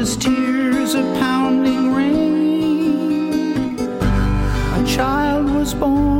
[0.00, 3.78] his tears a pounding rain.
[3.78, 6.19] A child was born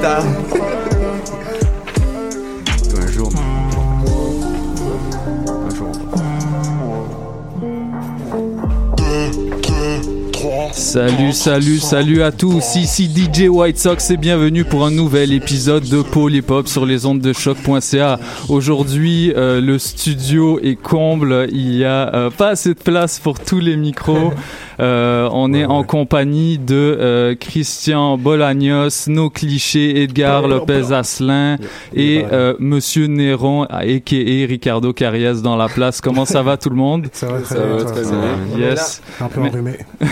[0.00, 0.79] Le freestyle.
[10.90, 12.74] Salut, salut, salut à tous.
[12.74, 15.98] Ici DJ White Sox et bienvenue pour un nouvel épisode de
[16.48, 18.18] Hop sur les ondes de choc.ca.
[18.48, 21.46] Aujourd'hui, euh, le studio est comble.
[21.52, 24.32] Il y a euh, pas assez de place pour tous les micros.
[24.80, 31.56] Euh, on est en compagnie de euh, Christian Bolagnos, nos clichés, Edgar Lopez Asselin
[31.94, 34.46] et euh, Monsieur Néron, a.k.a.
[34.46, 36.00] Ricardo Carias dans la place.
[36.00, 37.08] Comment ça va tout le monde?
[37.12, 37.84] Ça va très bien.
[37.84, 38.56] très ça va.
[38.56, 38.70] bien.
[38.70, 39.02] Yes.
[39.20, 39.78] Un peu enrhumé.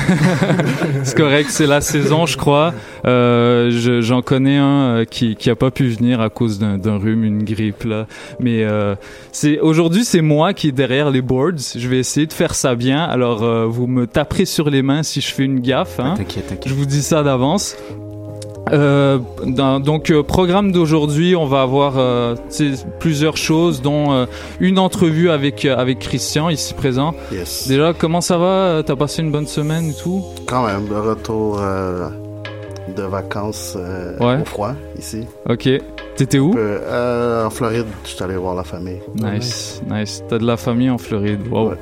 [1.04, 2.72] c'est correct, c'est la saison, je crois.
[3.06, 6.96] Euh, je- J'en connais un euh, qui qui a pas pu venir à cause d'un
[6.98, 8.06] rhume, une grippe là.
[8.40, 8.94] Mais euh,
[9.32, 11.74] c'est aujourd'hui c'est moi qui est derrière les boards.
[11.76, 13.02] Je vais essayer de faire ça bien.
[13.04, 16.00] Alors euh, vous me taperez sur les mains si je fais une gaffe.
[16.00, 16.14] Hein.
[16.16, 17.76] T'inquiète, Je vous dis ça d'avance.
[18.72, 22.34] Euh, dans- donc euh, programme d'aujourd'hui, on va avoir euh,
[23.00, 24.26] plusieurs choses, dont euh,
[24.60, 27.14] une entrevue avec avec Christian ici présent.
[27.32, 27.68] Yes.
[27.68, 28.82] Déjà, comment ça va?
[28.84, 30.24] T'as passé une bonne semaine et tout?
[30.46, 32.08] Quand même, le retour euh,
[32.96, 34.40] de vacances euh, Ouais.
[34.42, 35.26] au froid ici.
[35.48, 35.68] Ok.
[36.16, 36.50] T'étais où?
[36.50, 38.98] En Floride, je suis allé voir la famille.
[39.14, 40.22] Nice, nice.
[40.28, 41.40] T'as de la famille en Floride.
[41.50, 41.68] Wow.
[41.70, 41.74] Ouais.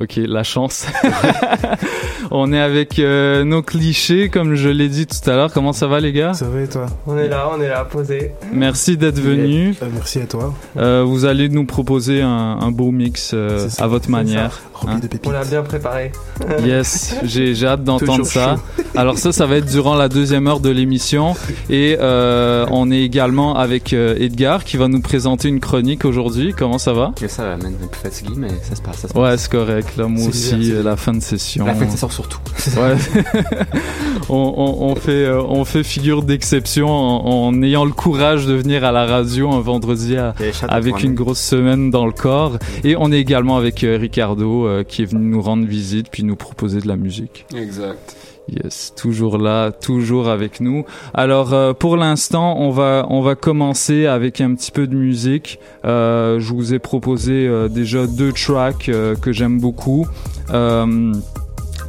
[0.00, 0.86] Ok, la chance.
[2.30, 5.52] On est avec euh, nos clichés, comme je l'ai dit tout à l'heure.
[5.52, 6.34] Comment ça va, les gars?
[6.34, 6.86] Ça va et toi?
[7.06, 8.32] On est là, on est là, posé.
[8.52, 9.76] Merci d'être venus.
[9.82, 10.52] Euh, Merci à toi.
[10.76, 12.28] Euh, vous allez nous proposer un,
[12.60, 14.60] un beau mix euh, ça, à votre manière.
[14.86, 14.98] Hein.
[14.98, 15.08] de.
[15.26, 16.12] On l'a bien préparé.
[16.64, 18.56] Yes, j'ai hâte d'entendre ça.
[18.96, 21.34] Alors ça, ça va être durant la deuxième heure de l'émission.
[21.70, 26.54] Et euh, on est également avec euh, Edgar qui va nous présenter une chronique aujourd'hui.
[26.56, 27.12] Comment ça va?
[27.28, 27.74] Ça va, man.
[27.82, 28.96] Un peu fatigué, mais ça se passe.
[28.98, 29.22] Ça se passe.
[29.22, 29.83] Ouais, c'est correct.
[29.96, 31.64] Là, moi C'est aussi, euh, la fin de session.
[31.66, 32.38] La fin de session surtout.
[32.76, 32.96] Ouais.
[34.28, 38.54] on, on, on fait, euh, on fait figure d'exception en, en ayant le courage de
[38.54, 40.34] venir à la radio un vendredi à-
[40.68, 42.58] avec une grosse semaine dans le corps.
[42.84, 46.22] Et on est également avec euh, Ricardo euh, qui est venu nous rendre visite puis
[46.24, 47.46] nous proposer de la musique.
[47.54, 48.16] Exact.
[48.48, 50.84] Yes, toujours là, toujours avec nous.
[51.14, 55.58] Alors euh, pour l'instant, on va on va commencer avec un petit peu de musique.
[55.86, 60.06] Euh, je vous ai proposé euh, déjà deux tracks que j'aime beaucoup.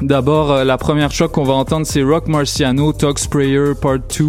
[0.02, 4.26] D'abord, la première track qu'on va entendre, c'est Rock Marciano, Talk Sprayer Part 2.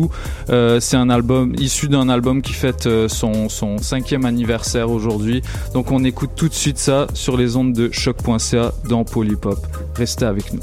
[0.50, 5.43] Euh, c'est un album issu d'un album qui fête son, son cinquième anniversaire aujourd'hui.
[5.75, 9.58] Donc on écoute tout de suite ça sur les ondes de choc.ca dans Polypop.
[9.96, 10.61] Restez avec nous.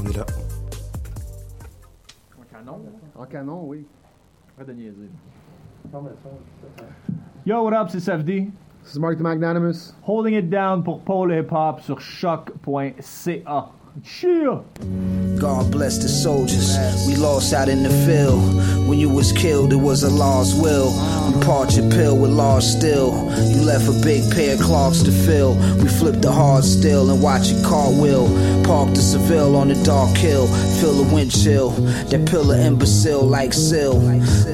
[0.00, 0.26] On est là.
[3.32, 3.86] En canon, oui.
[7.46, 8.52] Yo, what up, c'est Safdie.
[8.82, 9.94] This is Mark the Magnanimous.
[10.02, 13.70] Holding it down pour Paul Hip Hop sur choc.ca.
[14.00, 14.62] Cheer!
[15.38, 18.88] God bless the soldiers we lost out in the field.
[18.88, 20.90] When you was killed, it was a lost will.
[21.28, 23.12] We part your pill with large still.
[23.50, 25.56] You left a big pair of clogs to fill.
[25.76, 28.28] We flipped the hard steel and watch it cartwheel.
[28.64, 30.46] Parked the Seville on the dark hill.
[30.80, 31.70] Feel the wind chill.
[32.08, 34.00] That pillar imbecile like sill.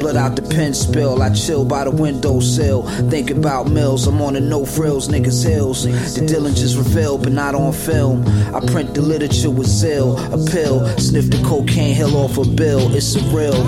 [0.00, 1.22] Blood out the pen spill.
[1.22, 2.82] I chill by the windowsill.
[3.08, 4.06] Think about mills.
[4.06, 5.84] I'm on the no frills niggas hills.
[5.84, 8.26] The Dillinger's revealed, but not on film.
[8.54, 10.16] I print the literature with zeal.
[10.32, 10.86] A pill.
[10.98, 12.94] Sniff the cocaine hill off a bill.
[12.94, 13.58] It's surreal.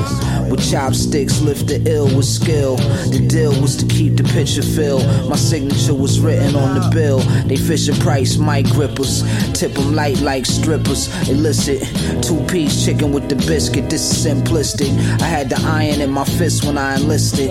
[0.51, 2.77] With chopsticks, lift the ill with skill.
[2.77, 5.05] The deal was to keep the picture filled.
[5.29, 7.19] My signature was written on the bill.
[7.47, 9.23] They fish Fisher Price mic grippers.
[9.55, 11.09] Tip 'em light like strippers.
[11.29, 11.83] Illicit.
[12.21, 13.89] Two piece chicken with the biscuit.
[13.89, 14.91] This is simplistic.
[15.21, 17.51] I had the iron in my fist when I enlisted.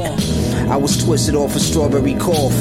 [0.69, 2.53] I was twisted off a strawberry cough.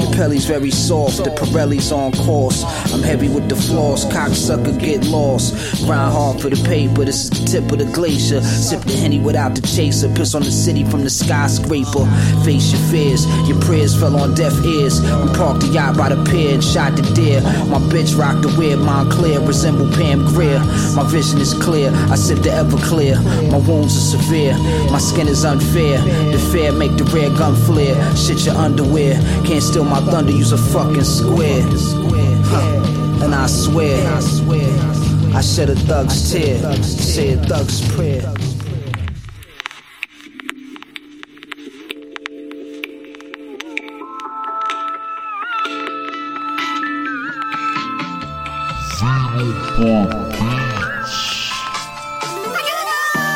[0.00, 1.24] The Pelly's very soft.
[1.24, 2.62] The Pirelli's on course.
[2.92, 4.04] I'm heavy with the floss.
[4.04, 5.54] Cocksucker get lost.
[5.84, 7.04] Grind hard for the paper.
[7.04, 8.40] This is the tip of the glacier.
[8.42, 10.08] Sip the henny without the chaser.
[10.14, 12.06] Piss on the city from the skyscraper.
[12.44, 13.26] Face your fears.
[13.48, 15.00] Your prayers fell on deaf ears.
[15.00, 17.40] We parked the yacht by the pier and shot the deer.
[17.66, 19.40] My bitch rocked the weird Montclair.
[19.40, 20.60] Resemble Pam Grier.
[20.94, 21.90] My vision is clear.
[22.10, 23.16] I sip the Everclear.
[23.50, 24.56] My wounds are severe.
[24.90, 25.98] My skin is unfair.
[26.32, 27.96] The fair make the rare gun flare.
[28.16, 29.14] Shit your underwear.
[29.44, 30.32] Can't steal my thunder.
[30.32, 31.62] Use a fucking square.
[32.48, 33.24] Huh.
[33.24, 34.06] And I swear.
[34.12, 34.20] I
[35.42, 36.58] shed a thug's tear.
[36.82, 38.32] Say a thug's prayer.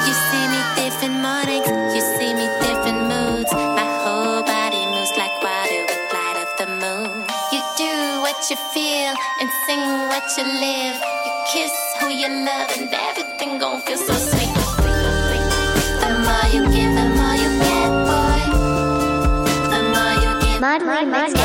[0.07, 3.53] You see me different mornings, you see me different moods.
[3.53, 7.25] My whole body moves like water with light of the moon.
[7.53, 7.93] You do
[8.23, 10.97] what you feel and sing what you live.
[11.27, 11.73] You kiss
[12.21, 14.21] who you love and everything feel so
[21.13, 21.40] more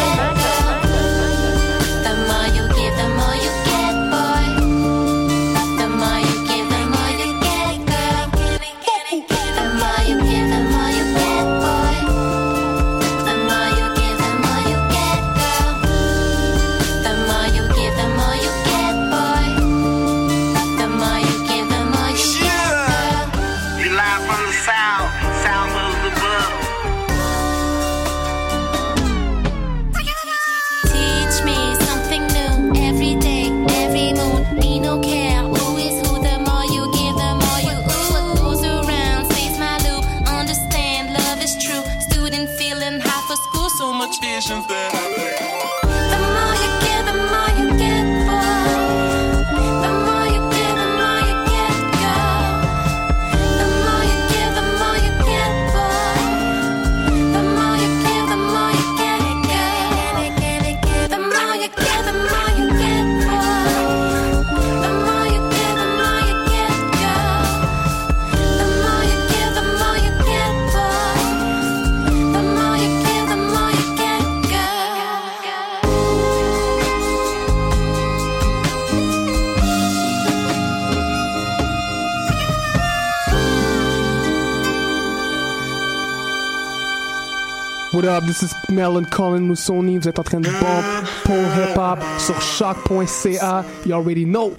[88.16, 89.98] up, this is Melon Colin Moussoni.
[89.98, 90.86] Vous êtes en train de bump
[91.26, 93.66] pour hip hop sur choc.ca.
[93.86, 94.56] You already know.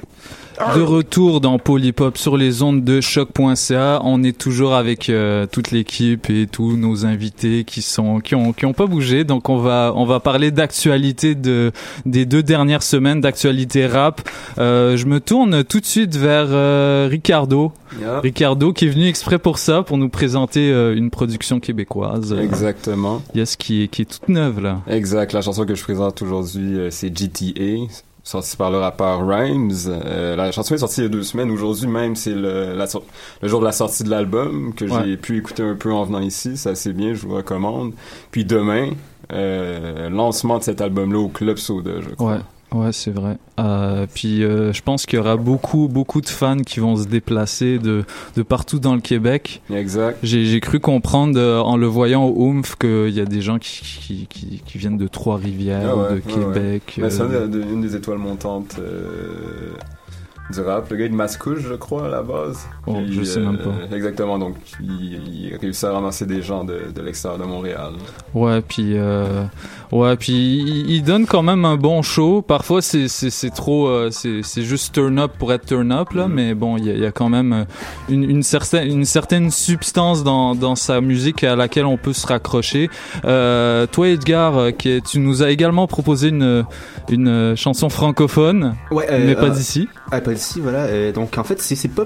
[0.74, 5.70] De retour dans Polypop sur les ondes de choc.ca, on est toujours avec euh, toute
[5.70, 9.24] l'équipe et tous nos invités qui sont qui ont qui ont pas bougé.
[9.24, 11.72] Donc on va on va parler d'actualité de
[12.06, 14.26] des deux dernières semaines d'actualité rap.
[14.58, 17.72] Euh, je me tourne tout de suite vers euh, Ricardo.
[18.00, 18.20] Yeah.
[18.20, 22.32] Ricardo qui est venu exprès pour ça pour nous présenter euh, une production québécoise.
[22.32, 23.22] Euh, Exactement.
[23.34, 24.80] Yes qui est qui est toute neuve là.
[24.88, 25.32] Exact.
[25.32, 27.86] La chanson que je présente aujourd'hui, euh, c'est GTA,
[28.26, 29.70] sorti par le rappeur Rhymes.
[29.86, 31.50] Euh, la chanson est sortie il y a deux semaines.
[31.50, 32.86] Aujourd'hui même, c'est le, la
[33.40, 35.00] le jour de la sortie de l'album que Ouais.
[35.04, 36.56] j'ai pu écouter un peu en venant ici.
[36.56, 37.92] C'est assez bien, je vous recommande.
[38.32, 38.90] Puis demain,
[39.32, 42.32] euh, lancement de cet album-là au Club Soda, je crois.
[42.32, 42.40] Ouais.
[42.72, 43.38] Ouais, c'est vrai.
[43.60, 47.06] Euh, puis euh, je pense qu'il y aura beaucoup, beaucoup de fans qui vont se
[47.06, 48.04] déplacer de,
[48.36, 49.62] de partout dans le Québec.
[49.70, 50.18] Exact.
[50.22, 53.80] J'ai, cru comprendre euh, en le voyant au Oomph qu'il y a des gens qui,
[53.82, 56.94] qui, qui, qui viennent de Trois-Rivières, Ah ouais, de Québec.
[56.96, 57.04] ouais.
[57.04, 59.72] Ben, c'est euh, une des étoiles montantes euh,
[60.52, 60.88] du rap.
[60.90, 62.66] Le gars est de Mascouche, je crois, à la base.
[62.86, 63.94] Oh, je sais même pas.
[63.94, 67.92] Exactement, donc il, il réussit à ramasser des gens de, de l'extérieur de Montréal.
[68.34, 69.44] Ouais, puis euh,
[69.92, 72.42] ouais, puis il, il donne quand même un bon show.
[72.42, 76.08] Parfois c'est c'est c'est trop, euh, c'est c'est juste turn up pour être turn up
[76.12, 76.16] Mm.
[76.18, 77.64] là, mais bon, il y a, il y a quand même euh,
[78.08, 82.26] une une certaine une certaine substance dans dans sa musique à laquelle on peut se
[82.26, 82.88] raccrocher.
[83.24, 86.64] Euh, toi Edgar, euh, qui est- tu nous as également proposé une
[87.08, 89.88] une euh, chanson francophone, Ouais, euh, mais pas euh, d'ici.
[90.10, 90.84] Ah, pas d'ici, voilà.
[90.84, 92.04] Euh, donc, en fait, c'est c'est pas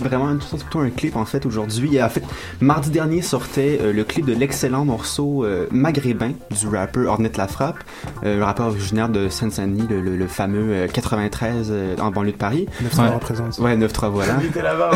[0.00, 2.02] vraiment plutôt un clip, en fait, aujourd'hui.
[2.02, 2.22] En fait,
[2.60, 7.78] mardi dernier sortait euh, le clip de l'excellent morceau euh, Maghrébin du rappeur Ornette Lafrappe,
[8.24, 12.32] euh, le rappeur originaire de Seine-Saint-Denis, le, le- le fameux euh, 93 euh, en banlieue
[12.32, 12.66] de Paris.
[12.94, 13.08] 9-3 Ouais.
[13.14, 13.58] représente.
[13.58, 14.34] Ouais, 9-3, voilà.
[14.40, 14.90] Il était là-bas,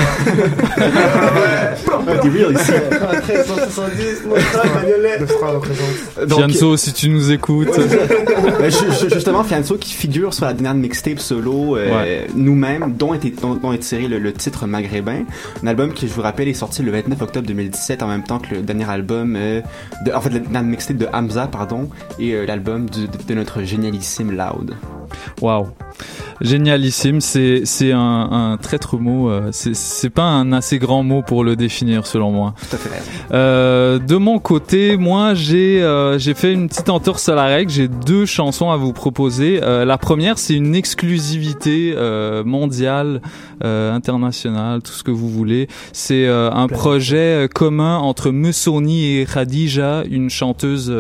[2.23, 2.73] T'es real ici.
[3.23, 5.19] 13, 170, mon frère, bagnolet.
[5.19, 6.29] 9-3 représente.
[6.29, 7.69] Donc, Fianso, si tu nous écoutes.
[8.59, 12.27] Ben, ju- ju- justement, Fianso qui figure sur la dernière mixtape solo euh, Ouais.
[12.35, 14.84] nous-mêmes, dont, était, dont, dont est tiré le, le titre Maghrébin,
[15.63, 18.39] un album qui, je vous rappelle, est sorti le 29 octobre 2017, en même temps
[18.39, 19.61] que le dernier album, euh,
[20.05, 20.31] de, en fait,
[20.63, 21.89] mixtape de Hamza, pardon,
[22.19, 24.75] et euh, l'album de notre génialissime Loud.
[25.41, 25.69] Waouh.
[26.41, 31.45] Génialissime, c'est c'est un, un traître mot, euh, c'est pas un assez grand mot pour
[31.45, 32.55] le définir selon moi.
[32.59, 32.91] Tout à fait.
[33.33, 37.71] Euh, de mon côté, moi j'ai euh, j'ai fait une petite entorse à la règle.
[37.71, 39.61] J'ai deux chansons à vous proposer.
[39.63, 41.95] Euh, la première, c'est une exclusivité
[42.45, 43.21] mondiale,
[43.63, 45.69] internationale, tout ce que vous voulez.
[45.93, 50.93] C'est un projet commun entre Musoni et Khadija, une chanteuse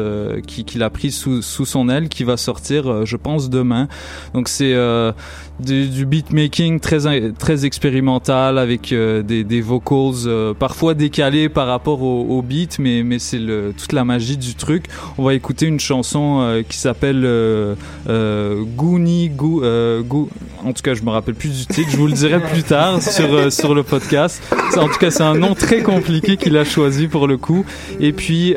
[0.47, 3.89] qui, qui l'a prise sous, sous son aile, qui va sortir, je pense, demain.
[4.33, 5.13] Donc c'est euh,
[5.61, 11.67] du, du beatmaking très très expérimental avec euh, des, des vocals euh, parfois décalés par
[11.67, 13.41] rapport au, au beat, mais mais c'est
[13.79, 14.87] toute la magie du truc.
[15.19, 17.25] On va écouter une chanson euh, qui s'appelle
[18.77, 19.63] Gooni Goo,
[20.03, 20.29] Goo-
[20.65, 21.91] En tout cas, je me rappelle plus du titre.
[21.91, 24.43] Je vous le dirai plus tard sur sur le podcast.
[24.77, 27.65] En tout cas, c'est un nom très compliqué qu'il a choisi pour le coup.
[28.01, 28.55] Et puis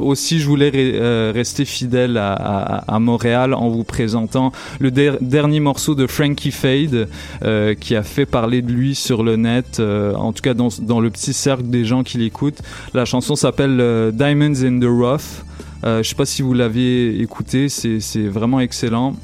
[0.00, 5.94] aussi, je voulais re- rester fidèle à, Montréal en vous présentant le der- dernier morceau
[5.94, 7.08] de Frankie Fade
[7.42, 11.00] euh, qui a fait parler de lui sur le net, euh, en tout cas dans,
[11.00, 12.62] le petit cercle des gens qui l'écoutent.
[12.94, 15.42] La chanson s'appelle euh, Diamonds in the Rough.
[15.82, 19.16] Je sais pas si vous l'avez écouté, c'est vraiment excellent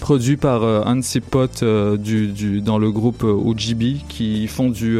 [0.00, 4.98] produit par un de ses potes dans le groupe euh, OGB qui font du,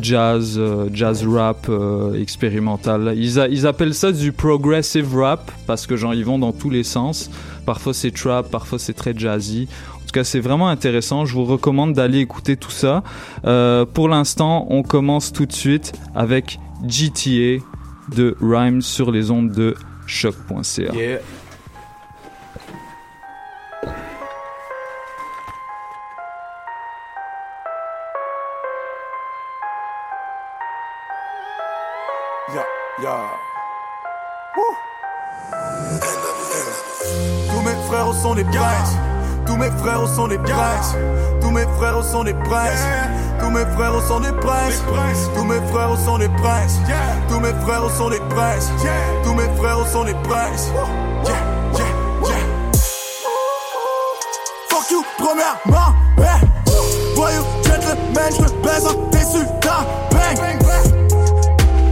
[0.00, 0.60] jazz,
[0.92, 1.70] jazz rap
[2.18, 3.14] expérimental.
[3.16, 6.84] Ils, ils appellent ça du progressive rap parce que genre ils vont dans tous les
[6.84, 7.30] sens.
[7.66, 9.66] Parfois c'est trap, parfois c'est très jazzy.
[10.06, 11.24] En tout cas, c'est vraiment intéressant.
[11.24, 13.02] Je vous recommande d'aller écouter tout ça.
[13.44, 17.60] Euh, pour l'instant, on commence tout de suite avec GTA
[18.14, 19.74] de Rhymes sur les ondes de
[20.06, 20.94] choc.ca.
[20.94, 21.18] Yeah.
[32.54, 32.64] Yeah,
[33.02, 33.30] yeah.
[34.56, 34.76] Wouh.
[37.50, 38.44] Tous mes frères sont des.
[39.46, 40.94] Tous mes frères sont des princes.
[41.40, 42.84] Tous mes frères sont des princes.
[43.40, 44.82] Tous mes frères sont des princes.
[45.34, 46.78] Tous mes frères sont des princes.
[47.28, 48.70] Tous mes frères sont des princes.
[49.24, 50.70] Tous mes frères sont des princes.
[54.68, 55.94] Fuck you, premièrement.
[57.14, 60.58] Voyou, gentleman, je me baise en déçu d'un bang.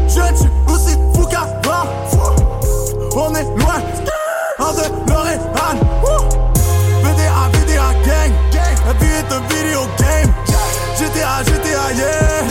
[0.08, 1.86] Je ne suis aussi fou qu'avant.
[3.16, 3.80] On est loin
[4.58, 5.63] en de L'Oréal.
[9.24, 10.32] Est un vidéo game.
[10.98, 12.42] GTA, GTA, yeah.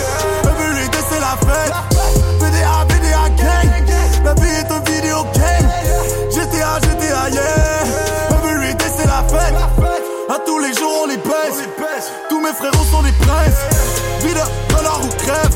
[0.92, 1.74] Day c'est la fête.
[2.40, 3.70] VDA, VDA gang.
[4.24, 5.70] La vie est un vidéo game.
[6.32, 8.74] GTA, GTA, yeah.
[8.74, 9.56] Day c'est la fête.
[10.30, 11.64] À tous les jours on les pèse.
[12.30, 14.24] Tous mes frérots sont des princes.
[14.24, 15.56] Vida, dollar ou crève.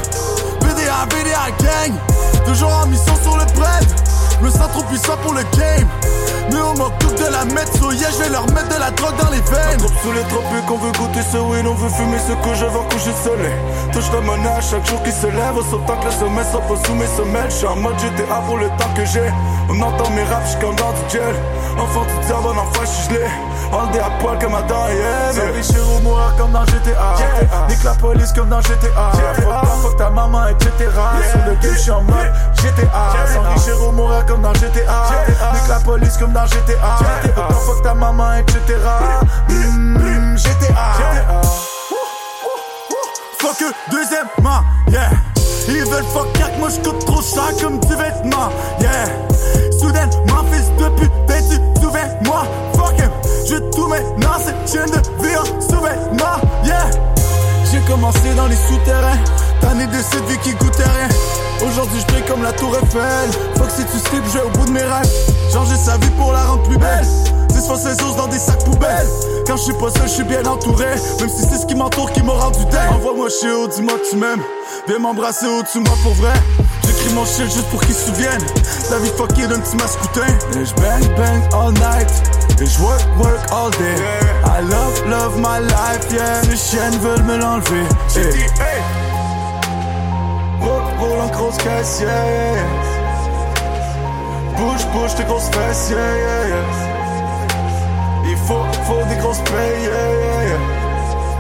[0.62, 1.94] BDA, BDA gang.
[2.46, 3.88] Toujours en mission sur le bread.
[4.41, 5.88] Me sens trop puissant pour le game.
[6.51, 9.17] Mais on m'occupe de la mettre, so yeah, je vais leur mettre de la drogue
[9.22, 9.79] dans les veines.
[9.79, 12.65] Trop sous les tropiques, on veut goûter ce weed, on veut fumer ce que je
[12.65, 13.58] veux coucher soleil.
[13.91, 17.08] Touche la monnaie chaque jour qui se lève, autant que le sommet s'oppose sous mes
[17.08, 17.51] semelles.
[17.51, 19.29] J'suis en mode GTA pour le temps que j'ai.
[19.70, 21.36] On entend mes raps, j'suis comme dans du gel.
[21.77, 23.25] Enfant du diable, bon enfant, j'suis gelé.
[23.92, 27.16] Day à poil comme Adam et richer ou mourir comme dans GTA.
[27.70, 29.12] Nique la police comme dans GTA.
[29.36, 30.72] Fuck ta, fuck ta maman, etc.
[31.32, 33.14] Sur le game, j'suis en mode GTA.
[33.34, 35.10] Sans richer ou mourir comme dans GTA.
[35.54, 36.98] Nique la police comme dans GTA.
[36.98, 38.58] Fuck ta, fuck ta maman, etc.
[39.50, 41.42] Mm, GTA.
[43.40, 45.10] Fuck eux, deuxièmement, yeah.
[45.68, 49.06] Ils veulent fuck yak, moi j'coûte trop cher comme du vêtement, yeah.
[49.80, 52.44] Soudainement, fils de pute, ben tu souviens-moi,
[52.76, 53.12] fuck him.
[53.50, 56.89] Je tout maintenant, cette chaîne de vie en sous-vêtements, yeah.
[57.72, 59.20] J'ai commencé dans les souterrains,
[59.62, 61.08] tanné de cette vie qui goûtait rien.
[61.66, 63.30] Aujourd'hui, je comme la tour Eiffel.
[63.58, 65.10] Fuck si tu slip, je au bout de mes rêves.
[65.54, 67.08] Changer sa vie pour la rendre plus belle.
[67.50, 69.08] 10 fois ses os dans des sacs poubelles.
[69.48, 70.86] Quand je suis pas seul, je suis bien entouré.
[71.20, 72.92] Même si c'est ce qui m'entoure qui m'a rendu dingue.
[72.96, 74.44] Envoie-moi chez haut, dis-moi que tu m'aimes.
[74.88, 76.34] Viens m'embrasser au-dessus de moi pour vrai.
[76.86, 78.46] J'écris mon shit juste pour qu'ils se souviennent.
[78.92, 80.27] La vie fuckée d'un petit mascoutin.
[80.60, 82.37] Et je bang bang all night.
[82.60, 83.96] Et je work work all day.
[84.46, 86.42] I love love my life, yeah.
[86.50, 87.86] Les chiennes veulent me l'enlever.
[88.16, 88.82] Hey.
[90.62, 92.66] Roule, roule en grosse caisse, yeah, yeah, yeah.
[94.58, 96.66] Bouge, bouge tes grosses fesses, yeah, yeah, yeah.
[98.30, 100.87] Il faut, faut des grosses payes, yeah, yeah, yeah.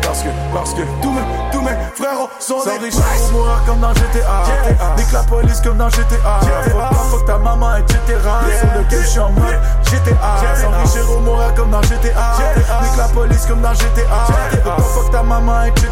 [0.07, 1.21] Parce que, parce que tous mes,
[1.51, 4.95] tous mes frérots sont des riches pour mourir comme dans GTA.
[4.95, 6.39] Nique la police comme dans GTA.
[6.39, 7.99] Fuck ta, fuck ta maman, etc.
[8.07, 10.15] Sur le game, j'suis en mode GTA.
[10.55, 12.37] Sans richer ou mourir comme dans GTA.
[12.81, 14.25] Nique la police comme dans GTA.
[14.27, 15.85] Fuck ta, fuck ta maman, etc.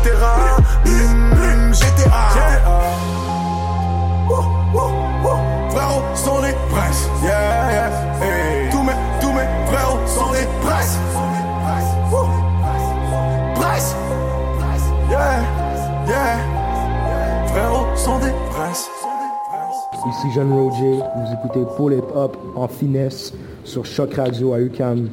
[0.85, 2.05] Mm, GTA.
[5.71, 7.89] Frérots sont des princes, yeah, yeah,
[8.21, 8.69] hey.
[8.71, 10.97] Tous mes, tous mes frérots sont des princes.
[20.07, 25.09] Ici Jeanne Roger, vous écoutez Pull It Up en finesse sur Choc Radio à UCAM.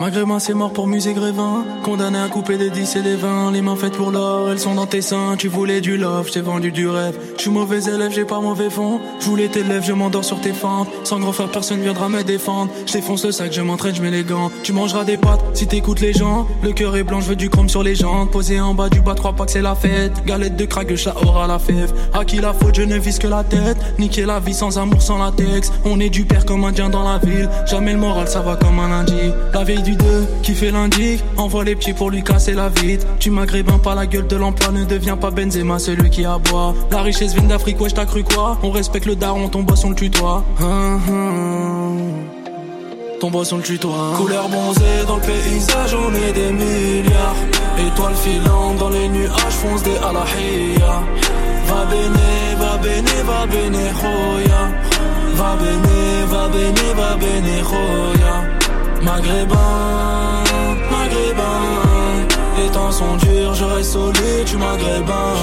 [0.00, 1.62] Maghrébin c'est mort pour musée Grévin.
[1.82, 4.74] Condamné à couper des 10 et des 20 Les mains faites pour l'or, elles sont
[4.74, 5.36] dans tes seins.
[5.36, 7.18] Tu voulais du love, je t'ai vendu du rêve.
[7.36, 8.98] Je suis mauvais élève, j'ai pas mauvais fond.
[9.20, 10.88] Je voulais tes lèvres, je m'endors sur tes fentes.
[11.04, 12.72] Sans grand frère, personne viendra me défendre.
[12.86, 14.50] Je défonce le sac, je m'entraîne, je mets les gants.
[14.62, 16.48] Tu mangeras des pâtes si t'écoutes les gens.
[16.62, 18.30] Le cœur est blanc, je veux du chrome sur les jambes.
[18.30, 20.24] Posé en bas du bas, trois pas que c'est la fête.
[20.24, 21.92] Galette de le chat aura la fève.
[22.14, 23.76] À qui la faute, je ne vise que la tête.
[23.98, 25.70] Niquer la vie sans amour, sans latex.
[25.84, 27.50] On est du père comme indien dans la ville.
[27.66, 29.12] Jamais le moral, ça va comme un lundi.
[29.52, 33.06] La veille du 2, qui fait l'indique Envoie les petits pour lui casser la vitre.
[33.18, 36.74] Tu maghrébin pas la gueule de l'emploi Ne deviens pas Benzema celui qui aboie.
[36.90, 38.58] La richesse vient d'Afrique ouais t'as cru quoi?
[38.62, 40.44] On respecte le daron ton boss on le tutoie.
[40.60, 41.98] Hum, hum.
[43.20, 44.12] Ton boss on le tutoie.
[44.16, 47.36] Couleur bronzée dans le paysage on est des milliards.
[47.78, 51.02] Étoiles filantes dans les nuages fonce des alahia
[51.66, 54.68] Va bene, va bene, va bene, roya.
[55.34, 58.49] Va bene, va bene, va bene, roya
[59.02, 60.44] Maghrébin,
[60.90, 62.26] maghrébin
[62.58, 65.34] Les temps sont durs, je reste solide, tu maghrébin.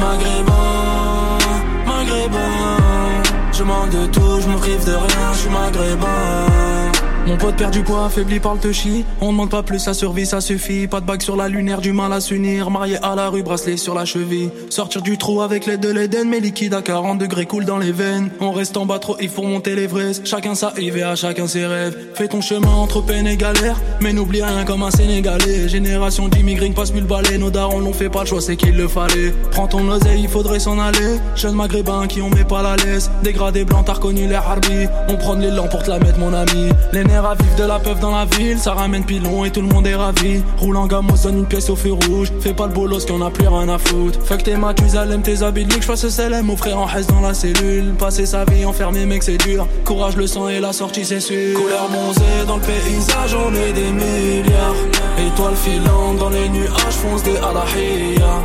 [0.00, 1.38] Maghrébin,
[1.86, 6.95] maghrébin Je manque de tout, je me prive de rien, je suis maghrébin
[7.26, 9.04] mon pote perd du poids, affaibli par le touchy.
[9.20, 10.86] On demande pas plus, sa survie, ça suffit.
[10.86, 12.70] Pas de bague sur la lunaire, du mal à s'unir.
[12.70, 14.50] Marié à la rue, bracelet sur la cheville.
[14.70, 17.90] Sortir du trou avec l'aide de l'Eden, mais liquide à 40 degrés coule dans les
[17.90, 18.30] veines.
[18.40, 20.24] On reste en bas trop, il faut monter l'Everest.
[20.24, 21.96] Chacun sa à chacun ses rêves.
[22.14, 25.68] Fais ton chemin entre peine et galère, mais n'oublie rien comme un Sénégalais.
[25.68, 27.38] Génération d'immigrés, passe plus le balai.
[27.38, 29.34] Nos darons l'ont fait pas le choix, c'est qu'il le fallait.
[29.50, 31.18] Prends ton oseille, il faudrait s'en aller.
[31.34, 33.10] Jeunes maghrébins qui on met pas la laisse.
[33.24, 34.86] Dégradé blanc, t'as reconnu les harbis.
[35.08, 36.68] On prend l'élan pour te la mettre, mon ami.
[36.92, 39.68] Les à vivre de la peuf dans la ville, ça ramène pilon et tout le
[39.68, 40.42] monde est ravi.
[40.58, 42.32] Roule en gamme, on se donne une pièce au feu rouge.
[42.40, 44.18] Fais pas le bolos qu'on a plus rien à foutre.
[44.24, 47.34] Fuck tes Mathusalem, tes habits de je passe celle mon frère en reste dans la
[47.34, 47.94] cellule.
[47.98, 49.66] Passer sa vie enfermé, mec, c'est dur.
[49.84, 51.58] Courage, le sang et la sortie, c'est sûr.
[51.58, 54.74] Couleur bronzée dans le paysage, on est des milliards.
[55.18, 58.42] Étoiles filantes dans les nuages, fonce des alahia.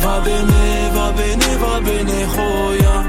[0.00, 3.04] Va bene, va bene, va bene, roya.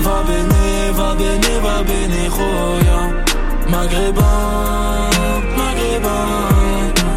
[0.00, 3.31] Va bene, va bene, va bene, roya.
[3.68, 5.10] Maghrébin,
[5.56, 6.42] maghrébin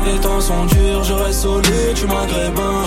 [0.06, 2.84] les temps sont durs, je reste solide, tu maghrébin,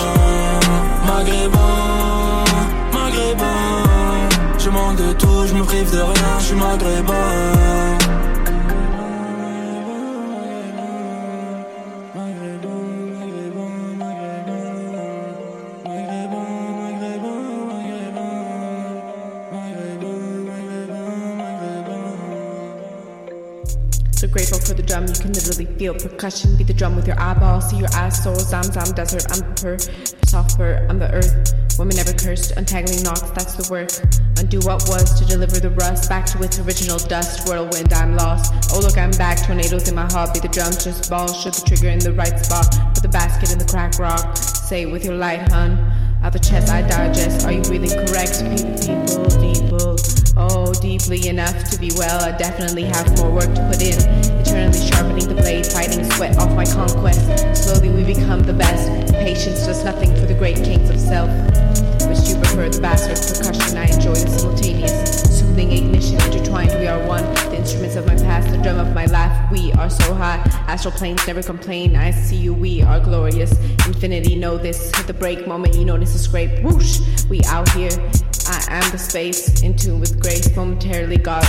[1.06, 2.44] maghrébin,
[2.92, 4.28] maghrébin.
[4.58, 7.97] Je manque de tout, je me prive de rien, je suis maghrébin.
[24.98, 26.56] Drum, you can literally feel percussion.
[26.56, 28.38] Beat the drum with your eyeballs, see your eyes soar.
[28.38, 29.78] Zam zam desert, I'm the per,
[30.26, 31.54] software, I'm the earth.
[31.78, 33.90] Woman never cursed, untangling knots, that's the work.
[34.38, 37.48] Undo what was to deliver the rust back to its original dust.
[37.48, 38.52] Whirlwind, I'm lost.
[38.72, 39.46] Oh look, I'm back.
[39.46, 41.40] Tornadoes in my heart, beat the drum, just balls.
[41.40, 42.66] Shoot the trigger in the right spot.
[42.94, 44.36] Put the basket in the crack rock.
[44.36, 45.78] Say it with your light, hun.
[46.22, 47.46] Out the chest I digest.
[47.46, 48.42] Are you breathing correct?
[48.82, 50.17] People, people.
[50.40, 52.22] Oh, deeply enough to be well.
[52.22, 53.98] I definitely have more work to put in.
[54.38, 57.26] Eternally sharpening the blade, fighting sweat off my conquest.
[57.64, 59.12] Slowly we become the best.
[59.14, 61.28] Patience does nothing for the great kings of self.
[62.08, 63.76] Which you prefer, the bastard percussion?
[63.76, 66.70] I enjoy the simultaneous, soothing ignition, intertwined.
[66.78, 67.24] We are one.
[67.50, 69.50] The instruments of my past, the drum of my life.
[69.50, 70.38] We are so high.
[70.68, 71.96] Astral planes never complain.
[71.96, 72.54] I see you.
[72.54, 73.50] We are glorious.
[73.86, 74.94] Infinity know this.
[74.96, 76.62] Hit the break moment, you notice a scrape.
[76.62, 77.00] Whoosh!
[77.28, 77.90] We out here.
[78.70, 81.42] Am the space, in tune with grace, momentarily got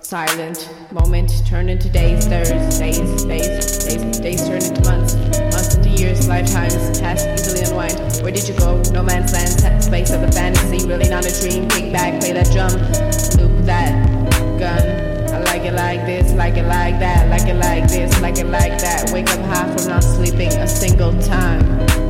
[0.00, 0.72] silent.
[0.92, 6.28] Moment turn into days, days, days, days, days, days turn into months, months into years,
[6.28, 8.22] lifetimes, past easily unwind.
[8.22, 8.80] Where did you go?
[8.92, 11.68] No man's land, set space of the fantasy, really not a dream.
[11.70, 12.70] Kick back, play that drum,
[13.42, 13.92] loop that
[14.60, 15.34] gun.
[15.34, 18.46] I like it like this, like it like that, like it like this, like it
[18.46, 19.10] like that.
[19.12, 22.07] Wake up high from not sleeping a single time.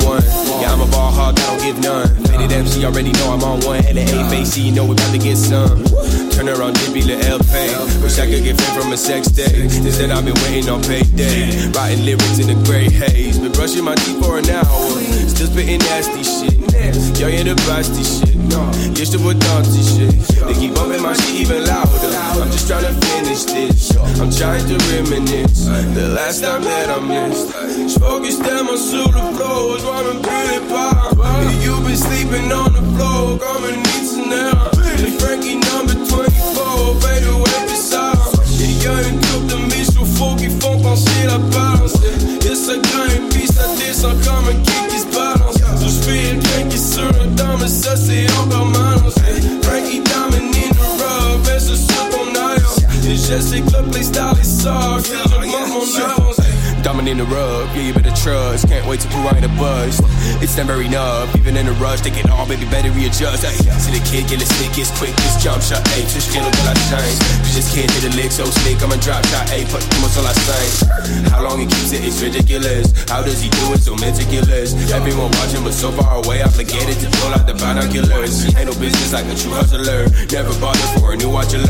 [0.00, 0.60] N1.
[0.60, 2.08] Yeah, I'm a ball hog, I don't give none.
[2.24, 3.84] Faded MC, already know I'm on one.
[3.86, 5.84] And the A face, you know we about to get some.
[6.30, 8.02] Turn around, Dippy, the LP.
[8.02, 9.62] Wish I could get fame from a sex day.
[9.62, 11.68] Instead, I've been waiting on payday.
[11.72, 13.38] Writing lyrics in the gray haze.
[13.38, 14.64] Been brushing my teeth for an hour.
[15.28, 16.56] Still spitting nasty shit.
[17.18, 18.39] Young in the basti shit.
[19.00, 20.12] Used to dancey shit.
[20.44, 22.12] They keep bumping my shit even louder.
[22.36, 23.96] I'm just trying to finish this.
[24.20, 25.64] I'm trying to reminisce.
[25.94, 27.48] The last time that I missed.
[27.98, 31.08] Focused tellement sur le flow, je vois même plus les pas.
[31.48, 34.70] Et you been sleeping on the floor, comme un itinéraire.
[34.98, 38.32] Les Frankie number 24, fade away bizarre.
[38.60, 41.94] Et y'a une coupe de au faux qui font pencher la balance.
[42.44, 42.74] Et ça
[43.30, 45.39] puis ça descend comme un kick qui se.
[46.10, 49.14] So je fais le drink qui sur le dent, mais ça c'est en permanence.
[49.62, 53.08] Frankie Diamond in the rub, et c'est sur ton aisle.
[53.08, 56.19] Et je sais que le playstyle est soft, et j'augmente mon avance.
[56.82, 58.68] Diamond in the rub, yeah, you better trust.
[58.68, 60.00] Can't wait to pull right a buzz.
[60.40, 62.00] It's never enough, even in a rush.
[62.00, 63.44] They it all, baby, better readjust.
[63.44, 65.82] Ay, see the kid get it slick, it's quick, this jump shot.
[65.92, 67.18] Ayy, just kill till I change.
[67.44, 69.50] You just can't hit a lick so slick, I'm a drop shot.
[69.50, 71.28] Ayy, put too much I sing.
[71.28, 72.92] How long he keeps it, it's ridiculous.
[73.08, 74.72] How does he do it so meticulous?
[74.92, 78.44] Everyone watching, but so far away, I'm obligated to pull out the binoculars.
[78.56, 80.08] Ain't no business like a true hustler.
[80.28, 81.62] Never bother for a new watcher.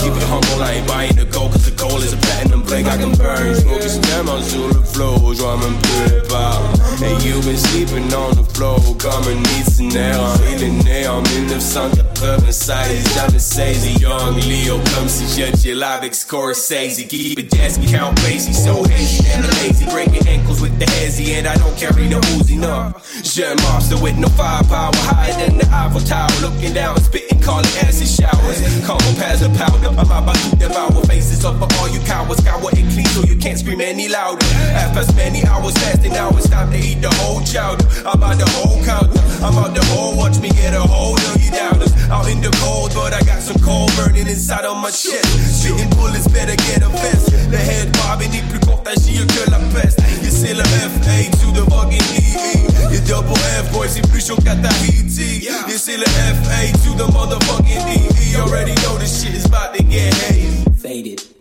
[0.00, 2.86] Keep it humble, I ain't buying the gold, cause the gold is a platinum blade
[2.86, 3.54] I can burn.
[3.56, 6.60] Smoking stem on sur le flow, je vois même plus les pas.
[7.00, 10.18] And you been sleeping on the floor, comme un itinéraire.
[10.52, 13.92] Il est né en 1996, jamais saisi.
[14.00, 17.06] Young Leo, comme si j'étais là avec Scorsese.
[17.08, 19.84] Keep it jazzy, count Basie, so hazy, never lazy.
[19.86, 22.92] Breaking ankles with the hezzy, and I don't carry no Uzi, no.
[23.22, 26.28] Jet monster with no firepower, higher than the Eiffel Tower.
[26.42, 28.58] Looking down, spitting, calling acid showers.
[28.58, 29.88] Them pass a powder.
[29.88, 32.42] I'm about to devour faces up for all you cowards.
[32.42, 34.47] Cower and clean so you can't scream any louder.
[34.74, 37.84] After many hours fasting, now it's time to eat the whole chowder.
[38.06, 39.20] I'm out the whole counter.
[39.44, 41.92] I'm out the whole, watch me get a hold of you doubters.
[42.10, 45.28] Out in the cold, but I got some cold burning inside of my chest.
[45.62, 47.32] Spitting bullets, better get a vest.
[47.50, 50.00] Le head bobbing est plus contagieux que la peste.
[50.22, 52.94] Et c'est le F-A to the fucking E-E.
[52.94, 55.46] Et double F, boy, c'est plus chaud qu'à Tahiti.
[55.68, 58.40] Et c'est le F-A to the motherfucking E-E.
[58.40, 60.64] Already know this shit is about to get hazy.
[60.80, 61.37] Faded.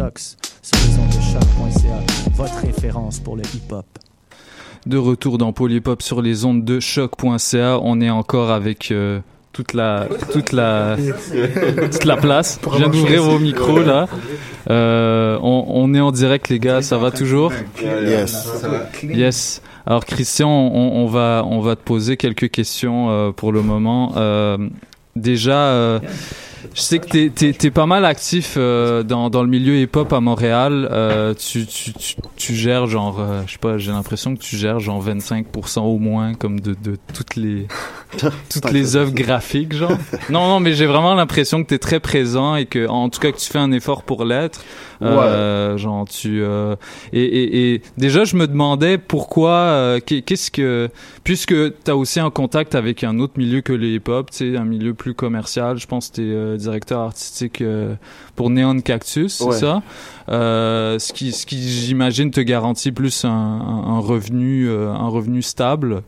[0.00, 3.84] Sox sur les ondes de choc.ca, votre référence pour le hip-hop.
[4.86, 9.20] De retour dans Polypop sur les ondes de choc.ca, on est encore avec euh,
[9.52, 10.96] toute la toute la
[11.92, 12.58] toute la place.
[12.72, 14.08] Je viens d'ouvrir vos micros là.
[14.70, 17.52] Euh, on, on est en direct les gars, ça va toujours?
[17.82, 18.48] Yes.
[19.02, 19.60] Yes.
[19.84, 24.14] Alors Christian, on, on va on va te poser quelques questions euh, pour le moment.
[24.16, 24.56] Euh,
[25.14, 26.00] déjà, euh,
[26.74, 30.12] je sais que t'es t'es t'es pas mal actif euh, dans dans le milieu hip-hop
[30.12, 30.88] à Montréal.
[30.90, 34.56] Euh, tu, tu tu tu gères genre, euh, je sais pas, j'ai l'impression que tu
[34.56, 37.66] gères genre 25% au moins comme de de toutes les
[38.50, 39.90] toutes les œuvres graphiques genre.
[40.30, 43.32] Non non, mais j'ai vraiment l'impression que t'es très présent et que en tout cas
[43.32, 44.62] que tu fais un effort pour l'être.
[45.02, 46.76] Euh, genre tu euh,
[47.12, 50.88] et, et, et déjà je me demandais pourquoi euh, qu'est- qu'est-ce que
[51.24, 54.56] puisque tu as aussi un contact avec un autre milieu que les hip-hop, tu sais
[54.58, 57.94] un milieu plus commercial, je pense que tu es directeur artistique euh,
[58.36, 59.56] pour Neon Cactus, c'est Ouais.
[59.56, 59.82] ça?
[60.28, 65.42] Euh, ce qui ce qui j'imagine te garantit plus un, un, revenu euh, un revenu
[65.42, 66.02] stable.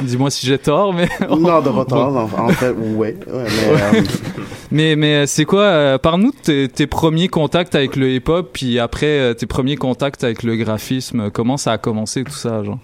[0.00, 2.96] Dis-moi si j'ai tort, mais Non, de tort, en, fait, ouais.
[2.96, 4.02] ouais, mais, euh,
[4.70, 8.78] mais mais c'est quoi euh, Parle-nous de tes, tes premiers contacts avec le hip-hop, puis
[8.78, 11.30] après euh, tes premiers contacts avec le graphisme.
[11.30, 12.78] Comment ça a commencé tout ça, genre?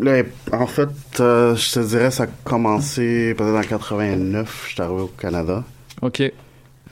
[0.00, 0.22] Là,
[0.52, 0.88] en fait,
[1.20, 4.66] euh, je te dirais, ça a commencé peut-être en 89.
[4.68, 5.62] J'étais arrivé au Canada.
[6.02, 6.22] Ok.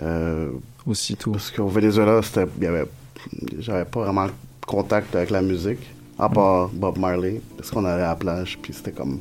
[0.01, 0.51] Euh,
[0.87, 1.33] Aussitôt.
[1.33, 2.21] Parce qu'au Venezuela,
[3.59, 4.27] j'avais pas vraiment
[4.67, 5.81] contact avec la musique,
[6.19, 9.19] à part Bob Marley, parce qu'on allait à la plage, puis c'était comme,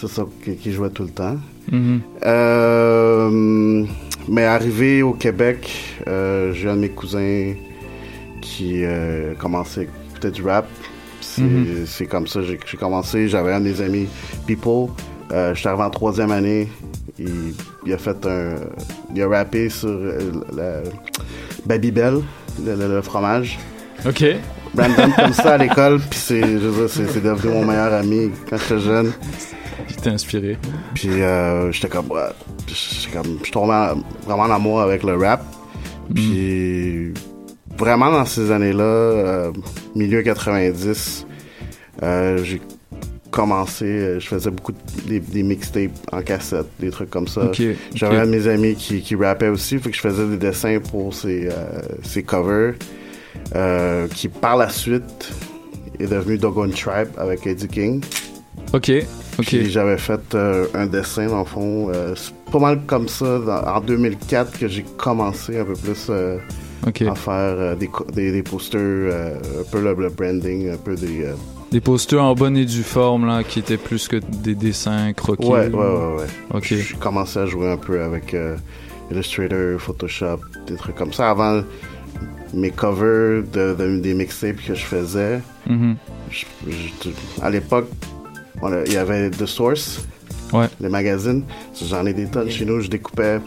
[0.00, 1.36] c'est ça qui, qui jouait tout le temps.
[1.70, 2.00] Mhm.
[2.24, 3.84] Euh,
[4.28, 5.70] mais arrivé au Québec,
[6.06, 7.52] euh, j'ai un de mes cousins
[8.40, 10.66] qui euh, commençait à écouter du rap.
[11.20, 11.84] C'est Mhm.
[11.86, 13.28] c'est comme ça que j'ai commencé.
[13.28, 14.08] J'avais un de mes amis,
[14.46, 14.88] People.
[15.32, 16.66] Euh, J'étais arrivé en troisième année.
[17.18, 17.54] Il,
[17.86, 18.56] il a fait un.
[19.14, 20.80] Il a rappé sur euh, la
[21.66, 22.20] Babybel,
[22.64, 23.58] le, le- le fromage.
[24.06, 24.24] Ok.
[24.76, 26.40] Random comme ça à l'école, puis c'est
[26.88, 29.12] c'est- devenu mon meilleur ami quand j'étais jeune.
[29.88, 30.56] Il t'a inspiré.
[30.94, 32.20] Puis euh, j'étais comme, ouais,
[32.68, 35.42] j'étais comme, je tombais en- vraiment en amour avec le rap.
[36.14, 37.12] Puis
[37.76, 39.52] vraiment dans ces années-là, euh,
[39.94, 41.26] milieu 90,
[42.02, 42.60] euh, j'ai
[43.30, 44.78] commencé, euh, je faisais beaucoup de,
[45.08, 47.42] des, des mixtapes en cassette, des trucs comme ça.
[47.44, 47.62] Ok,
[47.94, 48.22] J'avais ok.
[48.22, 51.12] un de mes amis qui, qui rappait aussi, fait que je faisais des dessins pour
[51.24, 51.50] euh,
[52.02, 52.74] ses covers,
[53.54, 55.30] euh, qui par la suite
[55.98, 58.02] est devenu Dogon Tribe avec Eddie King.
[58.72, 58.92] Ok,
[59.38, 59.56] ok.
[59.64, 61.88] J'avais fait euh, un dessin, dans le fond.
[61.92, 66.08] euh, c'est pas mal comme ça, dans- en 2004, que j'ai commencé un peu plus
[66.10, 71.26] à faire des, des, des posters, un peu le, le branding, un peu des...
[71.72, 75.46] Des posters en bonne et due forme là, qui étaient plus que des dessins croquis.
[75.46, 76.26] Ouais, ouais, ouais, ouais.
[76.54, 76.64] Ok.
[76.64, 78.34] J'ai commencé à jouer un peu avec
[79.10, 81.30] Illustrator, Photoshop, des trucs comme ça.
[81.30, 81.62] Avant
[82.54, 85.96] mes covers de, de- des mixtapes que je faisais, Mhm.
[86.30, 87.10] je- je-
[87.42, 87.88] à l'époque,
[88.86, 90.06] il y avait The Source,
[90.52, 90.66] Ouais.
[90.80, 91.44] les magazines.
[91.88, 93.38] J'en ai des tonnes chez nous, je découpais,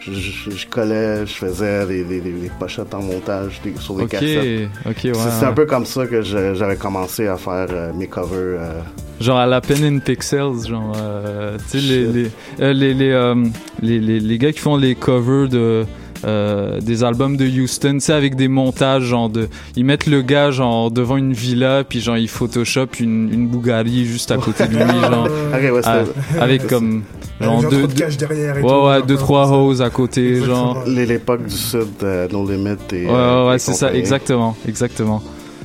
[0.00, 4.68] je, collais, je faisais des, des- des- des pochettes en montage des- sur des cassettes.
[4.86, 5.44] ok, ouais, C'est ouais.
[5.44, 8.60] un peu comme ça que j'avais commencé à faire euh, mes covers.
[8.60, 8.80] euh,
[9.20, 12.30] Genre à la pen in pixels, genre, euh, tu sais, les, les,
[12.74, 13.34] les, les,
[13.82, 15.84] les, les, les gars qui font les covers de,
[16.26, 20.22] euh, des albums de Houston, tu sais, avec des montages, genre, de, ils mettent le
[20.22, 24.66] gars, genre, devant une villa, puis genre, ils photoshop une, une Bugatti juste à côté
[24.66, 26.04] de lui, genre, ouais, à-
[26.42, 27.02] avec comme,
[27.40, 30.42] genre, deux, trop de cash derrière et ouais, tout, ouais, deux, trois hoses à côté,
[30.42, 30.82] genre.
[30.86, 33.06] Les- L'époque du Sud, euh, No Limit et.
[33.06, 35.22] Ouais, euh, ouais, ouais, et c'est ça, exactement, exactement.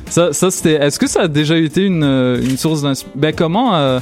[0.07, 0.73] Ça, ça c'était.
[0.73, 3.19] Est-ce que ça a déjà été une, euh, une source d'inspiration?
[3.19, 3.99] Ben comment euh,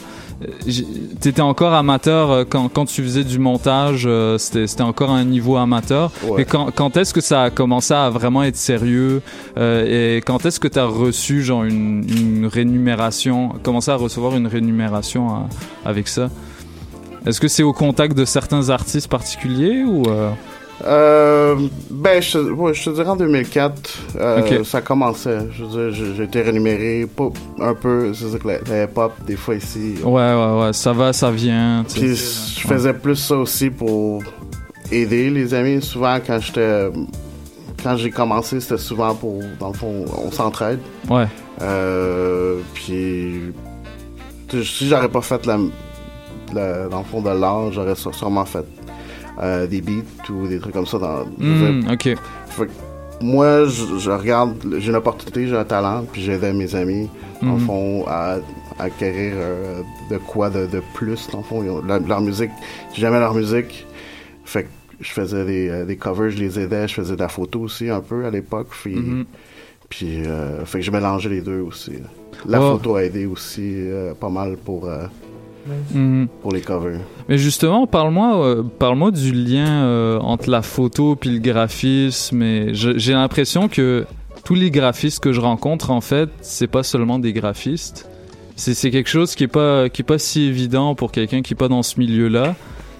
[1.19, 5.57] T'étais encore amateur euh, quand, quand tu faisais du montage, euh, c'était encore un niveau
[5.57, 6.11] amateur.
[6.23, 6.37] Ouais.
[6.37, 9.21] Mais quand, quand est-ce que ça a commencé à vraiment être sérieux
[9.57, 14.37] euh, Et quand est-ce que tu as reçu genre une, une rémunération, commencé à recevoir
[14.37, 15.39] une rémunération euh,
[15.85, 16.29] avec ça?
[17.25, 20.31] Est-ce que c'est au contact de certains artistes particuliers ou euh,
[20.85, 21.55] Euh,
[21.89, 23.81] ben, je, te- ouais, je te dirais en 2004,
[24.19, 25.39] euh, ça commençait.
[25.51, 27.05] Je j'ai- été rémunéré
[27.59, 29.95] un peu, c'est ça que la, la hip-hop, des fois ici.
[30.03, 30.73] Ouais, ouais, ouais.
[30.73, 31.83] Ça va, ça vient.
[31.93, 34.23] Puis je faisais plus ça aussi pour
[34.91, 35.81] aider les amis.
[35.81, 36.89] Souvent, quand j'étais.
[37.83, 39.41] Quand j'ai commencé, c'était souvent pour.
[39.59, 40.79] Dans le fond, on s'entraide.
[41.09, 41.27] Ouais.
[41.61, 43.51] Euh, puis.
[44.63, 45.57] Si j'aurais pas fait la,
[46.53, 48.65] la- dans le fond de l'art, j'aurais sû- sûrement fait
[49.41, 50.97] euh, des beats ou des trucs comme ça.
[50.99, 52.03] Dans, Hmm, dire, ok.
[52.47, 52.71] fait que
[53.21, 57.09] moi, je, je regarde, j'ai une opportunité, j'ai un talent, puis j'aide mes amis,
[57.41, 57.59] le Mhm.
[57.59, 58.37] fond, à,
[58.79, 61.59] acquérir euh, de quoi de, de plus, le fond.
[61.61, 62.51] Ont- leur, leur musique,
[62.93, 63.85] j'aimais leur musique.
[64.45, 64.69] Fait que
[65.01, 67.89] je faisais des, euh, des covers, je les aidais, je faisais de la photo aussi
[67.89, 68.67] un peu à l'époque.
[68.71, 69.25] Puis, Mhm.
[69.89, 71.93] puis euh, fait que je mélangeais les deux aussi.
[72.47, 72.71] La Oh.
[72.77, 74.87] photo a aidé aussi euh, pas mal pour,
[75.93, 76.27] Mhm.
[76.41, 76.99] pour les covers.
[77.27, 82.41] Mais justement, parle-moi, euh, parle-moi du lien euh, entre la photo puis le graphisme.
[82.41, 84.05] Et j'ai l'impression que
[84.43, 88.09] tous les graphistes que je rencontre, en fait, c'est pas seulement des graphistes.
[88.55, 91.53] C'est, c'est quelque chose qui est pas qui est pas si évident pour quelqu'un qui
[91.53, 92.55] est pas dans ce milieu-là.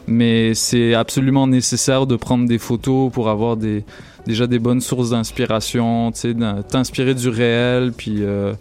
[0.08, 3.84] Mais c'est absolument nécessaire de prendre des photos pour avoir des
[4.30, 6.12] déjà des bonnes sources d'inspiration,
[6.70, 8.54] t'inspirer du réel, puis euh,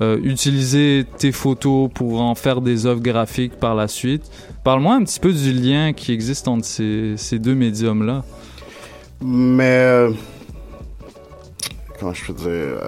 [0.00, 4.22] euh, utiliser tes photos pour en faire des œuvres graphiques par la suite.
[4.64, 8.24] Parle-moi un petit peu du lien qui existe entre ces, ces deux médiums-là.
[9.20, 9.64] Mais.
[9.68, 10.10] euh,
[11.98, 12.78] comment je peux dire.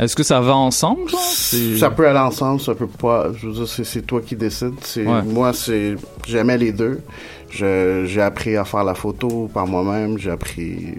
[0.00, 1.10] Est-ce que ça va ensemble?
[1.10, 3.28] Ça peut aller ensemble, ça peut pas.
[3.36, 4.74] Je veux dire, c'est, toi qui décides.
[4.96, 5.22] Ouais.
[5.22, 5.94] Moi, c'est,
[6.26, 7.02] j'aimais les deux.
[7.50, 10.18] J'ai appris à faire la photo par moi-même.
[10.18, 10.94] J'ai appris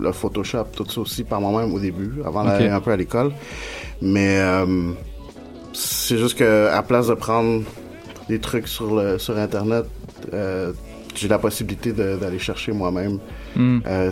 [0.00, 3.32] le Photoshop, tout ça aussi par moi-même au début, avant d'aller un peu à l'école.
[4.00, 4.90] Mais euh,
[5.72, 7.62] c'est juste que à place de prendre
[8.28, 9.84] des trucs sur le sur Internet,
[10.34, 10.72] euh,
[11.14, 13.18] j'ai la possibilité d'aller chercher moi-même
[13.54, 13.78] Mm.
[13.86, 14.10] euh,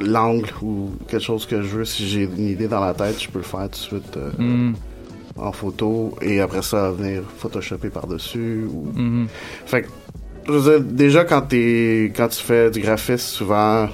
[0.00, 1.84] l'angle ou quelque chose que je veux.
[1.84, 4.16] Si j'ai une idée dans la tête, je peux le faire tout de suite.
[4.16, 4.74] euh, Mm.
[5.40, 9.28] en photo et après ça venir photoshopper par-dessus ou Mhm.
[9.66, 9.88] fait que
[10.48, 13.88] je veux dire, déjà quand t'es quand tu fais du graphisme souvent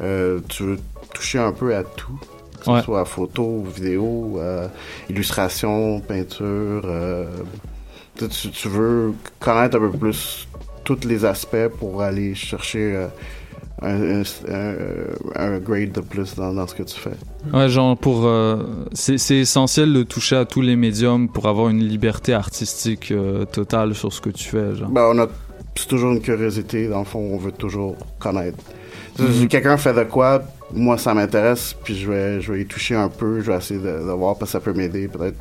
[0.00, 0.78] euh, tu veux
[1.14, 2.18] toucher un peu à tout
[2.60, 4.66] que ce soit photo vidéo euh,
[5.10, 7.26] illustration peinture euh,
[8.52, 10.48] tu, veux connaître un peu plus
[10.84, 13.06] tous les aspects pour aller chercher euh,
[13.80, 14.22] un, un-
[15.36, 17.12] un- un grade de plus dans, dans ce que tu fais
[17.52, 18.26] Ouais, genre pour.
[18.26, 23.12] euh, c'est c'est essentiel de toucher à tous les médiums pour avoir une liberté artistique
[23.12, 24.74] euh, totale sur ce que tu fais.
[24.74, 24.88] Genre.
[24.90, 25.28] Ben, on a
[25.78, 28.58] c'est toujours une curiosité, dans le fond, on veut toujours connaître.
[29.16, 29.48] Si Mhm.
[29.48, 33.08] Quelqu'un fait de quoi, moi ça m'intéresse, puis je vais, je vais y toucher un
[33.08, 35.36] peu, je vais essayer de, de voir, parce que ça peut m'aider, peut-être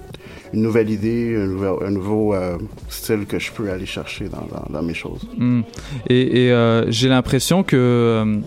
[0.53, 2.57] une nouvelle idée, un, nouvel- un nouveau euh,
[2.89, 5.21] style que je peux aller chercher dans, dans- dans mes choses.
[5.37, 5.61] Mm.
[6.09, 8.37] Et, et, euh, j'ai l'impression que euh,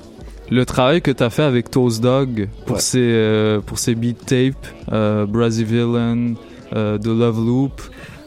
[0.51, 2.83] le travail que tu as fait avec Toast Dog pour, Ouais.
[2.83, 4.67] ses, pour ses beat tapes,
[5.29, 6.35] Brazivillain,
[6.73, 7.81] The Love Loop,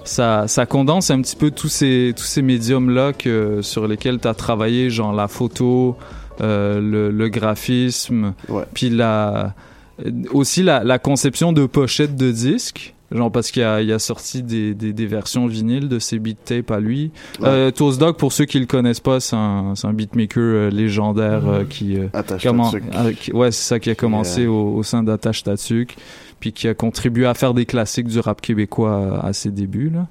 [0.03, 4.27] ça, ça condense un petit peu tous ces, tous ces médiums-là que, sur lesquels tu
[4.27, 5.95] as travaillé, genre la photo,
[6.41, 8.33] euh, le, le graphisme,
[8.73, 9.53] puis la,
[10.31, 12.93] aussi la, la conception de pochettes de disques.
[13.11, 16.71] Genre parce qu'il a, a sorti des, des, des versions vinyles de ses beat tapes
[16.71, 17.11] à lui.
[17.39, 17.47] Ouais.
[17.47, 20.69] Euh, Toast Dog, pour ceux qui le connaissent pas, c'est un, c'est un beatmaker euh,
[20.71, 22.07] légendaire euh, qui, euh,
[22.41, 25.95] comment- euh, qui- ouais, c'est ça qui a commencé au, au sein d'Attache Tatuc,
[26.43, 29.89] puis qui a contribué à faire des classiques du rap québécois à, à ses débuts
[29.89, 30.07] là.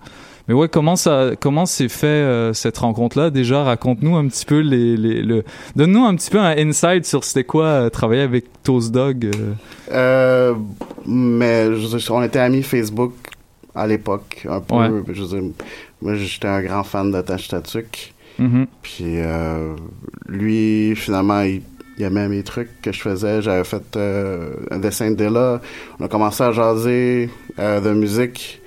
[0.49, 3.29] Mais ouais, comment ça, comment s'est fait euh, cette rencontre-là?
[3.29, 5.45] Déjà, raconte-nous un petit peu les, les le,
[5.77, 9.27] donne-nous un petit peu un insight sur c'était quoi euh, travailler avec Toast Dog.
[9.27, 9.53] euh.
[9.93, 10.55] Euh,
[11.07, 13.13] mais je on était amis Facebook
[13.75, 14.75] à l'époque, un peu.
[14.75, 14.89] Ouais.
[15.13, 15.51] Je veux dire,
[16.01, 18.15] moi j'étais un grand fan d'Attache Tatuc.
[18.39, 18.67] Mhm.
[18.81, 19.75] Puis euh,
[20.29, 21.61] lui, finalement, il,
[22.03, 23.41] il aimait mes trucs que je faisais.
[23.43, 25.61] J'avais fait euh, un dessin de là.
[26.01, 28.61] On a commencé à jaser euh, de musique.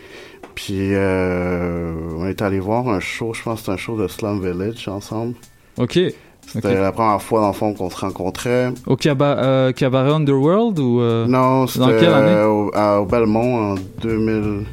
[0.55, 4.07] Puis euh, on est allé voir un show, je pense que c'était un show de
[4.07, 5.33] Slum Village ensemble.
[5.77, 5.99] Ok.
[6.47, 8.71] C'était la première fois, dans le fond, qu'on se rencontrait.
[8.85, 14.65] Au caba- euh, cabaret Underworld ou euh, Non, c'était euh, au, Belmont en 2006,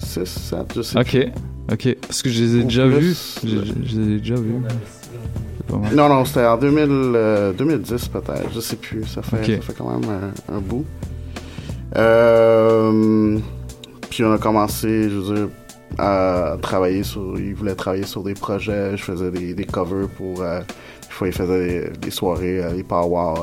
[0.00, 1.16] 2007, je sais Ok,
[1.72, 1.96] ok.
[2.00, 3.36] Parce que je les ai Ou déjà vus.
[3.44, 4.54] Je, je- je les ai déjà vus.
[5.72, 5.94] C'est pas mal.
[5.94, 9.04] Non, non, c'était en 2000, euh, 2010 peut-être, je sais plus.
[9.06, 10.10] Ça fait, ça fait quand même
[10.48, 10.84] un, un bout.
[11.96, 13.38] Euh,
[14.10, 15.48] puis on a commencé, je veux dire,
[15.98, 17.38] à travailler sur.
[17.38, 18.96] Il voulait travailler sur des projets.
[18.96, 20.42] Je faisais des, des covers pour.
[20.42, 23.34] Euh, des fois, il faisait des, des soirées, euh, les Power,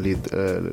[0.00, 0.14] les,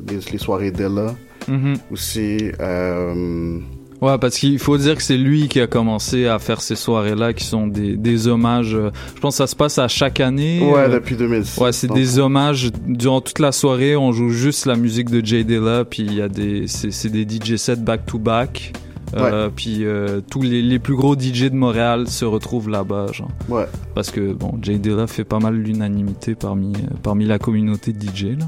[0.08, 1.16] les, les soirées d'Ella
[1.48, 1.74] Mhm.
[1.92, 2.52] aussi.
[2.60, 3.58] Euh,
[4.02, 7.34] Ouais, parce qu'il faut dire que c'est lui qui a commencé à faire ces soirées-là
[7.34, 8.74] qui sont des, des hommages.
[8.74, 10.60] euh, Je pense que ça se passe à chaque année.
[10.64, 11.60] Ouais, euh, depuis 2006.
[11.62, 12.72] Ouais, c'est des hommages.
[12.88, 16.22] Durant toute la soirée, on joue juste la musique de Jay Dilla, puis il y
[16.22, 18.74] a des, c'est c'est des DJ sets back to back.
[19.14, 23.28] Euh, Puis euh, tous les, les plus gros DJ de Montréal se retrouvent là-bas, genre.
[23.50, 23.66] Ouais.
[23.94, 28.02] Parce que bon, Jay Dilla fait pas mal l'unanimité parmi euh, parmi la communauté de
[28.02, 28.46] DJ là.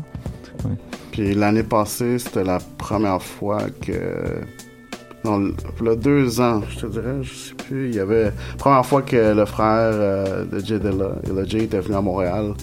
[0.64, 0.76] Ouais.
[1.12, 3.92] Puis l'année passée, c'était la première fois que.
[5.26, 7.90] Non, l- là, deux ans, je te dirais, je sais plus.
[7.90, 8.32] Il y avait.
[8.58, 12.54] Première fois que le frère euh, de Jay Dilla, le Jay était venu à Montréal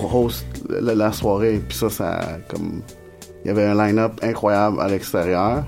[0.00, 1.60] pour host la, la soirée.
[1.68, 2.20] Puis ça, ça.
[2.48, 2.82] comme
[3.44, 5.64] Il y avait un line-up incroyable à l'extérieur.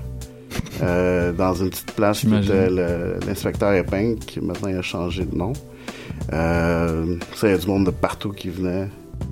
[0.81, 2.51] euh, dans une petite place qui J'imagine.
[2.53, 5.53] était le- l'inspecteur Eping, qui maintenant il a changé de nom.
[6.33, 8.87] Euh, ça, il y a du monde de partout qui venait.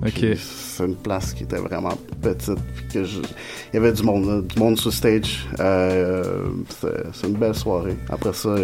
[0.06, 0.24] Ok.
[0.36, 2.58] C'est une place qui était vraiment petite.
[2.92, 3.18] que je-
[3.72, 5.46] Il y avait du monde, là, du monde sur stage.
[5.60, 6.44] Euh,
[7.12, 7.96] c'est une belle soirée.
[8.08, 8.54] Après ça,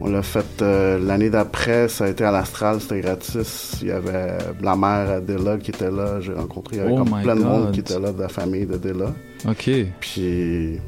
[0.00, 1.88] on l'a fait euh, l'année d'après.
[1.88, 3.76] Ça a été à l'Astral, c'était gratis.
[3.82, 6.20] Il y avait la mère Adela qui était là.
[6.20, 8.28] J'ai rencontré il y avait Oh comme plein de monde qui était là de la
[8.28, 9.12] famille d'Adela.
[9.46, 9.70] Ok.
[10.00, 10.78] Puis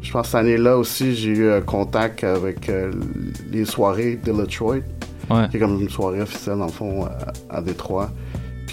[0.00, 2.92] je pense que cette année-là aussi, j'ai eu un contact avec euh,
[3.50, 4.76] les soirées de Detroit.
[5.28, 5.48] Ouais.
[5.50, 8.10] Qui est comme une soirée officielle, dans le fond, à, à Détroit.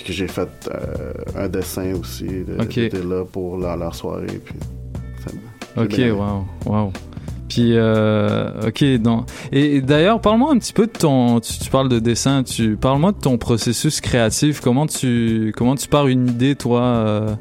[0.08, 2.76] Que j'ai fait euh, un dessin aussi de, Ok.
[2.92, 4.40] de là pour leur, leur soirée.
[4.46, 4.56] Puis
[5.26, 6.94] ça Ok, wow, wow.
[7.50, 8.98] Puis, euh, ok, et,
[9.52, 13.12] et d'ailleurs, parle-moi un petit peu de ton, tu, tu parles de dessin, tu, parle-moi
[13.12, 17.36] de ton processus créatif, comment tu, comment tu pars une idée, toi, euh,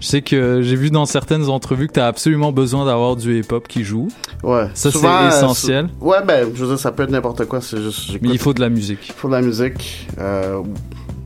[0.00, 3.40] je sais que j'ai vu dans certaines entrevues que tu as absolument besoin d'avoir du
[3.40, 4.06] hip-hop qui joue.
[4.44, 4.68] Ouais.
[4.74, 5.88] Ça, c'est essentiel.
[6.00, 7.60] ouais, ben, je veux dire, ça peut être n'importe quoi.
[7.60, 8.10] C'est juste.
[8.20, 9.08] Mais il faut de la musique.
[9.08, 10.06] Il faut de la musique.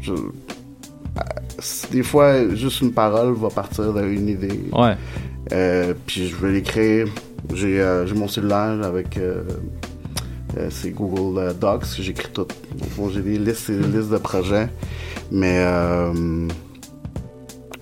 [0.01, 0.13] Je-
[1.91, 4.61] des fois, juste une parole va partir d'une idée.
[4.73, 4.97] Ouais.
[5.53, 7.09] Euh, puis je vais l'écrire.
[7.55, 9.17] J'ai euh, mon cellulaire avec.
[9.17, 9.43] euh,
[10.57, 12.47] euh, c'est Google euh, Docs, j'écris tout.
[12.97, 14.69] Bon, j'ai des listes et des listes de projets.
[15.31, 16.49] Mais euh,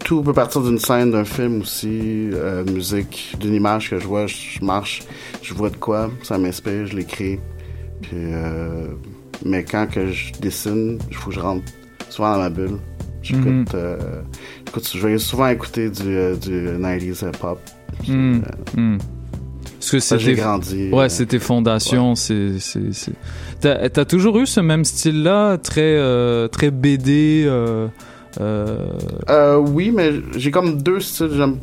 [0.04, 4.26] tout peut partir d'une scène, d'un film aussi, euh, musique, d'une image que je vois,
[4.26, 5.02] je, je marche,
[5.42, 7.38] je vois de quoi, ça m'inspire, je l'écris.
[8.02, 8.88] Puis, euh,
[9.44, 11.64] mais quand que je dessine, il faut que je rentre
[12.10, 12.78] souvent dans ma bulle.
[13.24, 13.64] J'écoute, Mhm.
[13.74, 13.96] euh,
[14.68, 17.58] écoute, je vais souvent écouter du, euh, du 90s hip-hop.
[18.06, 18.40] Hmm,
[18.76, 18.98] hmm.
[19.78, 19.98] Parce que
[20.34, 21.08] tes- grandi, Ouais, euh.
[22.14, 23.12] C'est, c'est, c'est.
[23.60, 27.44] T'as, toujours eu ce même style-là, très, euh, très BD.
[27.46, 27.88] Euh,
[28.40, 28.88] euh...
[29.30, 31.30] Euh, oui, mais j'ai comme deux styles.
[31.34, 31.56] J'aime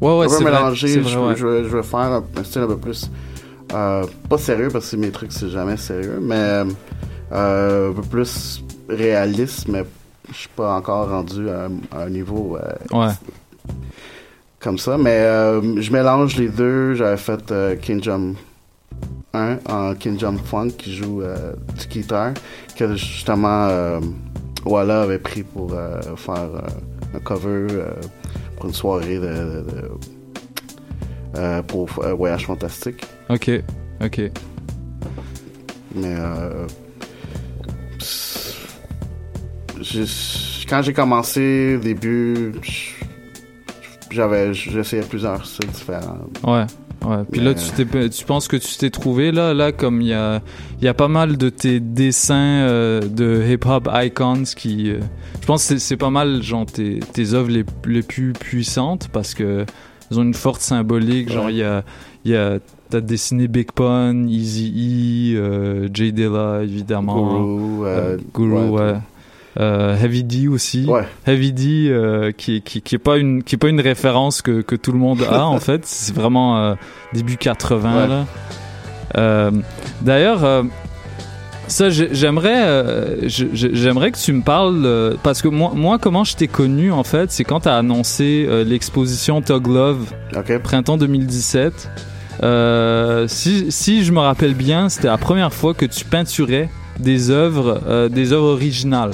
[0.00, 0.88] Ouais, ouais, un peu vrai, mélanger.
[0.88, 1.34] c'est vrai, je, ouais.
[1.36, 3.10] je, veux- je veux faire un, un style un peu plus.
[3.72, 6.64] euh, pas sérieux parce que mes trucs c'est jamais sérieux, mais
[7.32, 9.84] euh, un peu plus réaliste, mais
[10.30, 13.12] je suis pas encore rendu à, un- à un niveau euh, Ouais.
[14.60, 14.96] comme ça.
[14.98, 16.94] Mais euh, je mélange les deux.
[16.94, 18.36] J'avais fait euh, King Jump
[19.34, 21.22] 1 en King Jump Funk qui joue
[21.78, 22.32] du guitare
[22.76, 23.98] que justement
[24.64, 25.70] Walla avait pris pour
[26.16, 26.48] faire
[27.14, 27.66] un cover
[28.56, 29.90] pour une soirée de, de- de-
[31.36, 33.04] euh, pour euh, Voyage Fantastique.
[33.28, 33.50] Ok,
[34.04, 34.20] ok.
[35.96, 36.66] Mais euh,
[40.68, 42.52] quand j'ai commencé, au début,
[44.10, 46.18] j'avais j'essayais plusieurs styles différents.
[46.44, 46.64] Ouais.
[47.04, 47.22] Ouais.
[47.30, 50.40] Puis là, tu, tu penses que tu t'es trouvé là, là, comme il y a,
[50.80, 55.00] y a pas mal de tes dessins euh, de hip-hop icons qui, euh,
[55.42, 59.34] je pense que c'est, pas mal genre tes, tes œuvres les, les plus puissantes parce
[59.34, 59.66] que
[60.10, 61.30] elles ont une forte symbolique.
[61.30, 61.52] Genre, Ouais.
[61.52, 61.84] il y a,
[62.24, 62.58] y a,
[62.88, 68.94] t'as dessiné Big Pun, Easy E, euh, Jay Dilla évidemment, Guru, euh, Guru, ouais.
[69.60, 70.84] Euh, Heavy D aussi.
[70.86, 71.04] Ouais.
[71.26, 74.62] Heavy D euh, qui, qui, qui est pas une qui est pas une référence que,
[74.62, 75.86] que tout le monde a en fait.
[75.86, 76.74] C'est vraiment euh,
[77.12, 78.08] début 80 Ouais.
[78.08, 78.24] là.
[79.16, 79.50] Euh,
[80.02, 80.64] D'ailleurs, euh,
[81.68, 86.48] ça j'ai- j'aimerais j'aimerais que tu me parles parce que moi moi comment je t'ai
[86.48, 90.12] connu en fait, c'est quand tu as annoncé l'exposition Tug Love
[90.62, 91.90] printemps 2017.
[92.42, 97.30] Euh, si, si je me rappelle bien, c'était la première fois que tu peinturais des
[97.30, 99.12] œuvres, euh, des œuvres originales.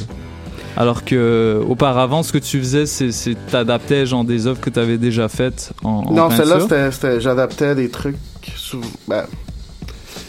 [0.77, 4.99] Alors que auparavant, ce que tu faisais, c'est, t'adaptais genre des œuvres que tu avais
[4.99, 8.17] déjà faites en, en non, celle-là, j'adaptais des trucs.
[8.57, 9.25] Sous, ben,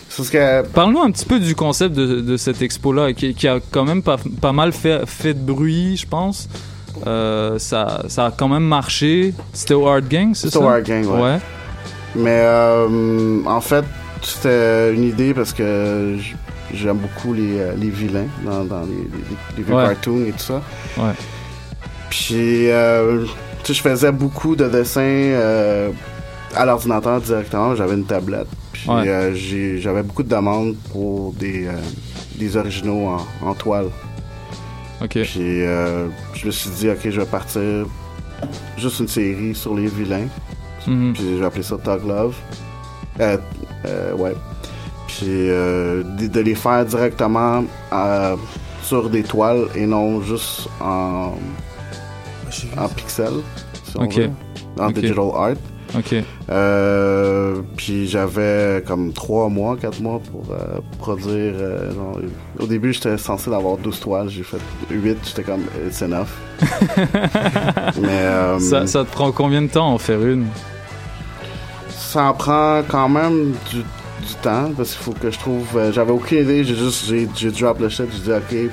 [0.10, 0.68] c'est ce que.
[0.68, 4.04] Parle-nous un petit peu du concept de, de cette expo-là, qui, qui a quand même
[4.04, 6.50] pas, pas mal fait, fait de bruit, je pense.
[7.08, 9.34] Euh, ça, ça a quand même marché.
[9.54, 10.54] C'était au Hard Gang, c'est ça?
[10.54, 11.40] C'était au Hard Gang, ouais.
[12.16, 13.86] Mais euh, en fait,
[14.22, 16.18] c'était une idée parce que
[16.74, 19.84] j'aime beaucoup les, euh, les vilains dans, dans les, les, les vieux Ouais.
[19.86, 20.62] cartoons et tout ça.
[20.98, 21.14] Ouais.
[22.10, 23.26] Puis, euh,
[23.64, 25.90] tu sais, je faisais beaucoup de dessins euh,
[26.56, 27.76] à l'ordinateur directement.
[27.76, 28.48] J'avais une tablette.
[28.74, 29.08] Puis Ouais.
[29.08, 31.68] euh, j'avais beaucoup de demandes pour des,
[32.38, 33.88] des originaux en, en toile.
[35.02, 35.10] Ok.
[35.24, 35.26] Puis
[35.64, 37.62] euh, je me suis dit, ok, je vais partir
[38.78, 40.28] juste une série sur les vilains.
[40.88, 41.14] Mhm.
[41.14, 42.36] Puis j'ai appelé ça Tug Love.
[43.20, 44.34] Ouais.
[45.18, 48.36] Puis euh, de, de les faire directement euh,
[48.84, 51.34] sur des toiles et non juste en,
[52.78, 53.42] en pixels.
[53.84, 54.16] si on Ok.
[54.16, 54.30] veut,
[54.80, 55.54] en digital art.
[55.94, 56.16] Ok.
[56.50, 61.54] Euh, puis j'avais comme 3 mois, 4 mois pour euh, produire.
[61.58, 62.18] euh, genre,
[62.60, 64.30] au début, j'étais censé avoir 12 toiles.
[64.30, 64.58] J'ai fait
[64.90, 65.18] 8.
[65.26, 66.30] J'étais comme, it's enough.
[68.02, 70.46] Mais euh, ça, ça te prend combien de temps en faire une?
[71.90, 73.84] Ça en prend quand même du,
[74.22, 75.68] du temps parce qu'il faut que je trouve.
[75.76, 76.64] euh, J'avais aucune idée.
[76.64, 78.06] J'ai juste, j'ai, j'ai drop le shit.
[78.12, 78.72] J'ai dit, ok.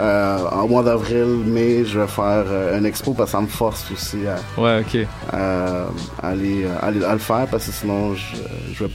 [0.00, 3.46] euh, en mois d'avril, mai, je vais faire euh, une expo parce que ça me
[3.46, 5.06] force aussi à, Ouais, ok.
[5.32, 5.86] à,
[6.22, 8.36] à aller, à, aller- à le faire parce que sinon je,
[8.74, 8.90] je vais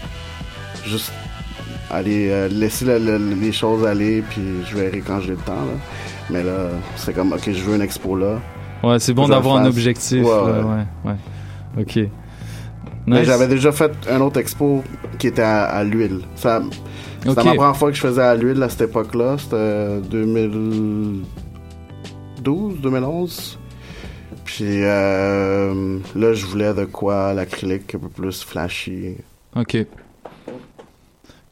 [0.86, 1.12] juste
[1.90, 5.54] aller euh, laisser le- le- les choses aller puis je verrai quand j'ai le temps
[5.54, 5.74] là.
[6.30, 8.40] mais là c'est comme ok je veux une expo là
[8.84, 10.24] Ouais, c'est bon d'avoir un objectif.
[10.24, 10.32] Ouais.
[10.32, 11.82] ouais, ouais.
[11.82, 12.00] Ok.
[13.08, 13.28] Mais Nice.
[13.28, 14.84] j'avais déjà fait un autre expo
[15.20, 16.62] qui était à, à l'huile ça
[17.26, 21.22] c'était ma première fois que je faisais à l'huile à cette époque là c'était 2012
[22.82, 23.60] 2011
[24.45, 29.16] puis euh, là je voulais de quoi l'acrylique un peu plus flashy
[29.56, 29.78] Ok.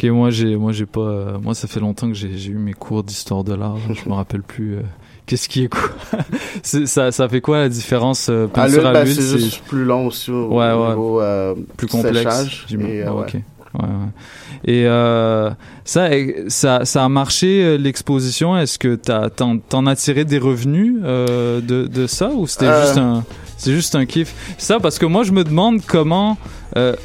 [0.02, 2.72] Ok, moi j'ai, moi j'ai pas, euh, moi ça fait longtemps que j'ai, eu mes
[2.72, 3.76] cours d'histoire de l'art.
[3.94, 4.78] Je me rappelle plus.
[4.78, 4.82] euh,
[5.30, 5.82] qu'est-ce qui est quoi
[6.64, 10.08] ça, ça fait quoi la différence euh, À peinture l'huile, ben, c'est juste plus long
[10.08, 10.90] aussi au Ouais, ouais.
[10.90, 12.18] niveau euh, plus du complexe.
[12.18, 12.66] séchage.
[12.68, 12.92] j'imagine.
[12.96, 13.26] Et, euh, Ouais, ouais.
[13.28, 13.34] ok.
[13.76, 14.66] Ouais, ouais.
[14.66, 15.52] Et euh,
[15.86, 16.10] ça,
[16.48, 18.58] ça, ça a marché euh, l'exposition?
[18.58, 22.30] Est-ce que t'en, t'en as tiré des revenus euh, de, de ça?
[22.30, 22.82] Ou c'était Euh.
[22.86, 23.24] juste un,
[23.58, 24.34] c'est juste un kiff?
[24.58, 26.38] Ça, parce que moi je me demande comment,
[26.78, 26.96] euh,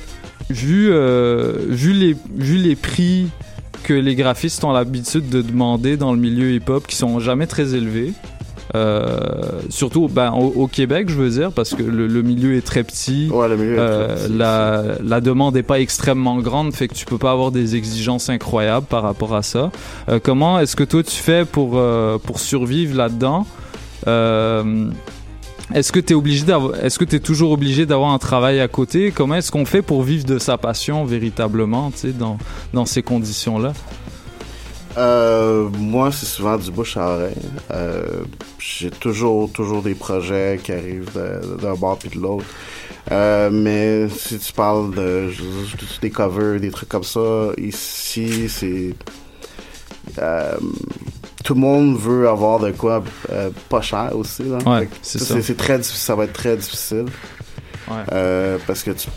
[0.48, 3.28] vu, euh, vu les, vu les prix
[3.84, 7.74] que les graphistes ont l'habitude de demander dans le milieu hip-hop, qui sont jamais très
[7.74, 8.12] élevés.
[8.74, 12.66] Euh, surtout ben, au, au Québec, je veux dire, parce que le, le milieu est
[12.66, 13.28] très petit.
[13.56, 17.04] milieu est Euh, très petit, la, la demande n'est pas extrêmement grande, fait que tu
[17.04, 19.70] peux pas avoir des exigences incroyables par rapport à ça.
[20.08, 21.80] Euh, comment est-ce que toi tu fais pour,
[22.24, 23.46] pour survivre là-dedans?
[25.72, 26.44] Est-ce que tu es obligé
[26.82, 29.12] est-ce que tu es toujours obligé d'avoir un travail à côté?
[29.12, 32.36] Comment est-ce qu'on fait pour vivre de sa passion véritablement, tu sais, dans,
[32.74, 33.72] dans ces conditions-là?
[34.96, 37.34] Euh, moi, c'est souvent du bouche à oreille.
[37.72, 38.24] Euh,
[38.58, 41.10] j'ai toujours, toujours des projets qui arrivent
[41.60, 42.44] d'un bord puis de l'autre.
[43.10, 48.94] Euh, mais si tu parles de juste des covers, des trucs comme ça, ici, c'est...
[50.18, 50.54] euh,
[51.44, 54.44] tout le monde veut avoir de quoi euh, pas cher aussi.
[54.44, 54.58] Là.
[54.66, 57.06] Ouais, c'est très difficile, ça va être très difficile.
[57.88, 57.96] Ouais.
[58.12, 59.08] Euh, parce que tu,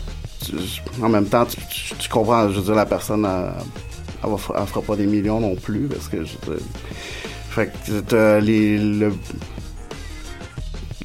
[0.44, 1.46] tu- en même temps,
[1.98, 5.86] tu, comprends, je veux dire, la personne, elle, elle fera pas des millions non plus,
[5.88, 6.66] parce que je veux dire,
[7.50, 9.12] fait que t'as les, le,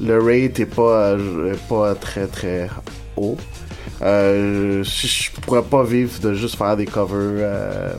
[0.00, 2.68] le rate est pas, euh, pas très très
[3.16, 3.36] haut.
[4.02, 7.92] Euh, je, je pourrais pas vivre de juste faire des covers, euh,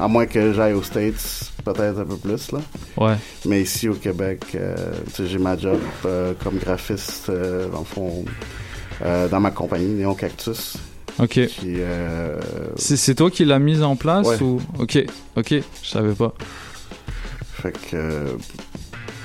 [0.00, 2.58] à moins que j'aille aux States, peut-être un peu plus là.
[2.96, 3.14] Ouais.
[3.46, 4.74] Mais ici au Québec, euh,
[5.18, 8.24] j'ai ma job euh, comme graphiste, euh, dans le fond,
[9.04, 10.76] euh, dans ma compagnie, Néon Cactus.
[11.18, 11.38] Ok.
[12.76, 14.42] C'est, toi qui l'as mise en place Ouais.
[14.42, 14.60] ou?
[14.78, 15.04] Ok,
[15.36, 16.32] ok, je savais pas.
[17.62, 18.36] Fait que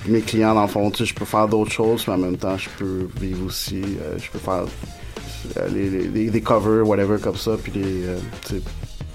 [0.06, 2.38] mes clients, dans le fond, tu sais, je peux faire d'autres choses, mais en même
[2.38, 3.82] temps, je peux vivre aussi.
[3.82, 4.66] euh, je peux faire
[5.58, 8.04] euh, les, les- les- des covers, whatever, comme ça, puis les.
[8.06, 8.18] euh,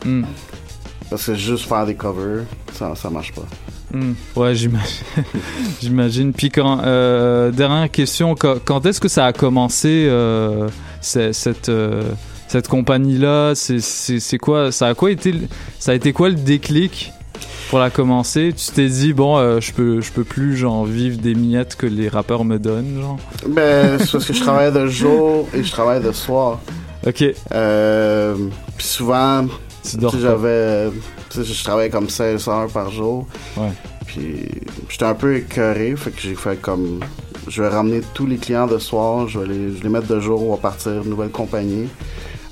[0.04, 0.24] Hmm.
[1.12, 3.42] Parce que juste faire des covers, ça, ça marche pas.
[3.92, 4.14] Hmm.
[4.34, 5.04] Ouais, j'imagine.
[5.82, 6.32] j'imagine.
[6.32, 10.68] Puis quand euh, dernière question, quand, quand est-ce que ça a commencé euh,
[11.02, 12.02] cette euh,
[12.48, 15.34] cette compagnie là C'est quoi Ça a quoi été
[15.78, 17.12] Ça a été quoi le déclic
[17.68, 18.54] pour la commencer?
[18.56, 22.08] Tu t'es dit bon, je peux je peux plus genre vivre des miettes que les
[22.08, 23.18] rappeurs me donnent, genre?
[23.46, 26.60] Ben, c'est parce que je travaille de jour et je travaille de soir.
[27.06, 27.22] Ok.
[28.78, 29.44] Puis souvent,
[29.82, 30.90] tu dors j'avais.
[31.34, 33.26] Je travaillais comme 16 heures par jour.
[33.56, 33.70] Ouais.
[34.06, 34.46] Puis
[34.88, 37.00] j'étais un peu écœuré, fait que j'ai fait comme.
[37.48, 40.06] Je vais ramener tous les clients de soir, je vais les, je vais les mettre
[40.06, 41.88] de jour, on va partir, nouvelle compagnie.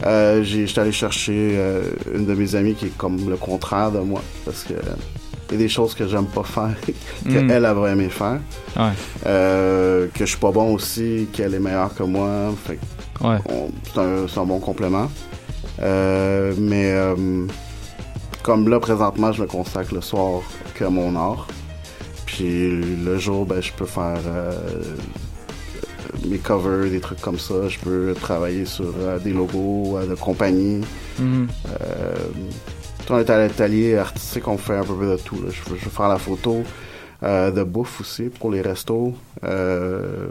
[0.04, 1.82] Euh, j'ai- J'étais allé chercher euh,
[2.14, 5.56] une de mes amies qui est comme le contraire de moi, parce que il y
[5.56, 6.74] a des choses que j'aime pas faire,
[7.28, 7.50] qu'elle Mm.
[7.50, 8.40] elle aimer faire.
[8.76, 8.92] Ouais.
[9.26, 12.52] Euh, que je suis pas bon aussi, qu'elle est meilleure que moi.
[12.66, 13.36] Fait que Ouais.
[13.48, 15.08] on- c'est un, c'est un bon complément.
[15.82, 17.46] Euh, mais euh,
[18.42, 20.42] comme là, présentement, je me consacre le soir
[20.74, 21.46] que à mon art.
[22.26, 22.70] Puis
[23.04, 24.52] le jour, ben, je peux faire euh,
[26.26, 27.68] mes covers, des trucs comme ça.
[27.68, 30.82] Je peux travailler sur euh, des logos de compagnie.
[31.18, 31.48] Mhm.
[31.80, 32.14] Euh,
[33.12, 35.36] on est à l'atelier artistique, on fait un peu de tout.
[35.42, 35.50] là.
[35.50, 36.62] Je, veux, je veux faire la photo,
[37.24, 39.14] euh, de bouffe aussi pour les restos.
[39.42, 40.28] Euh,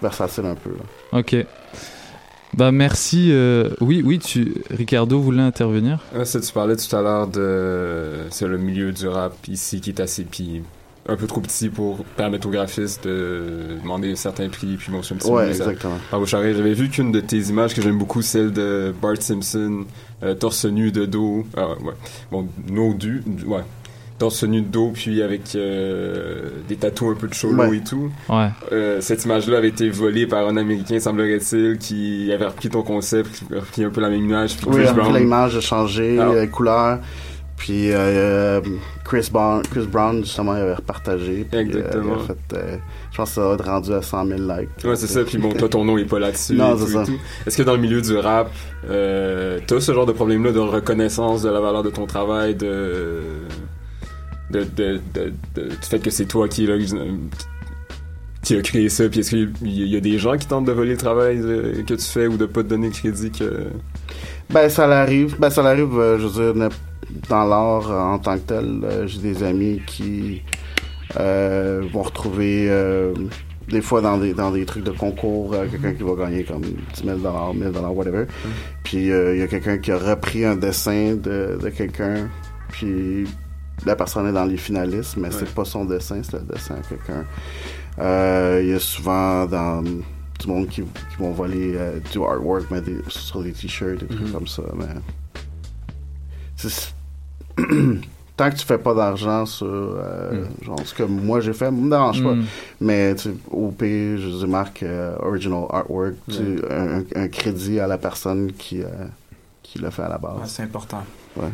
[0.00, 0.70] versatile un peu.
[0.70, 1.18] là.
[1.18, 1.34] Ok.
[2.56, 3.28] Bah merci.
[3.30, 4.54] euh, Oui, oui, tu...
[4.70, 6.00] Ricardo voulait intervenir.
[6.18, 9.90] Ah, ça, tu parlais tout à l'heure de c'est le milieu du rap ici qui
[9.90, 10.62] est assez puis
[11.08, 15.14] un peu trop petit pour permettre aux graphistes de demander certains prix puis bon c'est
[15.14, 15.98] un petit Ouais, exactement.
[16.26, 16.56] charrettes.
[16.56, 19.84] j'avais vu qu'une de tes images que j'aime beaucoup celle de Bart Simpson
[20.24, 21.92] euh, torse nu de dos ah, ouais
[22.32, 23.60] bon no du ouais
[24.18, 27.76] torse nu de dos puis avec euh, des tatous un peu de cholo Ouais.
[27.76, 28.48] et tout Ouais.
[28.72, 33.30] euh, cette image-là avait été volée par un Américain, semblerait-il, qui avait repris ton concept,
[33.32, 34.56] qui avait repris un peu la même image.
[34.56, 36.32] Puis Oui, Chris après, Brown- l'image a changé, Ah.
[36.34, 36.98] la couleur.
[37.58, 38.60] Puis euh,
[39.04, 41.46] Chris, Brown, Chris Brown, justement, il avait repartagé.
[41.50, 42.16] puis, euh, Exactement.
[42.18, 42.76] il a fait, euh,
[43.12, 44.68] je pense que ça va être rendu à 100 000 likes.
[44.84, 45.24] Ouais, c'est ça.
[45.24, 46.52] Puis bon, toi, ton nom est pas là-dessus.
[46.54, 47.04] Non, c'est ça.
[47.46, 48.50] Est-ce que dans le milieu du rap,
[48.90, 53.20] euh, t'as ce genre de problème-là de reconnaissance de la valeur de ton travail, de,
[54.50, 56.74] de, de, de- de- du fait que c'est toi qui, là,
[58.42, 60.92] qui a créé ça, puis est-ce qu'il y, a des gens qui tentent de voler
[60.92, 63.64] le travail euh, que tu fais ou de pas te donner le crédit que...
[64.50, 65.36] Ben, ça l'arrive.
[65.40, 66.68] Ben, ça l'arrive, euh, je veux dire,
[67.28, 68.80] dans l'art euh, en tant que tel.
[68.84, 70.42] euh, J'ai des amis qui
[71.18, 73.12] euh, vont retrouver, euh,
[73.68, 76.60] des fois, dans des, dans des trucs de concours, euh, quelqu'un qui va gagner comme
[76.62, 77.18] 10 000
[77.52, 78.26] 1000 whatever.
[78.84, 82.28] Puis, euh, il y a quelqu'un qui a repris un dessin de, de quelqu'un,
[82.70, 83.24] puis
[83.84, 86.80] la personne est dans les finalistes, mais c'est pas son dessin, c'est le dessin à
[86.88, 87.24] quelqu'un.
[87.98, 92.66] Euh, Il y a souvent dans du monde qui, qui vont voler euh, du artwork
[92.70, 94.32] mais des- sur des t-shirts des trucs Mhm.
[94.32, 94.84] comme ça mais
[98.36, 101.88] tant que tu fais pas d'argent sur euh, genre ce que moi j'ai fait me
[101.88, 102.44] dérange pas Mm.
[102.82, 106.62] mais tu au pire je dis marque euh, original artwork tu Ouais.
[106.70, 108.88] un, un crédit à la personne qui euh,
[109.62, 111.02] qui l'a fait à la base Ouais, c'est important.
[111.36, 111.48] ouais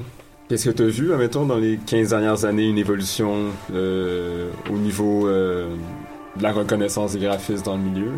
[0.53, 3.37] Qu'est-ce que tu as vu, admettons, dans les 15 dernières années, une évolution
[3.73, 5.75] euh, au niveau euh,
[6.37, 8.11] de la reconnaissance des graphistes dans le milieu?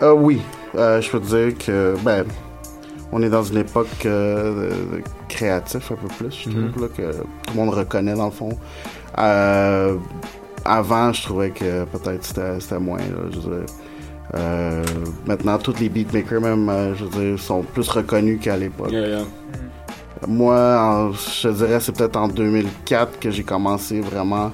[0.00, 0.40] Euh, oui,
[0.76, 2.24] Euh, je peux te dire que ben
[3.12, 6.72] on est dans une époque euh, de, de créatif un peu plus, je trouve, Mhm.
[6.80, 8.58] là, que tout le monde reconnaît dans le fond.
[9.18, 9.96] Euh,
[10.64, 12.24] avant, je trouvais que peut-être
[12.60, 12.96] c'était moins.
[12.96, 13.74] Là, je veux dire.
[14.36, 14.82] Euh,
[15.26, 18.90] maintenant, tous les beatmakers même, euh, je veux dire, sont plus reconnus qu'à l'époque.
[18.90, 19.24] Yeah, yeah.
[20.28, 24.52] Moi, en- je te dirais, c'est peut-être en 2004 que j'ai commencé vraiment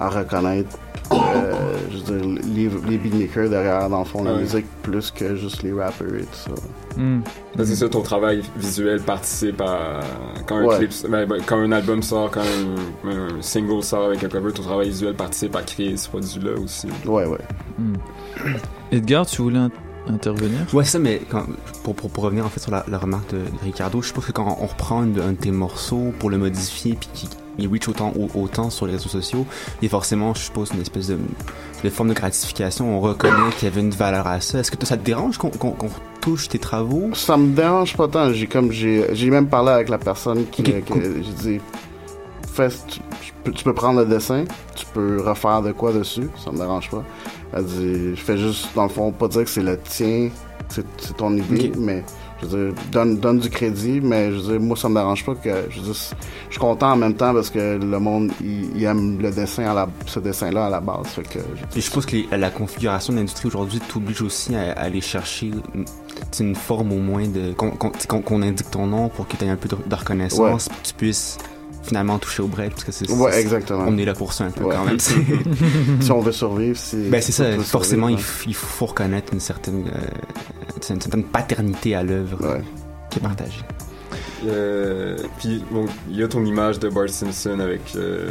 [0.00, 0.78] à reconnaître,
[1.12, 1.52] euh,
[1.90, 4.40] je veux dire, les, les beatmakers derrière, dans le fond, la Ouais.
[4.40, 6.50] musique, plus que juste les rappers et tout ça.
[6.96, 7.20] Hmm.
[7.56, 10.00] Ben, c'est ça, ton travail visuel participe à.
[10.46, 10.76] Quand un, Ouais.
[10.78, 12.42] clip, ben, ben, quand un album sort, quand
[13.04, 16.52] un, un single sort avec un cover, ton travail visuel participe à créer ce produit-là
[16.62, 16.86] aussi.
[17.06, 17.38] Ouais, ouais.
[17.78, 17.94] Hmm.
[18.92, 19.58] Edgar, tu voulais
[20.10, 20.58] intervenir?
[20.72, 21.44] Ouais, ça, mais quand,
[21.82, 24.26] pour, pour, pour revenir en fait sur la, la remarque de, de Ricardo, je suppose
[24.26, 27.28] que quand on reprend un de, tes morceaux pour le modifier puis qu'il
[27.60, 29.44] il reach autant, au- autant sur les réseaux sociaux,
[29.82, 31.18] a forcément, je suppose, une espèce de,
[31.82, 32.96] de forme de gratification.
[32.96, 34.60] On reconnaît qu'il y avait une valeur à ça.
[34.60, 35.90] Est-ce que ça te dérange qu'on qu'on qu'on
[36.20, 37.10] touche tes travaux?
[37.14, 38.32] Ça me dérange pas tant.
[38.32, 41.02] J'ai comme j'ai j'ai même parlé avec la personne qui cool.
[41.20, 41.60] j'ai dit
[42.62, 43.00] fais tu,
[43.52, 44.44] tu peux, prendre le dessin,
[44.74, 47.02] tu peux refaire de quoi dessus, ça me dérange pas.
[47.54, 50.28] Elle dit je fais juste dans le fond pas dire que c'est le tien,
[50.68, 52.04] c'est ton idée, mais
[52.42, 55.24] je veux dire donne donne du crédit, mais je veux dire moi ça me dérange
[55.24, 58.30] pas que je veux dire je suis content en même temps parce que le monde
[58.42, 61.38] il, il aime le dessin à la ce dessin là à la base, fait que
[61.56, 64.82] je- Puis je suppose que les- la configuration de l'industrie aujourd'hui t'oblige aussi à, à
[64.82, 65.50] aller chercher
[66.40, 69.68] une, forme au moins de qu'on indique ton nom pour que tu aies un peu
[69.68, 71.38] de, de reconnaissance, puis que tu puisses
[71.88, 73.84] finalement toucher au break parce que c'est Ouais, exactement.
[73.86, 74.74] On est là pour ça un peu Ouais.
[74.76, 74.98] quand même.
[76.00, 79.32] si on veut survivre, c'est Ben c'est ça, forcément il, survivre, f- il faut reconnaître
[79.32, 82.58] une certaine, euh, une certaine paternité à l'œuvre
[83.10, 83.62] qui est partagée.
[84.46, 88.30] Euh, puis bon, il y a ton image de Bart Simpson avec euh,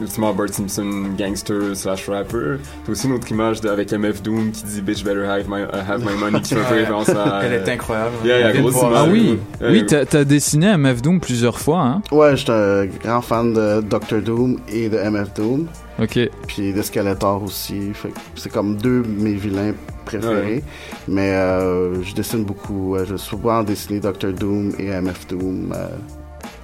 [0.00, 0.88] ultimement Bart Simpson
[1.18, 2.56] gangster slash rapper.
[2.84, 5.62] T'as aussi une autre image de, avec MF Doom qui dit bitch better have my,
[5.62, 6.80] uh, have my money qui fait un peu Ouais.
[6.80, 7.40] référence à.
[7.44, 8.12] Elle est incroyable.
[8.24, 8.92] Yeah, yeah, grosse image.
[8.96, 13.20] Ah oui, Euh, oui, t'as dessiné MF Doom plusieurs fois, hein Ouais, j'étais un grand
[13.22, 15.66] fan de Doctor Doom et de MF Doom.
[16.02, 16.18] Ok.
[16.46, 17.92] Puis de Skeletor aussi.
[17.94, 19.72] Fait que c'est comme deux de mes vilains
[20.18, 20.54] préférés.
[20.56, 20.62] Ouais.
[21.08, 22.96] Mais euh, je dessine beaucoup.
[22.96, 25.72] euh, Je souvent dessiné Doctor Doom et MF Doom.
[25.74, 25.88] euh.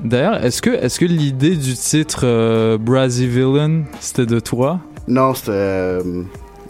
[0.04, 4.80] D'ailleurs, est-ce que, est-ce que l'idée du titre Brazzy Villain, c'était de toi?
[5.08, 6.00] Non, c'était.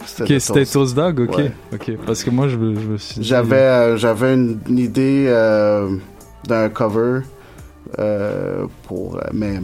[0.05, 0.95] c'était Ok, de c'était Toast.
[0.95, 1.37] Dog, ok.
[1.37, 1.51] Ouais.
[1.73, 4.79] Ok, parce que moi, je me, je me suis dit- J'avais euh, j'avais une, une
[4.79, 5.89] idée euh,
[6.47, 7.21] d'un cover
[7.99, 9.19] euh, pour.
[9.33, 9.59] mais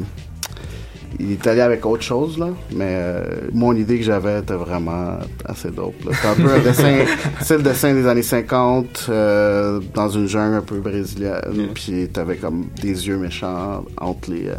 [1.19, 2.49] il est allé avec autre chose, là.
[2.73, 5.95] Mais euh, mon idée que j'avais était vraiment assez dope.
[6.11, 7.05] C'était un peu un dessin,
[7.41, 11.69] style dessin des années 50, euh, dans une jungle un peu brésilienne.
[11.73, 14.47] Puis t'avais comme des yeux méchants entre les...
[14.47, 14.55] euh,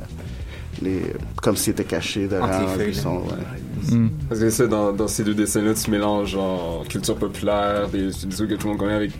[0.83, 1.03] les
[1.41, 3.97] comme s'il était caché derrière un buisson, ouais.
[3.97, 4.11] Mm.
[4.29, 8.35] Parce que ça, dans, dans ces deux dessins-là, tu mélanges genre culture populaire, des, des
[8.35, 9.13] trucs que tout le monde connaît avec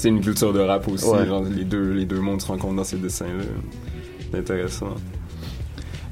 [0.00, 1.06] sais, une culture de rap aussi.
[1.06, 1.26] Ouais.
[1.26, 3.44] Genre, les deux, les deux mondes se rencontrent dans ces dessins-là.
[4.30, 4.94] C'est intéressant.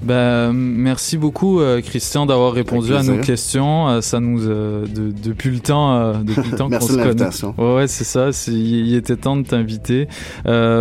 [0.01, 3.89] Ben, merci beaucoup, euh, Christian, d'avoir répondu à nos questions.
[3.89, 7.25] Euh, ça nous, euh, de- depuis le temps, depuis le temps qu'on se connaît.
[7.59, 8.31] Ouais, ouais, c'est ça.
[8.47, 10.07] Il était temps de t'inviter.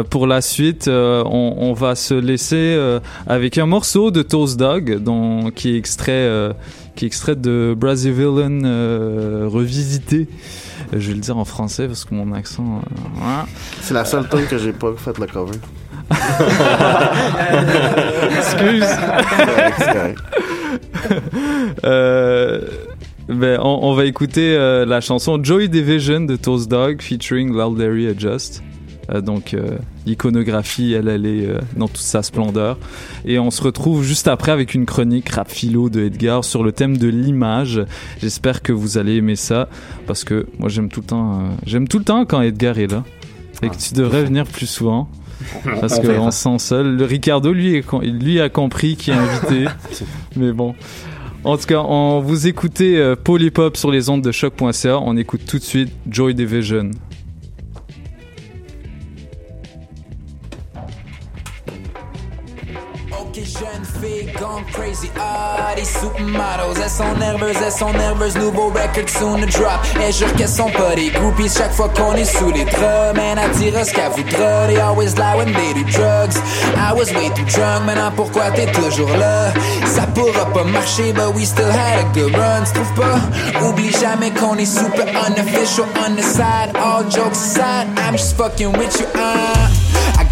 [0.10, 2.78] Pour la suite, on, on va se laisser
[3.26, 6.54] avec un morceau de Toast Dog, dont, qui est extrait,
[6.96, 7.76] qui est extrait de
[8.66, 10.28] euh, revisité.
[10.94, 12.82] Je vais le dire en français parce que mon accent.
[13.16, 13.46] voilà.
[13.82, 15.58] C'est la seule tune que j'ai pas fait le cover.
[18.38, 18.86] Excuse.
[21.84, 22.62] Euh,
[23.28, 28.08] ben, on, on va écouter euh, la chanson Joy Division de Toast Dog featuring Laldery
[28.08, 28.64] Adjust.
[29.10, 32.78] Euh, donc, euh, l'iconographie, elle, elle est euh, dans toute sa splendeur.
[33.26, 36.72] Et on se retrouve juste après avec une chronique rap philo de Edgar sur le
[36.72, 37.82] thème de l'image.
[38.22, 39.70] J'espère que vous allez aimer ça
[40.08, 42.92] parce que moi, j'aime tout le temps, euh, j'aime tout le temps quand Edgar est
[42.92, 43.04] là.
[43.64, 45.10] Et que tu devrais venir plus souvent.
[45.80, 46.96] Parce qu'on se sent seul.
[46.96, 49.66] Le Ricardo, lui, a compris qui est invité.
[50.36, 50.76] Mais bon.
[51.44, 53.16] En tout cas, on vous écoutez euh,
[53.58, 55.00] Hop sur les ondes de choc.ca.
[55.00, 56.92] On écoute tout de suite Joy Division.
[64.72, 65.12] Crazy.
[65.20, 66.82] Ah, des supermodels.
[66.84, 68.36] Elles sont nerveuses, elles sont nerveuses.
[68.36, 69.80] Nouveau record soon to drop.
[70.02, 73.16] Elles jurent qu'elles sont pas des groupies chaque fois qu'on est sous les draps.
[73.16, 74.68] Man, elle dira ce qu'elle voudra.
[74.68, 76.36] They always lie when they do drugs.
[76.76, 77.86] I was way too drunk.
[77.86, 79.54] Maintenant, pourquoi t'es toujours là?
[79.86, 82.64] Ça pourra pas marcher, but we still had a good run.
[82.66, 83.66] Tu trouves pas?
[83.68, 86.76] Oublie jamais qu'on est super unofficial on the side.
[86.76, 89.06] All jokes aside, I'm just fucking with you.
[89.16, 89.57] ah.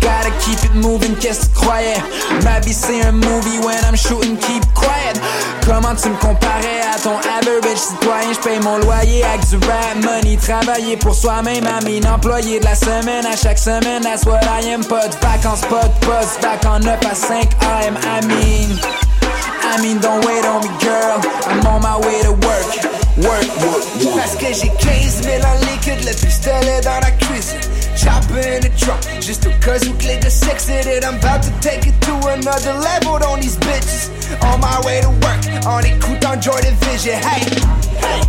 [0.05, 1.97] Gotta keep it moving, qu'est-ce que tu croyais?
[2.43, 5.19] Ma vie c'est un movie when I'm shooting, keep quiet.
[5.65, 8.33] Comment tu me comparais à ton average citoyen?
[8.33, 10.37] J'paye mon loyer avec du rap money.
[10.37, 14.03] Travailler pour soi-même, à mine employé de la semaine à chaque semaine.
[14.03, 14.85] That's what I am.
[14.85, 17.97] Pas de vacances, pas de vac en 9 à 5 AM.
[18.05, 18.79] I mean,
[19.63, 21.19] I mean, don't wait on me, girl.
[21.49, 22.95] I'm on my way to work.
[23.17, 24.17] Work, work, work.
[24.17, 27.74] Parce que j'ai 15 000 en liquide, le pistolet dans la cuisine.
[28.05, 31.03] Chopper in the trunk, just because you click the six in it.
[31.03, 34.13] I'm about to take it to another level on these bitches.
[34.45, 37.41] On my way to work, en écoutant Joy Division, hey,
[37.97, 38.21] hey.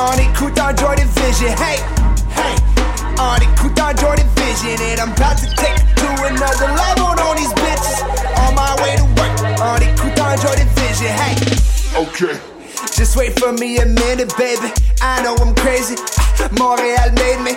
[0.00, 1.76] En écoutant Joy Division, hey,
[2.32, 2.56] hey.
[3.20, 7.52] En écoutant Joy Division, and I'm about to take it to another level on these
[7.60, 8.00] bitches.
[8.40, 11.36] On my way to work, en écoutant Joy Division, hey.
[11.92, 12.40] Okay.
[12.96, 14.72] Just wait for me a minute, baby.
[15.02, 15.96] I know I'm crazy.
[16.40, 17.52] Ah, Montréal made me.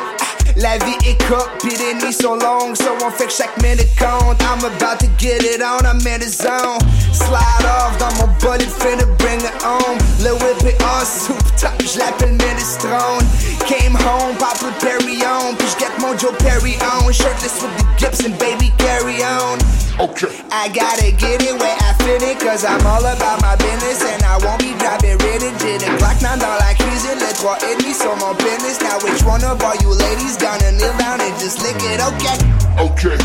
[0.55, 3.89] La vie est courte, pis les nuits sont longues, so on fait que chaque minute
[3.97, 4.39] compte.
[4.41, 6.79] I'm about to get it on, I'm in the zone.
[7.11, 9.97] Slide off dans mon bullet, finna bring it home.
[10.21, 13.25] Le whip est en soup top, j'lappelle minestrone.
[13.67, 17.11] Came home, pop le Perry on, puis j'get mon Joe Perry on.
[17.11, 19.57] Shirtless with the Gibson, baby, carry on.
[19.99, 20.33] Okay.
[20.51, 24.23] I gotta get it where I fit it, cause I'm all about my business and
[24.23, 27.75] I won't be dropping rid J'ai le clock now dans la cuisine, le 3 et
[27.77, 28.81] demi sur mon business.
[28.81, 32.37] Now which one of all you ladies gonna kneel down and just lick it, okay?
[32.81, 33.17] Okay.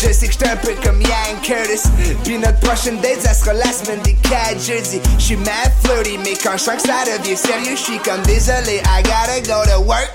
[0.00, 1.02] Je sais que j'étais un peu comme
[1.42, 1.88] Curtis
[2.24, 6.34] Puis notre prochaine date, ça sera la semaine des 4 jeudi J'suis mad flirty, mais
[6.42, 10.12] quand j'sens que ça devient sérieux J'suis comme désolé, I gotta go to work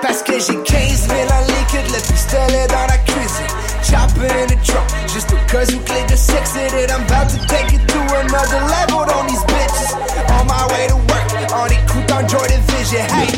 [0.00, 4.58] Parce que j'ai 15 000 en liquide, le pistolet dans la cuisine Chopper in the
[4.62, 7.98] trunk, just because you click the six in it I'm about to take it to
[7.98, 9.90] another level on these bitches.
[10.38, 13.28] On my way to work, en écoutant Joy Division, hey,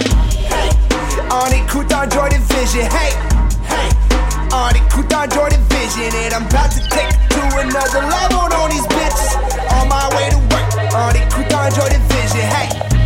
[0.53, 0.71] hey.
[1.31, 3.13] En écoutant Joy Division, hey,
[3.73, 3.89] hey.
[4.53, 6.13] En écoutant Joy Division.
[6.25, 9.37] And I'm about to take it to another level on these bitches.
[9.81, 13.04] On my way to work, en écoutant Joy Division, hey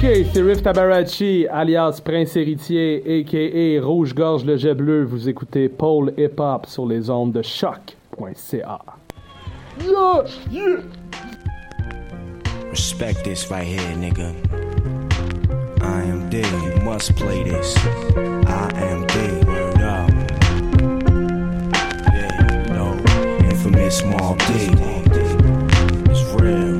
[0.00, 3.84] Ok, c'est Riff Tabarachi, alias Prince Héritier, a.k.a.
[3.84, 5.02] Rouge-Gorge le Jet Bleu.
[5.02, 8.78] Vous écoutez Paul Hip Hop sur les ondes de choc.ca.
[9.80, 10.22] Yeah,
[10.52, 10.76] yeah.
[12.70, 14.32] Respect this right here, nigga.
[15.82, 17.74] I IMD, you must play this.
[18.14, 20.10] IMD, word up.
[22.14, 22.94] Yeah, you know,
[23.50, 24.70] infamous Mob D.
[26.08, 26.77] It's real.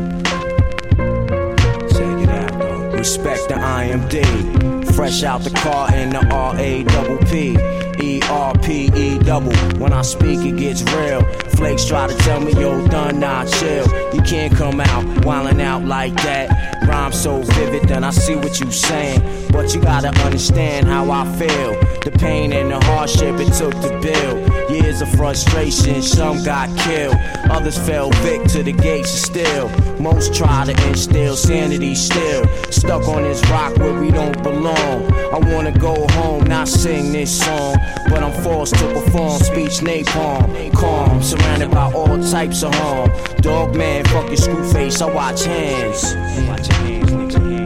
[3.09, 4.95] Respect the IMD.
[4.95, 7.57] Fresh out the car in the R A double P.
[8.03, 9.55] E R P E double.
[9.79, 11.23] When I speak, it gets real.
[11.59, 13.85] Flakes try to tell me, yo, done, nah, chill.
[14.15, 16.87] You can't come out wildin' out like that.
[16.87, 19.21] Rhyme so vivid, then I see what you saying.
[19.51, 21.75] But you gotta understand how I feel.
[22.05, 24.71] The pain and the hardship it took to build.
[24.71, 27.17] Years of frustration, some got killed.
[27.51, 29.99] Others fell vic to the gates of steel.
[29.99, 32.47] Most try to instill sanity still.
[32.71, 35.13] Stuck on this rock where we don't belong.
[35.35, 37.77] I wanna go home, not sing this song.
[38.09, 40.73] But I'm forced to perform speech napalm.
[40.73, 41.23] Calm,
[41.71, 43.11] by all types of harm.
[43.41, 46.15] Dog man, fuck your screw face, I watch hands.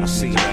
[0.03, 0.52] I see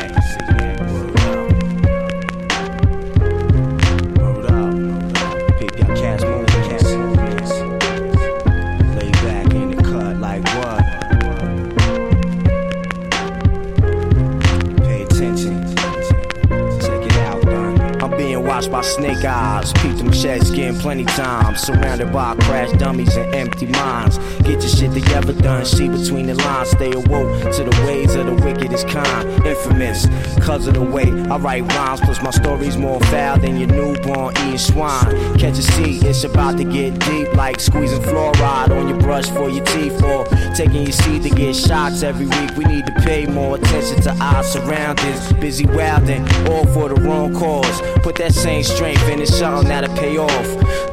[18.67, 19.71] by snake eyes.
[19.73, 21.61] Peep them shed skin plenty times.
[21.61, 24.17] Surrounded by crash dummies and empty minds.
[24.39, 25.65] Get your shit together, done.
[25.65, 26.71] See between the lines.
[26.71, 29.29] Stay awoke to the ways of the wickedest kind.
[29.45, 30.07] Infamous,
[30.45, 32.01] cause of the way I write rhymes.
[32.01, 35.37] Plus, my story's more foul than your newborn eating swine.
[35.37, 37.33] Catch a seat, it's about to get deep.
[37.35, 40.01] Like squeezing fluoride on your brush for your teeth.
[40.03, 42.51] Or taking your seat to get shots every week.
[42.57, 45.33] We need to pay more attention to our surroundings.
[45.33, 47.81] Busy wilding, all for the wrong cause.
[48.01, 50.47] Put that same strength into something that'll pay off.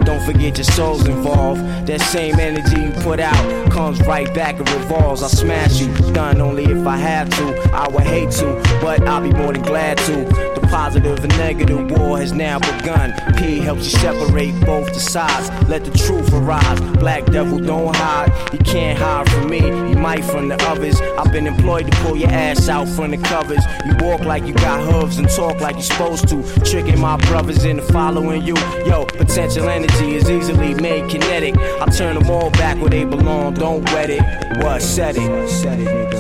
[0.05, 1.61] Don't forget your soul's involved.
[1.87, 5.23] That same energy you put out comes right back and revolves.
[5.23, 7.47] I'll smash you, done only if I have to.
[7.73, 10.17] I would hate to, but I'll be more than glad to.
[10.55, 13.15] The positive and negative war has now begun.
[13.37, 15.49] P helps you separate both the sides.
[15.69, 16.81] Let the truth arise.
[16.99, 18.31] Black devil, don't hide.
[18.53, 19.61] You can't hide from me.
[19.61, 21.01] You might from the others.
[21.19, 23.65] I've been employed to pull your ass out from the covers.
[23.87, 26.43] You walk like you got hooves and talk like you're supposed to.
[26.65, 27.17] Tricking my
[27.47, 28.57] brothers into following you.
[28.87, 31.57] Yo, potential energy is easily made kinetic.
[31.57, 33.55] I turn them all back where they belong.
[33.55, 34.21] Don't wet it.
[34.63, 34.83] What?
[34.83, 35.49] Said it.
[35.49, 36.19] Said it, nigga.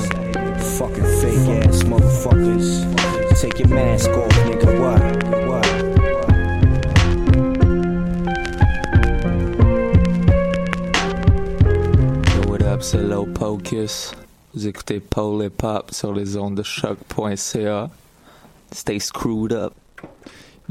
[0.78, 2.84] Fucking fake ass motherfuckers.
[3.40, 4.80] Take your mask off, nigga.
[4.80, 5.02] What?
[5.48, 5.66] What?
[12.78, 14.12] C'est Low Pocus.
[14.54, 17.90] Vous écoutez Paul Pop sur les ondes de choc.ca.
[18.70, 19.72] Stay screwed up.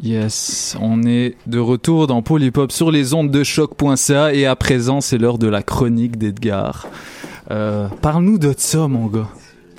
[0.03, 4.99] Yes, on est de retour dans Polypop sur les ondes de choc.ca et à présent
[5.01, 6.87] c'est l'heure de la chronique d'Edgar.
[7.51, 9.29] Euh, Parle-nous de ça mon gars.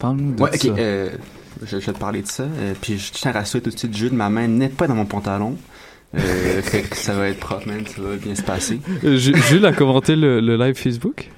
[0.00, 0.68] Parle-nous de Ouais, ok, ça.
[0.78, 1.10] euh,
[1.62, 2.44] je, je vais te parler de ça.
[2.44, 4.94] euh, puis je tiens à rassurer tout de suite, Jules, ma main n'est pas dans
[4.94, 5.56] mon pantalon.
[6.16, 6.18] Euh,
[6.62, 8.80] fait que ça va être propre, man, ça va bien se passer.
[9.04, 11.28] Euh, Ju- Jules a commenté le, le live Facebook?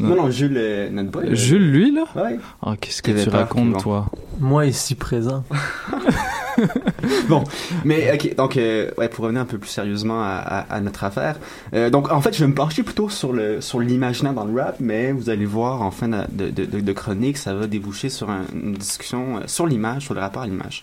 [0.00, 1.28] Non, non, Jules, notre boy.
[1.28, 2.38] euh, Jules, lui, là Ouais.
[2.62, 3.78] Ah, qu'est-ce que tu peur, racontes, bon.
[3.78, 4.06] toi
[4.40, 5.44] Moi ici présent.
[7.28, 7.44] bon,
[7.84, 11.04] mais ok, donc euh, ouais, pour revenir un peu plus sérieusement à, à- à notre
[11.04, 11.38] affaire,
[11.74, 14.60] euh, donc en fait, je vais me pencher plutôt sur le sur l'imaginaire dans le
[14.60, 18.08] rap, mais vous allez voir en fin de, de, de, de chronique, ça va déboucher
[18.08, 20.82] sur un- une discussion euh, sur l'image, sur le rapport à l'image.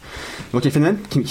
[0.53, 1.23] Donc il y a un phénomène qui,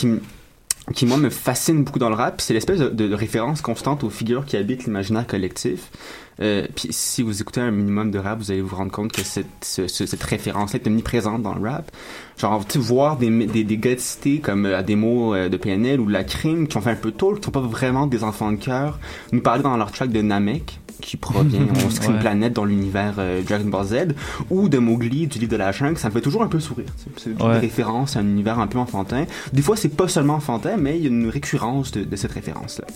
[0.93, 4.11] qui, moi me fascine beaucoup dans le rap, c'est l'espèce de, de référence constante aux
[4.11, 5.91] figures qui habitent l'imaginaire collectif.
[6.41, 9.23] Euh, puis si vous écoutez un minimum de rap, vous allez vous rendre compte que
[9.23, 11.91] cette, ce- ce- cette référence-là est omniprésente dans le rap.
[12.39, 16.09] Genre, tu voir des, des, des gars cités comme euh, Ademo euh, de PNL ou
[16.09, 18.57] La Crime qui ont fait un peu tôt, qui sont pas vraiment des enfants de
[18.57, 18.99] cœur,
[19.33, 22.65] nous parler dans leur track de Namek qui provient, on se crée une planète dans
[22.65, 23.97] l'univers euh, Dragon Ball Z,
[24.51, 26.87] ou de Mowgli du livre de la jungle, ça me fait toujours un peu sourire.
[27.17, 27.55] C'est Ouais.
[27.55, 29.25] une référence à un univers un peu enfantin.
[29.53, 32.33] Des fois, c'est pas seulement enfantin, mais il y a une récurrence de, de cette
[32.33, 32.87] référence-là.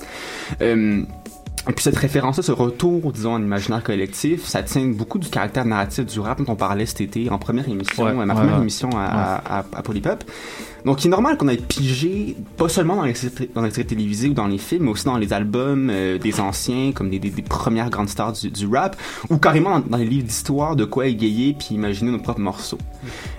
[0.62, 1.03] Euh,
[1.68, 5.64] et puis cette référence-là, ce retour, disons, en imaginaire collectif, ça tient beaucoup du caractère
[5.64, 8.54] narratif du rap dont on parlait cet été en première émission, Ouais, ma ouais, première
[8.56, 8.60] ouais.
[8.62, 10.22] émission à, à, à, à Polypop.
[10.87, 13.14] Donc il est normal qu'on ait pigé, pas seulement dans les,
[13.55, 17.18] dans ou dans les films, mais aussi dans les albums euh, des anciens, comme des,
[17.43, 18.97] premières grandes stars du, du rap,
[19.28, 22.78] ou carrément dans, les livres d'histoire de quoi égayer puis imaginer nos propres morceaux.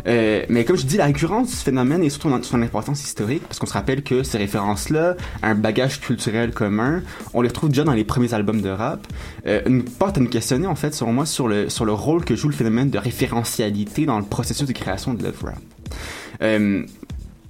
[0.07, 3.59] Euh, mais comme je dis, la récurrence ce phénomène est surtout son, importance historique, parce
[3.59, 7.01] qu'on se rappelle que ces références-là, un bagage culturel commun,
[7.33, 9.07] on les retrouve déjà dans les premiers albums de rap.
[9.45, 12.25] Euh, nous porte à nous questionner, en fait, selon moi, sur le, sur le rôle
[12.25, 15.61] que joue le phénomène de référentialité dans le processus de création de l'œuvre rap.
[16.41, 16.83] Euh,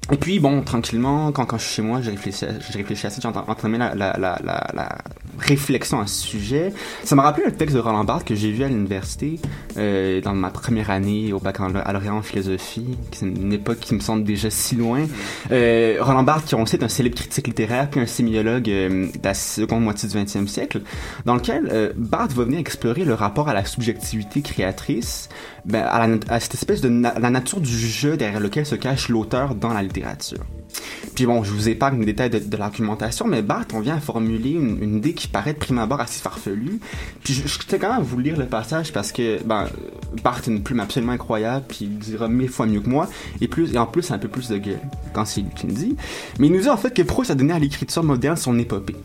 [0.09, 3.07] et puis, bon, tranquillement, quand, quand je suis chez moi, je réfléchis à, je réfléchis
[3.07, 4.97] à ça, entamé la, la, la, la,
[5.37, 6.73] réflexion à ce sujet.
[7.03, 9.39] Ça m'a rappelé un texte de Roland Barthes que j'ai vu à l'université
[9.77, 12.97] euh, dans ma première année au baccalauréat en philosophie.
[13.11, 15.05] C'est une époque qui me semble déjà si loin.
[15.51, 18.69] Euh, Roland Barthes, qui on le sait, est un célèbre critique littéraire puis un sémiologue
[18.69, 20.81] euh, de la seconde moitié du 20e siècle,
[21.25, 25.29] dans lequel euh, Barthes va venir explorer le rapport à la subjectivité créatrice,
[25.65, 29.53] ben, à, à cette espèce de la nature du jeu derrière lequel se cache l'auteur
[29.53, 29.96] dans la littérature.
[31.15, 33.99] Puis bon, je vous épargne les détails de, de l'argumentation, mais Barthes, on vient à
[33.99, 36.79] formuler une, idée qui paraît de prime abord assez farfelue.
[37.23, 39.67] Puis je, je quand même à vous lire le passage parce que, ben,
[40.23, 43.09] Barthes a une plume absolument incroyable, puis il dira mille fois mieux que moi,
[43.41, 44.79] et en plus, un peu plus de gueule
[45.13, 45.95] quand c'est lui qui le dit.
[46.39, 48.95] Mais il nous dit en fait que Proust a donné à l'écriture moderne son épopée.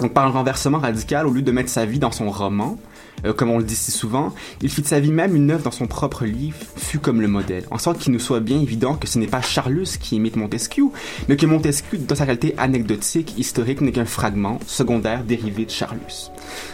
[0.00, 2.78] Donc par un renversement radical, au lieu de mettre sa vie dans son roman,
[3.24, 5.62] euh, comme on le dit si souvent, il fit de sa vie même une œuvre
[5.64, 8.94] dans son propre livre, fut comme le modèle, en sorte qu'il nous soit bien évident
[8.94, 10.84] que ce n'est pas Charlus qui imite Montesquieu,
[11.28, 16.30] mais que Montesquieu, dans sa réalité anecdotique, historique, n'est qu'un fragment secondaire dérivé de Charlus.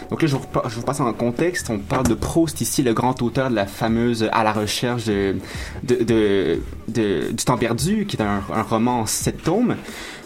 [0.09, 1.69] Donc là, je vous, passe en contexte.
[1.69, 5.35] On parle de Proust ici, le grand auteur de la fameuse À la recherche de,
[5.83, 9.75] de, de- de- du temps perdu, qui est un, un roman en sept tomes.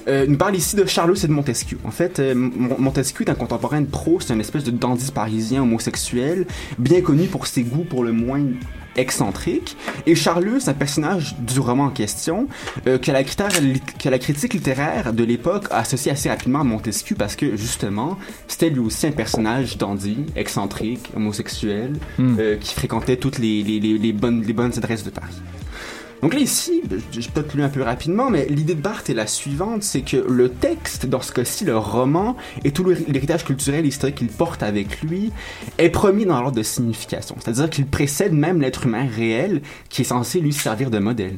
[0.08, 1.78] Euh, il nous parle ici de Charlus et de Montesquieu.
[1.84, 5.62] En fait, euh, Mon- Montesquieu est un contemporain de Proust, un espèce de dandy parisien
[5.64, 6.46] homosexuel,
[6.78, 8.42] bien connu pour ses goûts pour le moins
[8.96, 9.76] excentriques.
[10.06, 12.48] Et Charlus, un personnage du roman en question,
[12.86, 13.50] euh, que, la critère-
[14.00, 18.18] que la critique littéraire de l'époque a associé assez rapidement à Montesquieu parce que, justement,
[18.48, 22.36] c'était lui aussi un personnage dandy, excentrique, homosexuel, Hmm.
[22.40, 25.42] euh, qui fréquentait toutes les, les, les, les bonnes, les bonnes adresses de Paris.
[26.24, 26.82] Donc là, ici,
[27.34, 30.16] peux te lu un peu rapidement, mais l'idée de Barthes est la suivante, c'est que
[30.16, 34.64] le texte, dans ce cas-ci, le roman, et tout l'héritage culturel et historique qu'il porte
[34.64, 35.34] avec lui,
[35.78, 37.36] est promis dans l'ordre de signification.
[37.44, 41.36] C'est-à-dire qu'il précède même l'être humain réel qui est censé lui servir de modèle.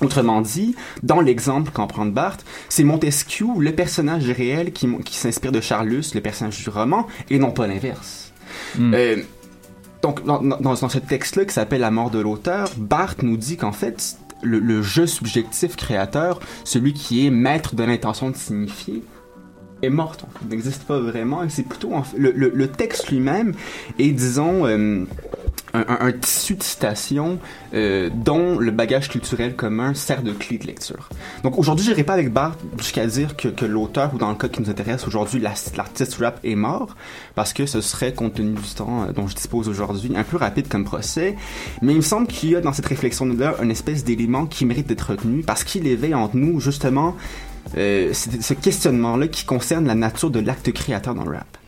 [0.00, 5.52] Autrement dit, dans l'exemple qu'en prend Barthes, c'est Montesquieu, le personnage réel, qui, qui s'inspire
[5.52, 8.32] de Charlus, le personnage du roman, et non pas l'inverse.
[8.80, 9.22] Euh,
[10.02, 13.72] donc, dans, dans, ce texte-là qui s'appelle La mort de l'auteur, Barthes nous dit qu'en
[13.72, 19.02] fait, le, jeu subjectif créateur, celui qui est maître de l'intention de signifier,
[19.82, 20.16] est mort.
[20.48, 21.48] n'existe pas vraiment.
[21.48, 23.54] C'est plutôt en fait, le texte lui-même
[23.98, 25.04] est, disons, euh,
[25.74, 27.38] un, un- tissu de citations
[27.74, 31.08] euh, dont le bagage culturel commun sert de clé de lecture.
[31.42, 34.34] Donc aujourd'hui, je n'irai pas avec Barthes jusqu'à dire que, que l'auteur, ou dans le
[34.36, 36.96] cas qui nous intéresse aujourd'hui, la- l'artiste rap est mort,
[37.34, 40.36] parce que ce serait, compte tenu du temps euh, dont je dispose aujourd'hui, un peu
[40.38, 41.36] rapide comme procès.
[41.82, 44.86] Mais il me semble qu'il y a dans cette réflexion-là une espèce d'élément qui mérite
[44.86, 47.14] d'être retenu, parce qu'il éveille entre nous, justement,
[47.76, 51.58] euh, ce questionnement-là qui concerne la nature de l'acte créateur dans le rap.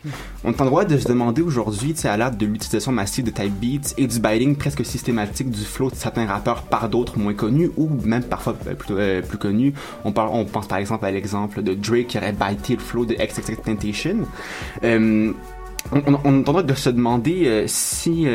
[0.43, 3.53] On est en droit de se demander aujourd'hui, à l'âge de l'utilisation massive de type
[3.53, 7.71] beats et du biting presque systématique du flow de certains rappeurs par d'autres moins connus
[7.77, 9.73] ou même parfois euh, plutôt euh, plus connus.
[10.03, 14.17] On, pense par exemple à l'exemple de Drake qui aurait bité le flow de XXXTentacion.
[14.83, 15.31] Euh,
[15.91, 18.27] on, on, on est en droit de se demander si...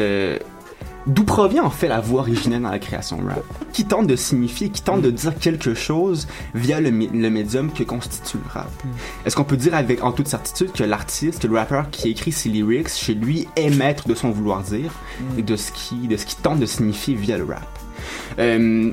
[1.06, 3.44] D'où provient en fait la voix originelle dans la création rap?
[3.72, 7.70] Qui tente de signifier, qui tente de dire quelque chose via le, mé- le médium
[7.72, 8.70] que constitue le rap?
[9.24, 12.32] Est-ce qu'on peut dire avec en toute certitude que l'artiste, que le rappeur qui écrit
[12.32, 14.92] ses lyrics chez lui est maître de son vouloir dire
[15.38, 17.68] et de ce qui de ce qui tente de signifier via le rap?
[18.38, 18.90] Euh,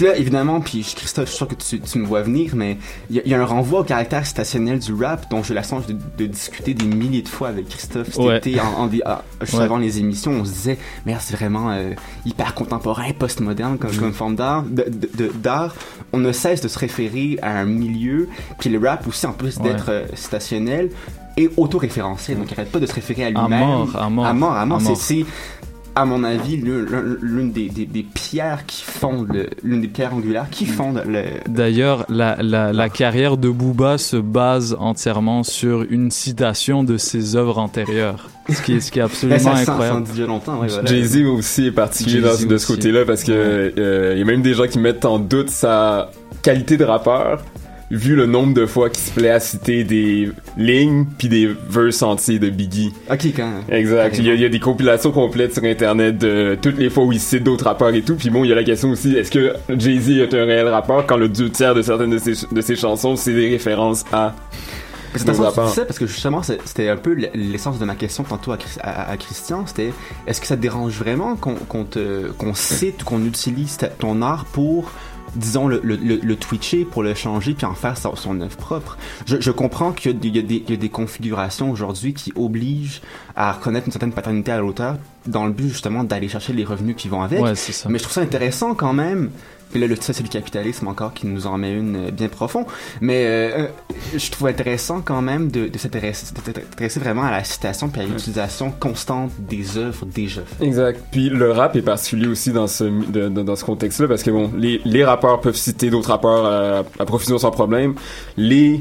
[0.00, 2.78] puis là, évidemment, puis Christophe, je suis sûr que tu, tu me vois venir, mais
[3.10, 5.52] il y, a- il y a un renvoi au caractère citationnel du rap dont j'ai
[5.52, 8.38] la chance de, de discuter des milliers de fois avec Christophe cet Ouais.
[8.38, 9.64] été, en, en dé- ah, juste Ouais.
[9.64, 11.90] avant les émissions, on se disait, merde, c'est vraiment euh,
[12.24, 15.74] hyper contemporain, postmoderne comme, comme forme d'art.
[16.14, 18.28] On ne cesse de se référer à un milieu,
[18.58, 19.64] puis le rap aussi, en plus Ouais.
[19.64, 20.88] d'être euh, citationnel,
[21.36, 23.52] est autorréférentiel, donc il arrête pas de se référer à lui-même.
[23.52, 23.96] à mort.
[23.96, 24.52] À mort, à mort.
[24.56, 24.80] À mort.
[24.96, 25.24] C'est,
[26.00, 30.14] à mon avis, l'un- l'un- l'une des, des, des pierres qui fondent, l'une des pierres
[30.14, 35.82] angulaires qui fondent le, D'ailleurs, la, la, la carrière de Booba se base entièrement sur
[35.90, 38.28] une citation de ses œuvres antérieures.
[38.48, 39.86] Ce qui est, ce qui est absolument ça, incroyable.
[39.86, 40.84] ça en dit déjà longtemps, ouais, voilà.
[40.88, 44.42] Jay-Z aussi est particulier dans- de ce côté-là parce que euh, il y a même
[44.42, 46.10] des gens qui mettent en doute sa
[46.42, 47.42] qualité de rappeur
[47.90, 52.02] vu le nombre de fois qu'il se plaît à citer des lignes puis des verses
[52.02, 52.92] entiers de Biggie.
[53.10, 54.16] Ok, quand Exact.
[54.18, 57.04] Il y, a, il y a des compilations complètes sur internet de toutes les fois
[57.04, 58.14] où il cite d'autres rappeurs et tout.
[58.14, 61.06] Puis bon, il y a la question aussi est-ce que Jay-Z est un réel rappeur
[61.06, 64.34] quand le deux tiers de certaines de ses, de ses chansons c'est des références à
[65.16, 68.58] C'est intéressant ça parce que justement c'était un peu l'essence de ma question tantôt à,
[68.82, 69.92] à- à Christian, c'était
[70.28, 74.44] est-ce que ça te dérange vraiment qu'on te qu'on cite ou qu'on utilise ton art
[74.44, 74.92] pour
[75.36, 78.56] disons le, le, le, le twitcher pour le changer puis en faire son, son œuvre
[78.56, 78.98] propre.
[79.26, 80.88] Je, je comprends qu'il y, a des- il y, a des- il y a des
[80.88, 83.00] configurations aujourd'hui qui obligent
[83.36, 86.96] à reconnaître une certaine paternité à l'auteur dans le but justement d'aller chercher les revenus
[86.96, 87.40] qui vont avec.
[87.40, 87.88] Ouais, ça.
[87.88, 89.30] Mais je trouve ça intéressant quand même
[89.70, 92.28] Puis là, le, ça, c'est le capitalisme encore qui nous en met une euh, bien
[92.28, 92.66] profond.
[93.00, 93.66] Mais euh, euh,
[94.16, 98.04] je trouve intéressant quand même de, s'intéresser de s'intéresser vraiment à la citation puis à
[98.04, 100.66] l'utilisation constante des œuvres déjà faites.
[100.66, 101.00] Exact.
[101.12, 104.30] Puis le rap est particulier aussi dans ce de- de- dans ce contexte-là parce que
[104.30, 107.94] bon, les, les rappeurs peuvent citer d'autres rappeurs à, à profusion sans problème.
[108.36, 108.80] Les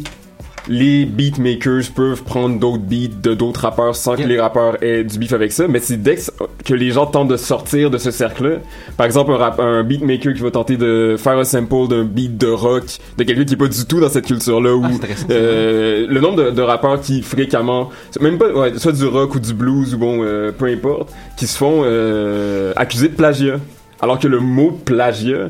[0.68, 5.18] les beatmakers peuvent prendre d'autres beats de d'autres rappeurs sans que les rappeurs aient du
[5.18, 6.18] beef avec ça, mais c'est dès
[6.66, 8.58] que, les gens tentent de sortir de ce cercle-là,
[8.98, 12.38] par exemple un, rap, un beatmaker qui va tenter de faire un sample d'un beat
[12.38, 12.84] de rock
[13.18, 14.86] de quelqu'un qui est pas du tout dans cette culture-là, ou
[15.30, 17.90] euh, le nombre de, de rappeurs qui fréquemment,
[18.20, 21.48] même pas, ouais, soit du rock ou du blues ou bon, euh, peu importe, qui
[21.48, 23.60] se font euh, accuser de plagiat,
[24.02, 25.50] alors que le mot plagiat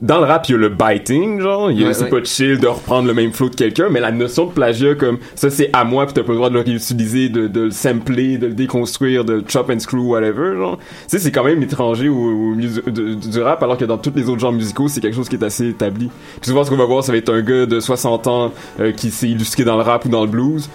[0.00, 2.20] dans le rap, il y a le biting, genre, il y a- Ouais, c'est ouais.
[2.20, 5.18] pas chill de reprendre le même flow de quelqu'un, mais la notion de plagiat comme
[5.34, 7.70] ça c'est à moi puis t'as pas le droit de le réutiliser, de, de le
[7.70, 10.78] sampler, de le déconstruire, de chop and screw, whatever, genre.
[10.78, 14.12] Tu sais, c'est quand même étranger au, au de- du rap, alors que dans tous
[14.14, 16.10] les autres genres musicaux, c'est quelque chose qui est assez établi.
[16.40, 18.92] Puis souvent, ce qu'on va voir, ça va être un gars de 60 ans euh,
[18.92, 20.68] qui s'est illustré dans le rap ou dans le blues.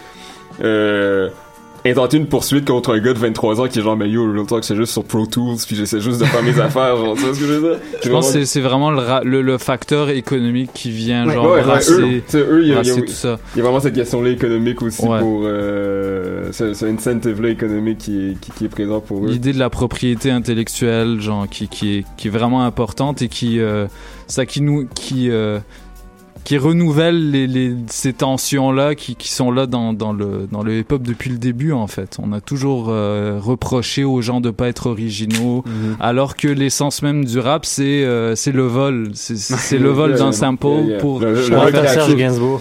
[0.64, 1.30] Euh,
[1.86, 4.46] intenter une poursuite contre un gars de 23 ans qui est genre mais yo Real
[4.46, 7.24] Talk c'est juste sur Pro Tools puis j'essaie juste de faire mes affaires genre tu
[7.24, 7.80] vois ce que je veux dire?
[8.04, 11.52] Je pense que c'est- vraiment le, ra- le, le facteur économique qui vient Ouais, genre
[11.52, 13.40] ouais, brasser, eux, eux, il y a, il y a- brasser tout ça.
[13.54, 15.20] il y a vraiment cette question-là économique aussi Ouais.
[15.20, 19.28] pour euh, ce, ce incentive-là économique qui est, qui, qui est présent pour eux.
[19.30, 23.60] L'idée de la propriété intellectuelle, genre qui, qui est qui est vraiment importante et qui
[23.60, 23.88] euh,
[24.28, 25.60] ça qui nous qui euh,
[26.44, 30.62] qui renouvelle les, les ces tensions là qui, qui sont là dans, dans le dans
[30.64, 32.18] le hip hop depuis le début en fait.
[32.22, 35.96] On a toujours euh, reproché aux gens de pas être originaux Mhm.
[36.00, 40.32] alors que l'essence même du rap c'est euh, c'est le vol, c'est le vol d'un
[40.32, 40.68] sample
[41.00, 41.20] pour.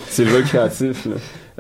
[0.09, 1.09] C'est le vol créatif.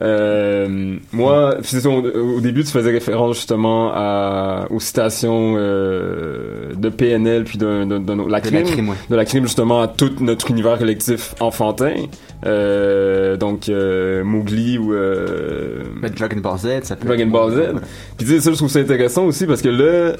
[0.00, 7.44] Euh, moi, au, au début, tu faisais référence justement à, aux citations euh, de PNL
[7.44, 8.96] puis de, de, de, la De crime, la crime, ouais.
[9.10, 11.94] de la crime justement à tout notre univers collectif enfantin.
[12.46, 15.84] Euh, donc Mowgli ou euh,
[16.16, 17.08] Dragon Ball Z, ça peut.
[17.08, 17.60] Dragon Ball Z.
[18.16, 20.16] Puis tu sais, ça, je trouve ça intéressant aussi parce que là,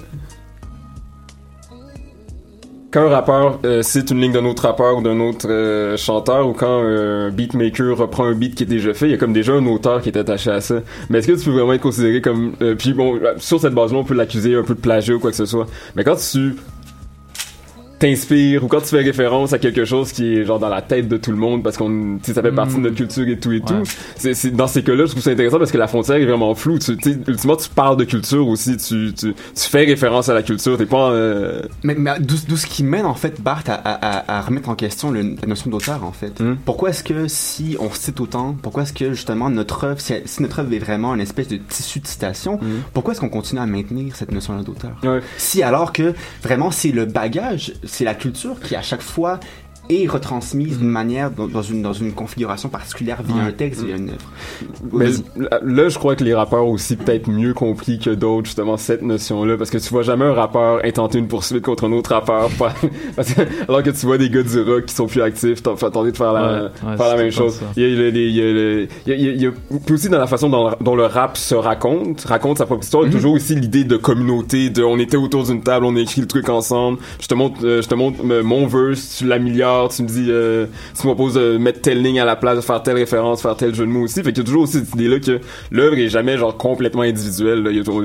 [2.93, 6.47] quand un rappeur euh, cite une ligne d'un autre rappeur ou d'un autre euh, chanteur
[6.47, 9.33] ou quand un beatmaker reprend un beat qui est déjà fait, il y a comme
[9.33, 10.77] déjà un auteur qui est attaché à ça.
[11.09, 12.53] Mais est-ce que tu peux vraiment être considéré comme...
[12.61, 15.31] euh, puis bon, sur cette base-là, on peut l'accuser un peu de plagiat ou quoi
[15.31, 15.67] que ce soit.
[15.97, 16.55] Mais quand tu
[18.07, 21.09] t'inspires ou quand tu fais référence à quelque chose qui est genre dans la tête
[21.09, 23.61] de tout le monde parce qu'on ça fait partie de notre culture et tout et
[23.61, 23.83] tout
[24.17, 26.79] c'est dans ces cas-là je trouve ça intéressant parce que la frontière est vraiment floue
[26.79, 26.93] tu
[27.29, 30.87] ultimement tu parles de culture aussi tu tu, tu fais référence à la culture t'es
[30.87, 33.93] pas euh, Mais, mais d'où ce qui mène en fait Bart à, à,
[34.33, 36.41] à- à remettre en question le- la notion d'auteur en fait?
[36.41, 36.57] Hmm.
[36.65, 40.43] Pourquoi est-ce que si on cite autant, pourquoi est-ce que justement notre œuvre, si, si
[40.43, 42.59] notre œuvre est vraiment une espèce de tissu de citation,
[42.95, 44.93] pourquoi est-ce qu'on continue à maintenir cette notion-là d'auteur?
[45.05, 45.21] Ouais.
[45.39, 49.39] Si alors que vraiment c'est le bagage, c'est la culture qui à chaque fois
[49.95, 53.49] est retransmise d'une manière dans, une dans une configuration particulière via Ouais.
[53.49, 54.19] un texte, via une œuvre.
[54.93, 55.07] Mais
[55.63, 59.03] là, je crois que les rappeurs ont aussi peut-être mieux compris que d'autres justement cette
[59.03, 62.49] notion-là parce que tu vois jamais un rappeur intenter une poursuite contre un autre rappeur
[62.59, 62.75] pas-
[63.17, 65.75] parce que- alors que tu vois des gars du rock qui sont plus actifs t'en-
[65.77, 67.67] tenter de faire la, Ouais, ouais, faire la même chose ça.
[67.77, 68.51] il y a, il y a- il y a-
[69.07, 69.53] il y a- il y a- il y a-
[69.85, 73.05] puis aussi dans la façon dont, dont le rap se raconte raconte sa propre histoire
[73.07, 76.21] a toujours aussi l'idée de communauté de on était autour d'une table on a écrit
[76.21, 79.82] le truc ensemble je te montre euh, je te montre euh, mon verse tu l'améliores
[79.89, 80.67] tu me dis euh,
[80.99, 83.57] tu me proposes de mettre telle ligne à la place de faire telle référence faire
[83.57, 85.41] tel jeu de mots aussi fait qu'il y a toujours aussi cette idée là que
[85.71, 87.71] l'œuvre est jamais genre complètement individuelle là.
[87.71, 88.03] Il y a toujours-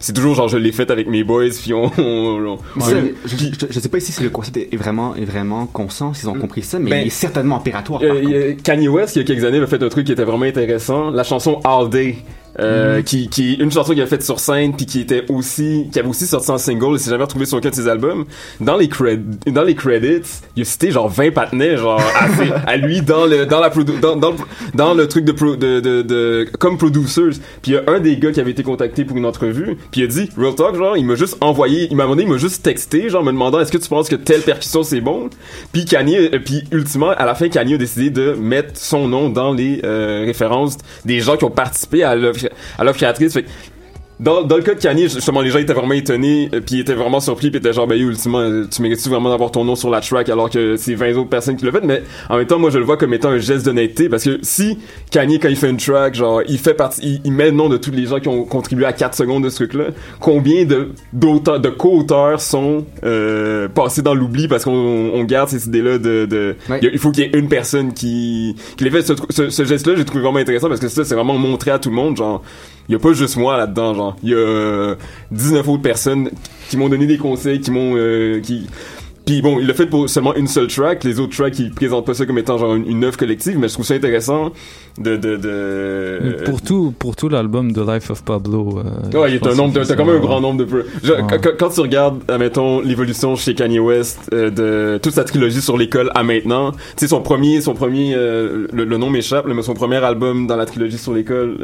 [0.00, 3.10] c'est toujours genre je l'ai faite avec mes boys puis on, on- on- Ça, on-
[3.28, 6.28] je, je, je sais pas ici si le concept est vraiment, est vraiment conscient, s'ils
[6.28, 8.00] ont compris ça, mais Ben, il est certainement opératoire.
[8.02, 10.44] Euh, Kanye West, il y a quelques années, a fait un truc qui était vraiment
[10.46, 11.10] intéressant.
[11.10, 12.16] La chanson All Day.
[12.60, 15.98] Euh, qui, qui une chanson qu'il a faite sur scène puis qui était aussi qui
[15.98, 18.24] avait aussi sorti en single et s'est jamais retrouvé sur aucun de ses albums.
[18.60, 19.22] Dans les cred
[19.52, 20.22] dans les credits
[20.56, 22.02] il a cité genre 20 patinets genre
[22.66, 24.34] à, lui dans le dans la dans, dans,
[24.74, 27.38] dans le truc de, pro- de, de, de comme producers.
[27.62, 30.00] Puis il y a un des gars qui avait été contacté pour une entrevue puis
[30.00, 32.38] il a dit real talk genre il m'a juste envoyé il m'a demandé il m'a
[32.38, 35.28] juste texté genre me demandant est-ce que tu penses que telle percussion c'est bon?
[35.72, 39.28] Puis Kanye euh, puis ultimement à la fin Kanye a décidé de mettre son nom
[39.28, 42.37] dans les euh, références des gens qui ont participé à l'œuvre
[42.78, 43.48] à l'œuvre créatrice fait que
[44.20, 46.94] dans, dans le cas de Kanye, justement, les gens étaient vraiment étonnés, euh, puis étaient
[46.94, 49.90] vraiment surpris, puis étaient genre, ben, ultimement, euh, tu mérites-tu vraiment d'avoir ton nom sur
[49.90, 52.58] la track alors que c'est 20 autres personnes qui l'ont fait, mais en même temps,
[52.58, 54.78] moi, je le vois comme étant un geste d'honnêteté, parce que si
[55.10, 57.68] Kanye, quand il fait une track, genre, il fait partie, il, il met le nom
[57.68, 59.84] de tous les gens qui ont contribué à 4 secondes de ce truc-là,
[60.18, 65.68] combien de, d'auteurs, de co-auteurs sont, euh, passés dans l'oubli parce qu'on on garde ces
[65.68, 69.02] idées-là de, de, il faut qu'il y ait une personne qui, qui l'ait fait.
[69.02, 71.78] Ce, ce, ce geste-là, j'ai trouvé vraiment intéressant parce que ça, c'est vraiment montré à
[71.78, 72.42] tout le monde, genre,
[72.88, 74.07] il y a pas juste moi là-dedans, genre.
[74.22, 74.94] Il y a euh,
[75.32, 76.30] 19 autres personnes
[76.70, 77.94] qui m'ont donné des conseils, qui m'ont...
[77.96, 78.66] euh, qui...
[79.26, 81.04] Puis bon, il l'a fait pour seulement une seule track.
[81.04, 83.68] Les autres tracks, ils présentent pas ça comme étant genre une, une œuvre collective, mais
[83.68, 84.52] je trouve ça intéressant
[84.98, 86.44] de de de.
[86.46, 88.78] Pour tout, pour tout l'album de Life of Pablo.
[88.78, 90.64] euh, Ouais, il y a un nombre, t'as c'est quand même un grand nombre de
[90.64, 90.86] peu.
[91.02, 91.22] Je- Ouais.
[91.42, 95.76] quand, quand tu regardes, admettons, l'évolution chez Kanye West euh, de toute sa trilogie sur
[95.76, 99.60] l'école à maintenant, tu sais son premier, son premier, euh, le, le nom m'échappe, mais
[99.62, 101.58] son premier album dans la trilogie sur l'école.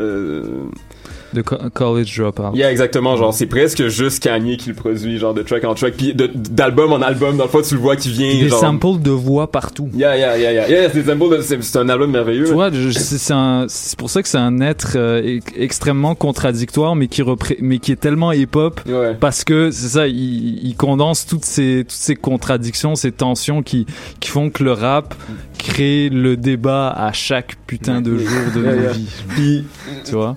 [1.35, 2.55] De co- College Dropout.
[2.55, 3.17] Yeah, exactement.
[3.17, 6.93] Genre, c'est presque juste Kanye qui le produit, genre de track en track, puis d'album
[6.93, 7.37] en album.
[7.37, 8.33] Dans le fond, tu le vois qui vient.
[8.33, 8.61] Des genre...
[8.61, 9.89] samples de voix partout.
[9.95, 10.69] Yeah, yeah, yeah, yeah.
[10.69, 12.45] Yeah, c'est des samples c'est un album merveilleux.
[12.47, 17.23] Tu vois, c'est pour ça que c'est un être euh, extrêmement contradictoire, mais qui
[17.61, 18.81] mais qui est tellement hip-hop
[19.21, 23.87] parce que c'est ça, il, il condense toutes ces toutes ces contradictions, ces tensions qui
[24.21, 25.15] qui font que le rap
[25.59, 29.09] crée le débat à chaque putain de jour de nos vies.
[29.31, 29.65] Puis,
[30.05, 30.37] tu vois?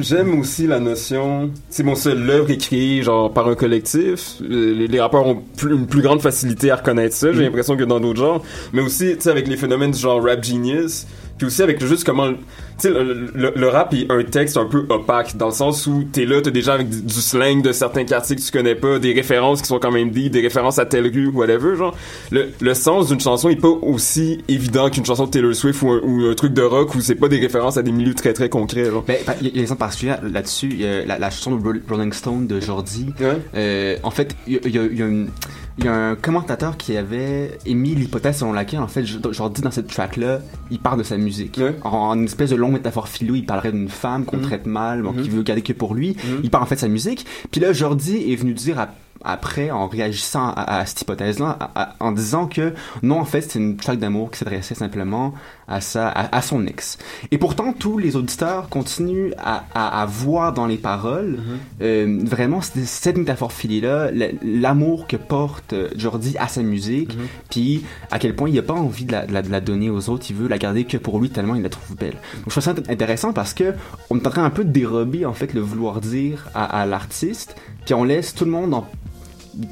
[0.00, 4.34] J'aime aussi la notion, c'est mon seul l'œuvre est créée genre par un collectif.
[4.42, 7.42] Euh, Les, les rappeurs ont plus- une plus grande facilité à reconnaître ça, j'ai Mm.
[7.44, 8.42] l'impression que dans d'autres genres.
[8.74, 11.06] Mais aussi, tu sais, avec les phénomènes du genre rap genius,
[11.38, 12.38] puis aussi avec juste comment, tu
[12.78, 16.04] sais, le, le- le rap est un texte un peu opaque dans le sens où
[16.12, 18.74] t'es là, t'as des gens avec du, du slang de certains quartiers que tu connais
[18.74, 21.96] pas, des références qui sont quand même dites, des références à telle rue, whatever, genre.
[22.30, 25.90] Le, le sens d'une chanson est pas aussi évident qu'une chanson de Taylor Swift ou
[25.90, 28.32] un, ou un truc de rock où c'est pas des références à des milieux très
[28.32, 29.04] très concrets, genre.
[29.06, 29.64] Ben, il y
[30.10, 30.68] a là-dessus.
[31.06, 33.06] La, la chanson de Ro- Rolling Stone de Jordi.
[33.54, 35.30] Euh, en fait, il y a, y a une-
[35.78, 39.70] il y a un commentateur qui avait émis l'hypothèse selon laquelle, en fait, Jordi, dans
[39.72, 40.40] cette track-là,
[40.70, 41.60] il parle de sa musique.
[41.82, 44.42] En, en une espèce de longue métaphore philo, il parlerait d'une femme qu'on Mhm.
[44.44, 45.22] traite mal, bon, Mhm.
[45.22, 46.10] qui veut garder que pour lui.
[46.24, 46.40] Mhm.
[46.44, 47.26] Il parle en fait de sa musique.
[47.50, 48.94] Puis là, Jordi est venu dire à-
[49.24, 51.58] après, en réagissant à, à cette hypothèse-là,
[52.00, 55.34] en disant que non, en fait, c'est une track d'amour qui s'adressait simplement
[55.66, 56.98] à, sa, à, à son ex.
[57.30, 61.38] Et pourtant, tous les auditeurs continuent à, à, à voir dans les paroles
[61.80, 67.16] euh, vraiment cette, cette métaphore filée-là, l- l'amour que porte euh, Jordi à sa musique,
[67.50, 69.88] puis à quel point il n'a pas envie de la, de la- de la donner
[69.90, 72.12] aux autres, il veut la garder que pour lui tellement il la trouve belle.
[72.12, 73.72] Donc je trouve ça intéressant parce que
[74.10, 76.86] on est en train un peu de dérober en fait le vouloir dire à, à
[76.86, 77.56] l'artiste,
[77.86, 78.86] puis on laisse tout le monde en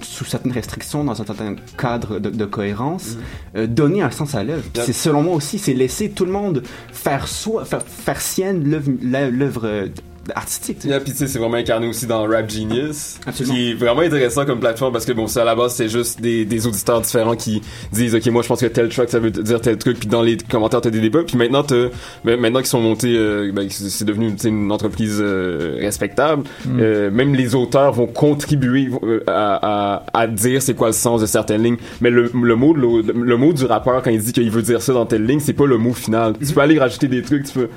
[0.03, 3.17] sous certaines restrictions, dans un certain cadre de, de cohérence,
[3.57, 4.65] euh, donner un sens à l'œuvre.
[4.75, 8.63] C'est selon moi aussi, c'est laisser tout le monde faire soi, faire, faire sienne
[9.03, 9.89] l'œuvre euh,
[10.35, 10.77] artistique.
[10.79, 10.89] tu sais.
[10.89, 13.55] Yeah, puis tu sais, c'est vraiment incarné aussi dans Rap Genius, Absolument.
[13.55, 16.21] qui est vraiment intéressant comme plateforme parce que bon, ça à la base c'est juste
[16.21, 17.63] des, des auditeurs différents qui
[17.93, 20.23] disent ok moi je pense que tel track ça veut dire tel truc, puis dans
[20.23, 21.87] les commentaires t'as des débats, puis maintenant t'as
[22.25, 26.79] ben, maintenant qu'ils sont montés, euh, ben, c'est c'est devenu une entreprise euh, respectable, Mm.
[26.81, 31.21] euh, même les auteurs vont contribuer euh, à, à, à dire c'est quoi le sens
[31.21, 34.21] de certaines lignes, mais le, le mot de l'au- le mot du rappeur quand il
[34.21, 36.35] dit qu'il veut dire ça dans telle ligne, c'est pas le mot final.
[36.45, 37.69] Tu peux aller rajouter des trucs, tu peux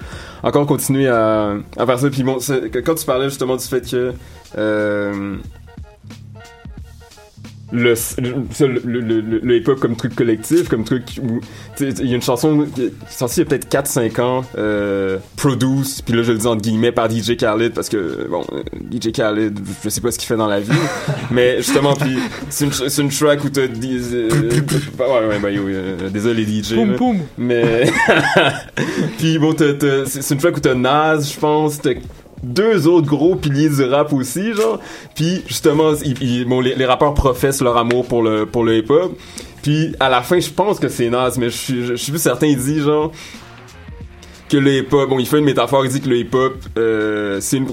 [0.46, 2.10] encore continuer à, à faire ça.
[2.10, 2.38] Puis bon,
[2.86, 4.14] quand tu parlais justement du fait que
[4.58, 5.38] euh,
[7.72, 11.40] le, le, le, le, le hip-hop comme truc collectif, comme truc où
[11.80, 15.18] il y a une chanson qui est sortie il y a peut-être 4-5 ans, euh,
[15.36, 18.62] produce, puis là je le dis entre guillemets par DJ Khaled parce que bon, euh,
[18.92, 20.72] DJ Khaled, je sais pas ce qu'il fait dans la vie,
[21.32, 22.18] mais justement puis
[22.50, 24.50] c'est une, une track où t'as euh,
[25.00, 27.18] ouais ouais bah yo, euh, désolé DJ, Poum, poum.
[27.38, 27.86] mais
[29.18, 31.94] puis bon c'est une track où t'as Nas, je pense, t'as
[32.46, 34.80] deux autres gros piliers du rap aussi genre.
[35.16, 38.90] Puis justement ils- ils- bon, les, rappeurs professent leur amour pour le pour le hip
[38.90, 39.18] hop
[39.62, 42.22] puis à la fin je pense que c'est Nas mais je suis je suis plus
[42.22, 43.12] certain il dit genre
[44.50, 46.56] que le hip hop bon il fait une métaphore il dit que le hip hop
[46.78, 47.66] euh, c'est une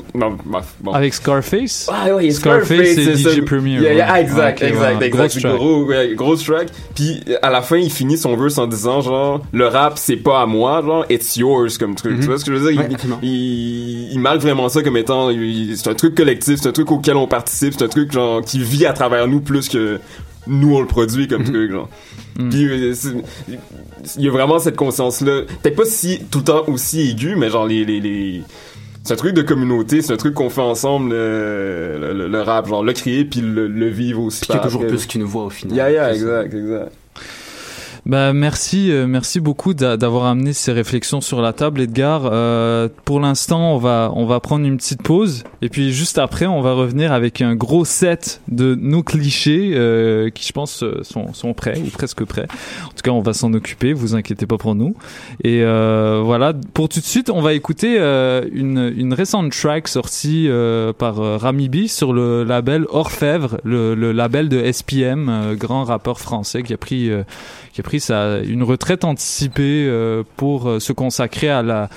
[0.44, 0.92] bref, bon.
[0.92, 1.88] Avec Scarface?
[1.92, 3.30] Ah ouais, Scarface, c'est ça.
[3.30, 3.78] DJ Premier.
[3.80, 5.10] Yeah, yeah, exact, Ok, exact, ouais, exact.
[5.16, 5.54] grosse track.
[5.56, 6.68] Gros, ouais, grosse track.
[6.94, 10.40] Puis à la fin, il finit son verse en disant genre le rap c'est pas
[10.42, 12.20] à moi, genre it's yours comme truc.
[12.20, 12.80] Tu vois ce que je veux dire?
[12.80, 12.88] Ouais,
[13.22, 15.30] il, il, il marque vraiment ça comme étant
[15.76, 18.62] c'est un truc collectif, c'est un truc auquel on participe, c'est un truc genre qui
[18.62, 19.98] vit à travers nous plus que
[20.47, 21.89] nous on le produit comme truc genre.
[22.35, 22.94] Puis euh,
[24.16, 27.36] il y a vraiment cette conscience là, peut-être pas si tout le temps aussi aigu,
[27.36, 28.43] mais genre les les, les
[29.05, 32.85] c'est un truc de communauté, c'est un truc qu'on fait ensemble, le, le- rap, genre
[32.85, 34.40] le créer puis le, le vivre aussi.
[34.40, 35.77] Puis qu'il y a toujours plus qu'une voix au final.
[35.77, 36.93] Yeah, yeah, exact, exact.
[38.04, 42.22] Bah merci, euh, merci beaucoup d'a- d'avoir amené ces réflexions sur la table, Edgar.
[42.24, 46.46] Euh, pour l'instant, on va on va prendre une petite pause et puis juste après,
[46.46, 50.98] on va revenir avec un gros set de nos clichés euh, qui, je pense, euh,
[51.04, 52.48] sont sont prêts ou presque prêts.
[52.86, 53.92] En tout cas, on va s'en occuper.
[53.92, 54.96] Vous inquiétez pas pour nous.
[55.44, 60.48] Et euh, voilà, pour tout de suite, on va écouter une une récente track sortie
[60.98, 66.64] par Rami B sur le label Orfèvre, le, le label de SPM, grand rappeur français
[66.64, 67.08] qui a pris
[67.72, 71.89] qui a pris sa, une retraite anticipée euh, pour euh, se consacrer à,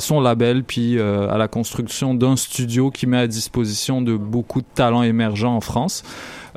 [0.00, 4.60] son label, puis euh, à la construction d'un studio qui met à disposition de beaucoup
[4.60, 6.02] de talents émergents en France.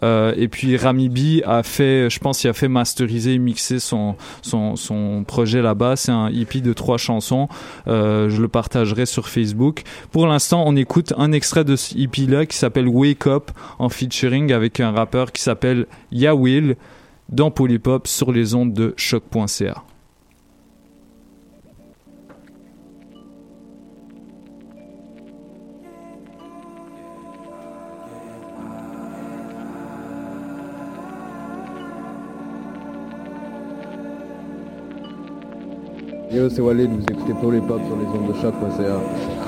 [0.04, 4.16] Et puis Rami B a fait, je pense, il a fait masteriser et mixer son
[5.28, 5.96] projet là-bas.
[5.96, 7.48] C'est un EP de trois chansons.
[7.86, 9.84] Je le partagerai sur Facebook.
[10.12, 13.90] Pour l'instant, on écoute un extrait de ce EP là qui s'appelle Wake Up en
[13.90, 16.78] featuring avec un rappeur qui s'appelle Ya Will
[17.32, 19.84] dans Polypop sur les ondes de choc.ca.
[36.32, 39.41] Yo, c'est Walid, vous écoutez Paul et Pop sur les ondes de choc.ca.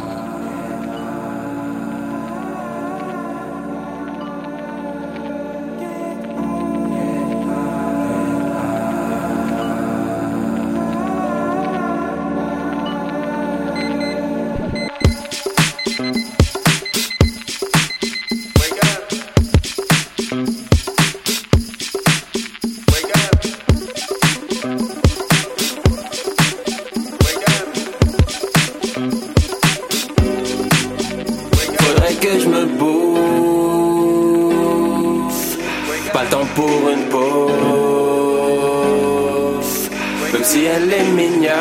[40.33, 41.51] Même si elle est mignonne.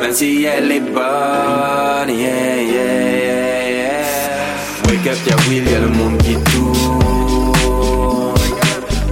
[0.00, 2.08] Même si elle est bonne.
[2.08, 4.88] Yeah, yeah, yeah.
[4.88, 7.52] Wake up, y'a Will, y'a le monde qui tourne.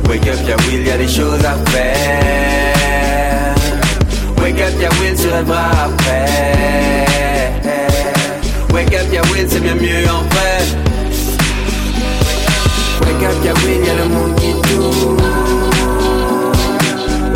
[0.08, 3.54] Wake up, y'a Will, y'a des choses à faire.
[4.42, 6.26] Wake up, y'a Will, tu rêveras après.
[8.74, 10.91] Wake up, y'a Will, c'est bien mieux en vrai.
[13.22, 15.16] Wake up, y'a le monde qui tourne.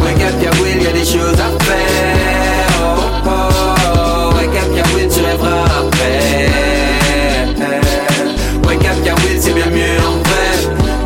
[0.02, 2.66] Wake up, y'a des choses à faire.
[2.82, 4.34] Oh, oh.
[4.34, 6.48] Wake up, y'a Will, tu rêveras après.
[8.66, 10.50] Wake up, Will, c'est bien mieux en vrai.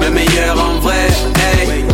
[0.01, 1.09] Mais meilleur en vrai.
[1.37, 1.85] Hey.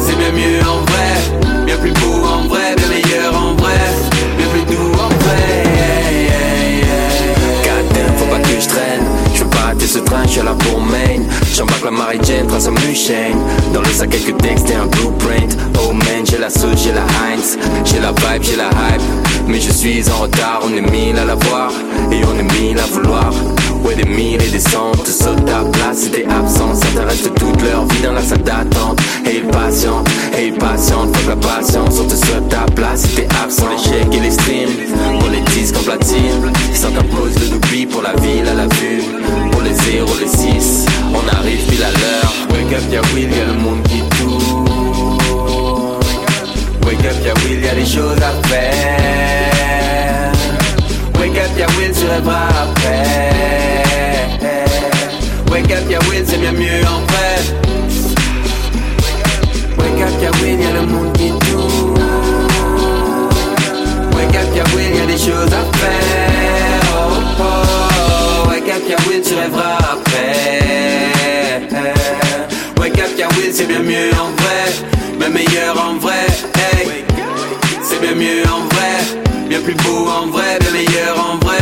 [0.00, 1.66] C'est bien mieux en vrai.
[1.66, 2.76] Bien plus beau en vrai.
[2.78, 3.78] Bien meilleur en vrai.
[4.38, 5.64] Bien plus doux en vrai.
[7.62, 9.04] Goddamn, faut pas que je traîne.
[9.34, 11.15] Je veux pas rater ce train, je suis là pour Maine.
[11.56, 13.40] J'embarque la Mary Jane, trace un Mushane.
[13.72, 15.56] Dans le sac, quelques textes et un blueprint.
[15.80, 17.56] Oh man, j'ai la sauce, j'ai la Heinz.
[17.82, 19.00] J'ai la vibe, j'ai la hype.
[19.46, 21.72] Mais je suis en retard, on est mille à la voir.
[22.12, 23.32] Et on est mille à vouloir.
[23.86, 26.06] Ouais, des mille et des cents, te saute ta place?
[26.06, 26.74] Et t'es absent.
[26.74, 29.00] Ça te reste toute leur vie dans la salle d'attente.
[29.52, 32.00] Patientent, et ils patientent, faut la patience.
[32.00, 33.64] On te saute ta place et t'es absent.
[33.70, 34.70] Les chèques et les streams,
[35.18, 36.52] pour les disques en platine.
[36.74, 39.02] Sans t'impose le doubli pour la ville à la vue.
[39.50, 42.32] Pour les zéros, les six, on arrive pile à l'heure.
[42.50, 45.18] Wake up, y'a Will, y'a le monde qui tourne.
[46.84, 49.55] Wake up, y'a Will, y'a des choses à faire.
[51.28, 53.02] Wake up, y'a Will, tu rêveras après.
[55.50, 57.34] Wake up, y'a Will, c'est bien mieux en vrai.
[59.76, 62.00] Wake up, y'a Will, y'a le monde qui tourne.
[64.14, 66.80] Wake up, y'a Will, y'a des choses à faire.
[66.94, 68.48] Oh, oh.
[68.48, 71.10] Wake up, y'a Will, tu rêveras après.
[72.78, 74.72] Wake up, y'a Will, c'est bien mieux en vrai.
[75.18, 76.28] Mais meilleur en vrai.
[76.54, 77.04] Hey.
[77.82, 79.25] C'est bien mieux en vrai.
[79.66, 80.58] Plus beau en vrai.
[80.60, 81.58] Bien meilleur en vrai.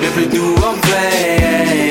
[0.00, 1.85] Bien plus doux en vrai.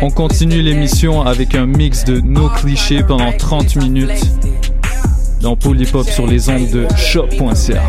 [0.00, 4.10] On continue l'émission avec un mix de nos clichés pendant 30 minutes.
[5.40, 7.82] dans Polypop sur les ondes de choc.ca.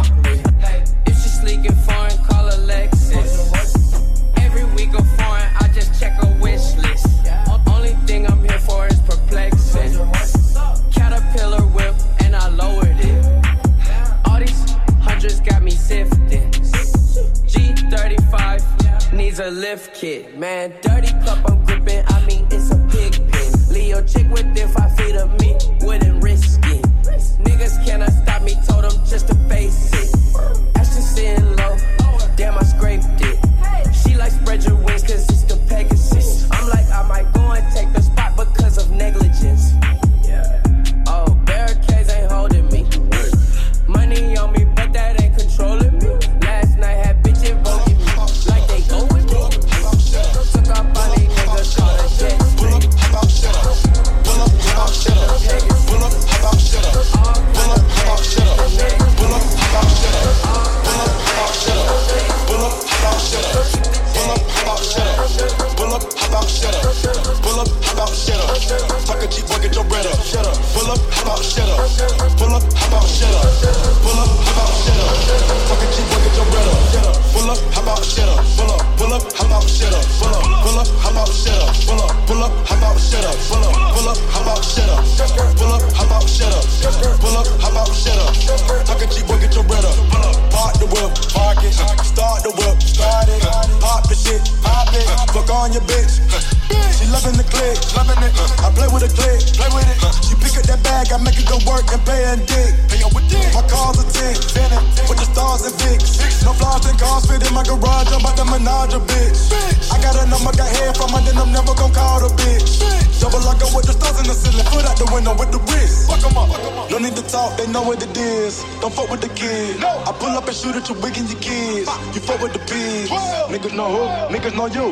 [120.79, 121.89] pull up and shoot at your wig and your kids.
[122.15, 123.09] You fuck with the pigs.
[123.09, 124.85] Niggas know who, niggas know you.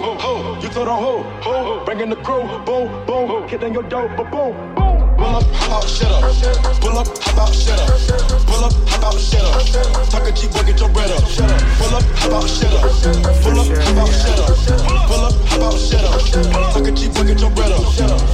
[0.61, 1.85] You told on who, who.
[1.85, 3.47] Bringing the crew, boom, boom.
[3.47, 4.97] Hit on your dope, but boom, boom.
[5.17, 6.21] Pull up, hop out, shut up.
[6.81, 7.89] Pull up, hop out, shut up.
[8.45, 10.09] Pull up, hop out, shut up.
[10.09, 11.23] Talk a cheap boy, get your bread up.
[11.23, 12.81] Pull up, hop out, shut up.
[13.41, 14.57] Pull up, hop out, shut up.
[15.07, 16.21] Pull up, hop out, shut up.
[16.73, 17.81] Talk a cheap boy, get your bread up.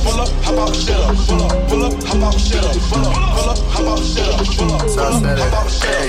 [0.03, 1.15] Pull up, hop out, shut up.
[1.27, 2.75] Pull up, pull up, hop out, shut up.
[2.89, 6.02] Pull up, hop out, shut up, pull up, hop out, shut up.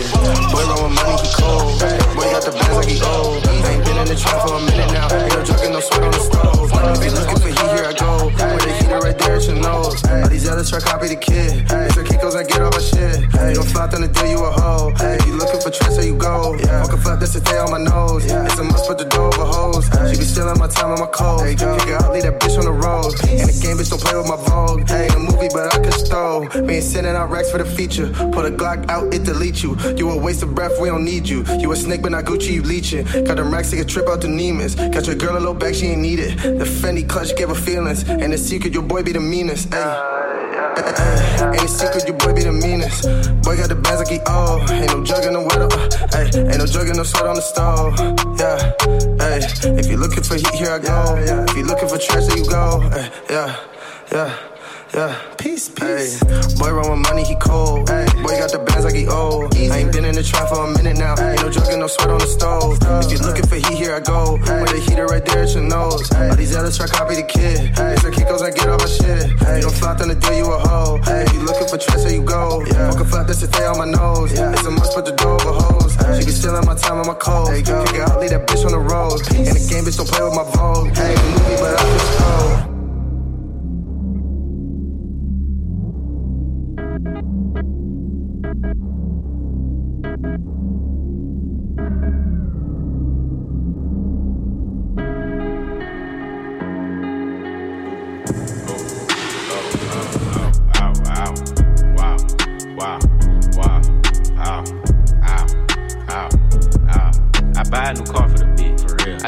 [26.74, 28.08] Ain't sending out racks for the feature.
[28.32, 29.78] Put a Glock out, it delete you.
[29.96, 31.44] You a waste of breath, we don't need you.
[31.60, 33.04] You a snake, but not Gucci, you leeching.
[33.24, 34.74] Got them racks, take a trip out to Neiman's.
[34.74, 36.36] Got your girl a little bag, she ain't need it.
[36.36, 38.02] The Fendi clutch gave her feelings.
[38.08, 39.70] And the secret, your boy be the meanest.
[39.70, 40.24] Ayy.
[40.74, 43.06] Ain't a secret, your boy be the meanest.
[43.42, 44.68] Boy got the bands like he old.
[44.70, 45.70] Ain't no drug in the weather.
[45.70, 47.94] Uh, ay, ain't no drug in no sweat on the stove.
[48.34, 48.58] Yeah,
[49.22, 49.38] ay.
[49.78, 51.14] If you looking for heat, here I go.
[51.46, 51.53] If
[63.26, 64.36] looking for heat, here I go.
[64.36, 66.10] With the heater right there at your nose.
[66.12, 67.74] All these others try copy the kid.
[67.74, 69.30] The Kiko's I get all my shit.
[69.30, 71.00] You don't flop on the deal, you a hoe.
[71.02, 72.64] If you looking for tricks, there you go.
[72.64, 74.32] Fuck a flap, that's the stay on my nose.
[74.32, 75.96] It's a must put the door over hose.
[76.18, 77.50] She be stealing my time and my clothes.
[77.50, 79.20] Kick her out, leave that bitch on the road.
[79.32, 80.94] And the game bitch don't play with my vogue.
[80.96, 82.73] Hey, movie, but I just told.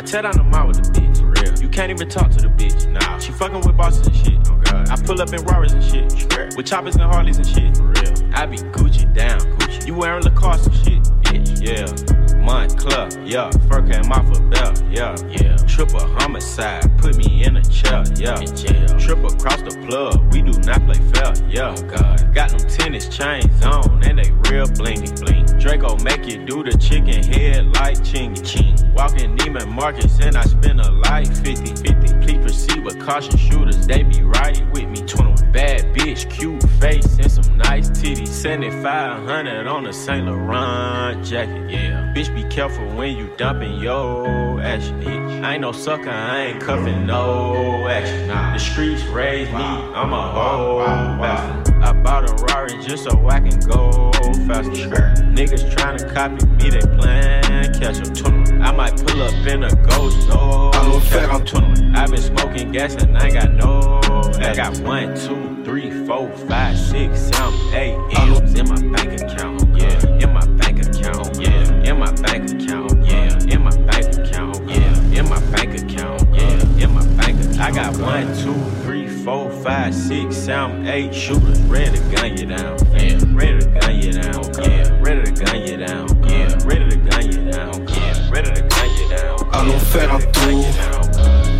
[0.07, 1.19] Tear down the mall with the bitch.
[1.19, 1.61] For real.
[1.61, 2.87] You can't even talk to the bitch.
[2.91, 3.19] Nah.
[3.19, 4.39] She fucking with bosses and shit.
[4.49, 4.89] Oh god.
[4.89, 6.33] I pull up in Rarers and shit.
[6.33, 6.49] Sure.
[6.57, 7.77] With choppers and Harleys and shit.
[7.77, 8.35] For real.
[8.35, 9.41] I be Gucci down.
[9.41, 9.87] Gucci.
[9.87, 11.03] You wearing Lacoste and shit.
[11.25, 11.67] Bitch.
[11.67, 12.26] Yeah.
[12.47, 13.51] Montclair, yeah.
[13.69, 15.17] Fur came off a belt, yeah.
[15.29, 15.57] Yeah.
[15.67, 18.39] Triple homicide, put me in a chair, yeah.
[18.39, 18.87] In jail.
[19.01, 21.75] Triple across the plug, we do not play fair, yeah.
[21.77, 22.33] Oh God.
[22.33, 25.45] Got them tennis chains on, and they real blingy bling.
[25.59, 28.77] Draco make you do the chicken head like chingy ching.
[28.95, 31.93] Walking Neiman Marcus, and I spend a life 50 50.
[32.25, 35.03] Please proceed with caution shooters, they be right with me.
[35.05, 38.29] 21 bad bitch, cute face, and some nice titties.
[38.29, 42.13] 7500 on a Saint Laurent jacket, yeah.
[42.15, 45.01] Bitch, be careful when you dumping your action.
[45.01, 45.43] Bitch.
[45.43, 48.29] I ain't no sucker, I ain't cuffing no action.
[48.29, 48.53] Nah.
[48.53, 50.81] The streets raised me, I'm a whole
[51.23, 51.76] bastard.
[51.87, 54.11] I bought a Rari just so I can go
[54.49, 55.15] faster.
[55.31, 58.27] Niggas tryna copy me, they plan catch up.
[58.61, 60.73] I might pull up in a ghost, no.
[61.05, 61.63] catch up.
[61.95, 64.01] i been smoking gas and I ain't got no.
[64.41, 69.63] I got one, two, three, four, five, six, seven, eight M's in my bank account.
[69.77, 71.41] Yeah, in my bank account.
[71.41, 73.07] Yeah, in my bank account.
[73.07, 74.69] Yeah, in my bank account.
[74.69, 76.35] Yeah, in my bank account.
[76.35, 77.61] Yeah, in my bank account.
[77.61, 78.86] I got one, two, three,
[79.27, 82.79] four, five, six, seven, eight shooters ready to gun you down.
[82.93, 84.41] Yeah, ready to gun you down.
[84.63, 86.07] Yeah, ready to gun you down.
[86.29, 87.89] Yeah, ready to gun you down.
[87.89, 89.37] Yeah, ready to gun you down.
[89.53, 90.63] Allons faire un tour.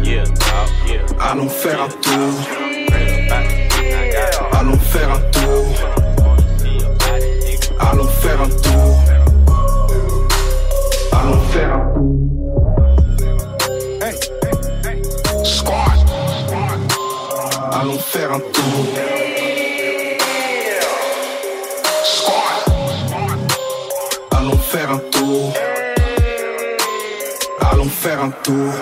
[0.05, 1.05] Yeah, dog, yeah.
[1.19, 2.35] Allons faire un tour.
[4.53, 5.67] Allons faire un tour.
[7.81, 8.95] Allons faire un tour.
[11.13, 11.96] Allons faire un tour.
[17.87, 18.85] Allons faire un tour.
[24.33, 25.53] Allons faire un tour.
[27.61, 28.73] Allons faire un tour.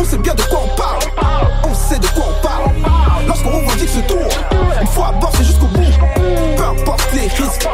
[0.00, 1.02] On sait bien de quoi on parle.
[1.68, 2.70] On sait de quoi on parle.
[3.26, 4.26] Lorsqu'on revendique ce tour,
[4.80, 5.12] une fois à
[7.16, 7.68] les risques.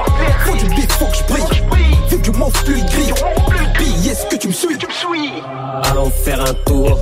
[0.44, 1.62] Faut du beat, faut que je brille.
[2.08, 3.14] Vu que mon flux il grille.
[3.78, 4.78] Billet, est-ce que tu me suis?
[5.90, 6.98] Allons faire un tour,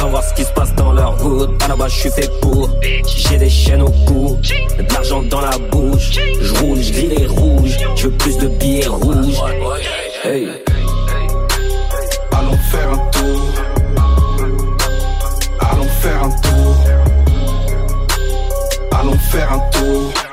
[0.00, 1.50] à voir ce qui se passe dans leur hood.
[1.64, 2.68] À la base, je suis fait pour.
[3.06, 6.18] J'ai des chaînes au cou, de l'argent dans la bouche.
[6.40, 7.78] Je roule, je grille les rouges.
[7.96, 9.42] Je veux plus de billets rouges.
[10.24, 10.48] Hey.
[12.32, 13.40] Allons faire un tour.
[15.60, 16.76] Allons faire un tour.
[18.92, 20.27] Allons faire un tour.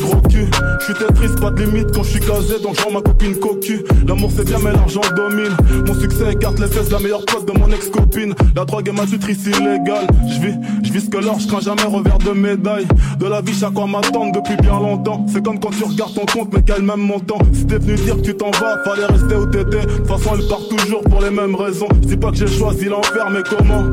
[0.00, 0.50] trop culs.
[0.78, 3.84] Je suis Tetris, pas de limite quand je suis casé, donc je ma copine cocu.
[4.06, 5.56] L'amour c'est bien, mais l'argent domine.
[5.86, 8.34] Mon succès écarte les fesses, la meilleure pote de mon ex-copine.
[8.54, 10.06] La drogue est ma tutrice illégale.
[10.28, 12.86] Je vis, ce que l'or, je crains jamais revers de médaille.
[13.18, 15.24] De la vie, chaque quoi m'attendre depuis bien longtemps.
[15.28, 17.38] C'est comme quand tu regardes ton compte, mais quel même montant.
[17.52, 19.86] Si t'es venu dire que tu t'en vas, fallait rester où t'étais.
[19.86, 21.88] De toute façon, elle part toujours pour les mêmes raisons.
[22.08, 23.84] Je pas que j'ai choisi l'enfer, mais comment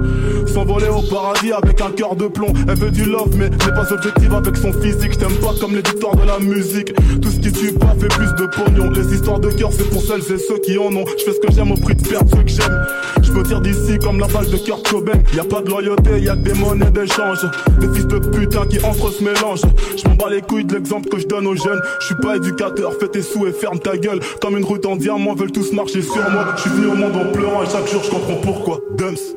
[0.47, 2.53] S'envoler au paradis avec un cœur de plomb?
[2.67, 5.13] Elle veut du love, mais n'est pas objective avec son physique.
[5.13, 6.93] Je t'aime pas comme les victoires de la musique.
[7.21, 8.91] Tout ce qui tue pas fait plus de pognon.
[8.91, 11.05] Les histoires de cœur, c'est pour celles et ceux qui en ont.
[11.17, 12.85] Je fais ce que j'aime au prix de perdre ceux que j'aime.
[13.21, 15.19] Je me tire d'ici comme la balle de Kurt Cobain.
[15.33, 17.39] Y a pas de loyauté, y a des monnaies d'échange.
[17.79, 19.61] Des fils de putain qui entre se mélangent.
[19.95, 21.81] Je m'en bats les couilles de l'exemple que je donne aux jeunes.
[22.01, 24.19] Je suis pas éducateur, fais tes sous et ferme ta gueule.
[24.41, 26.45] Comme une route en diamant, veulent tous marcher sur moi.
[26.55, 28.79] Je suis venu au monde en pleurant et chaque jour je comprends pourquoi.
[28.97, 29.35] Dumps.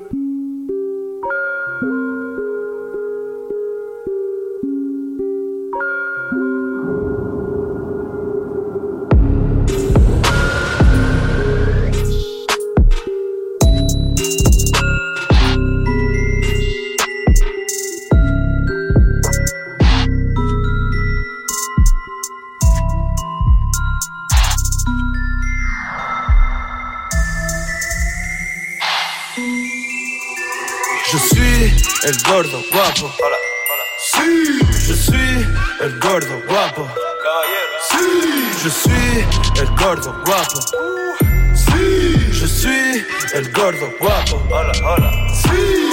[32.42, 33.12] Gordo guapo.
[33.98, 35.46] Si, je suis
[35.82, 36.88] el gordo guapo.
[37.90, 37.98] Si,
[38.62, 39.26] je suis
[39.60, 40.60] el gordo guapo.
[41.54, 43.04] Si, je suis
[43.34, 44.40] el gordo guapo.
[44.48, 45.10] Hola, hola.
[45.34, 45.90] Si,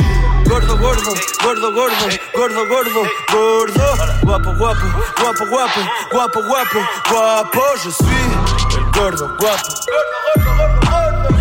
[0.47, 1.11] gordo, gordo,
[1.43, 3.83] gordo, gordo, gordo, gordo, gordo.
[4.23, 4.85] Guapo, guapo,
[5.17, 6.79] guapo, guapo, guapo, guapo,
[7.09, 7.61] guapo.
[7.83, 9.71] Je suis el gordo guapo.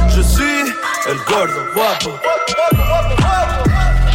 [0.09, 0.75] Je suis
[1.07, 3.26] el gordo guapo.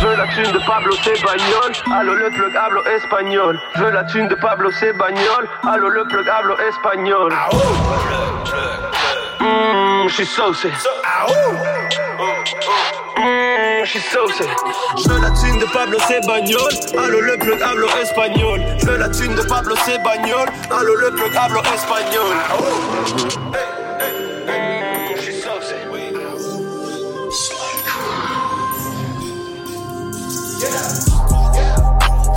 [0.02, 3.60] Je veux la thune de Pablo c'est bagnole, allo le plug hablo espagnol.
[3.76, 7.32] Je veux la thune de Pablo c'est bagnole, allo le plug hablo espagnol.
[9.40, 10.72] Mmm, je suis saucé.
[13.16, 16.74] Mmm, je veux la thune de Pablo Cebagnol.
[16.98, 18.60] Allo le plug hablo espagnol.
[18.80, 20.50] Je veux la thune de Pablo Cebagnol.
[20.72, 22.36] Allo le plug hablo espagnol.
[23.06, 23.81] Je
[30.62, 30.70] Come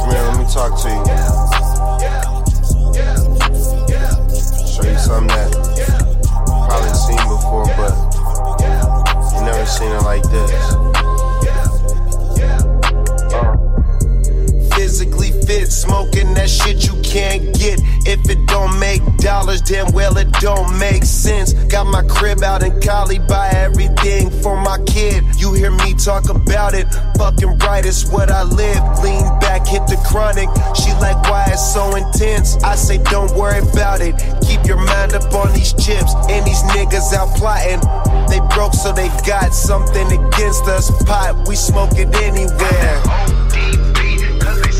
[0.08, 1.04] here, let me talk to you.
[4.66, 5.52] Show you something that
[6.66, 7.92] probably seen before, but
[9.34, 11.33] you never seen it like this.
[14.84, 17.80] Physically fit, smoking that shit you can't get.
[18.04, 21.54] If it don't make dollars, damn well it don't make sense.
[21.72, 25.24] Got my crib out in Cali, buy everything for my kid.
[25.38, 26.84] You hear me talk about it,
[27.16, 28.82] fucking right, it's what I live.
[29.02, 30.50] Lean back, hit the chronic.
[30.76, 32.62] She like, why it's so intense?
[32.62, 34.20] I say, don't worry about it.
[34.46, 36.12] Keep your mind up on these chips.
[36.28, 37.80] And these niggas out plotting.
[38.28, 40.90] They broke, so they got something against us.
[41.04, 43.93] Pot, we smoke it anywhere.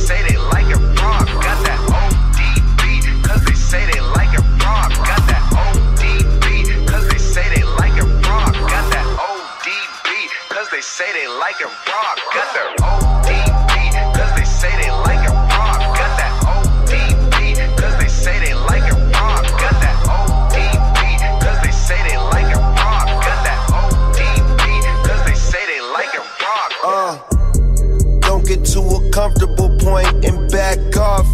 [0.05, 1.25] Say they like it raw.
[1.41, 3.25] Got that ODB.
[3.25, 4.85] Cause they say they like it raw.
[5.01, 6.87] Got that ODB.
[6.87, 8.53] Cause they say they like it raw.
[8.69, 10.29] Got that ODB.
[10.51, 12.13] Cause they say they like it raw.
[12.37, 14.15] Got that ODB.
[14.15, 15.73] Cause they say they like it raw.
[15.97, 17.57] Got that ODB.
[17.81, 19.41] Cause they say they like it raw.
[19.57, 21.41] Got that ODB.
[21.41, 23.09] Cause they say they like it raw.
[23.25, 24.65] Got that ODB.
[25.09, 26.69] Cause they say they like it raw.
[26.85, 31.29] Uh, don't get too comfortable point and back off.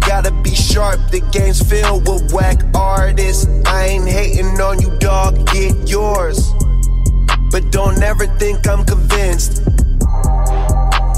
[0.00, 3.46] Gotta be sharp, the game's filled with whack artists.
[3.66, 6.52] I ain't hating on you, dog, get yours.
[7.50, 9.64] But don't ever think I'm convinced.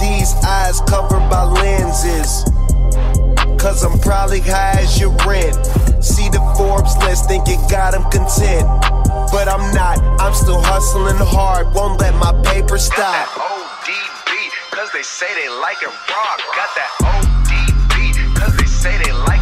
[0.03, 2.45] These eyes covered by lenses.
[3.63, 5.55] Cause I'm probably high as your rent.
[6.03, 8.67] See the Forbes list, think it got him content.
[9.31, 13.62] But I'm not, I'm still hustling hard, won't let my paper stop.
[14.93, 16.36] Cause they say they like it raw.
[16.52, 19.41] Got that ODB, cause they say they like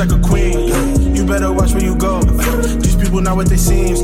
[0.00, 1.14] like a queen.
[1.14, 2.22] You better watch where you go.
[2.22, 3.96] These people not what they seem.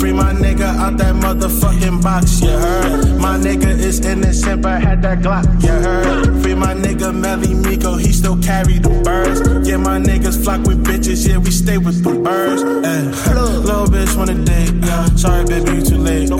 [0.00, 3.20] Free my nigga out that motherfucking box, you heard?
[3.20, 6.42] My nigga is innocent, but had that Glock, you heard?
[6.42, 9.40] Free my nigga Melly Miko, he still carry the birds.
[9.68, 12.62] Yeah, my niggas flock with bitches, yeah, we stay with the birds.
[12.62, 13.32] Eh.
[13.66, 15.04] Little bitch wanna date, yeah.
[15.16, 16.30] Sorry, baby, you too late.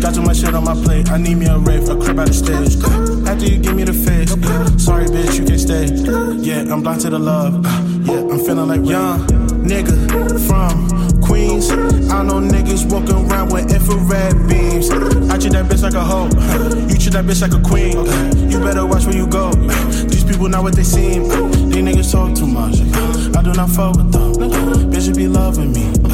[0.00, 2.28] Got too much shit on my plate, I need me a rave, a crib out
[2.28, 2.76] of stage.
[3.26, 4.30] After you give me the face,
[4.84, 5.86] sorry, bitch, you can't stay.
[6.38, 7.66] Yeah, I'm blind to the love,
[8.50, 9.20] feeling like young
[9.62, 9.94] nigga
[10.48, 11.70] from Queens.
[12.10, 14.90] I know niggas walking around with infrared beams.
[15.30, 16.24] I treat that bitch like a hoe.
[16.88, 17.94] You treat that bitch like a queen.
[18.50, 19.52] You better watch where you go.
[19.52, 21.28] These people not what they seem.
[21.70, 22.80] These niggas talk too much.
[23.36, 24.34] I do not fuck with them.
[24.90, 26.09] Bitches be loving me.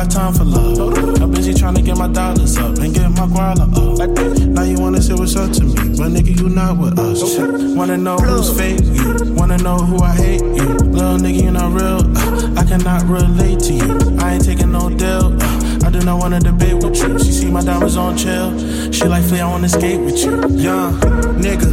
[0.00, 1.20] Got time for love.
[1.20, 4.48] I'm busy trying to get my dollars up and get my guala up.
[4.48, 7.38] Now you wanna say what's up to me, but nigga, you not with us.
[7.76, 8.80] Wanna know who's fake?
[8.80, 10.40] You wanna know who I hate?
[10.40, 12.00] You little nigga, you not real.
[12.16, 14.16] Uh, I cannot relate to you.
[14.18, 15.36] I ain't taking no deal.
[15.38, 17.18] Uh, I do not wanna debate with you.
[17.18, 18.58] She see my diamonds on chill.
[18.90, 20.32] She like Flea, I wanna skate with you.
[20.56, 20.98] Young
[21.44, 21.68] nigga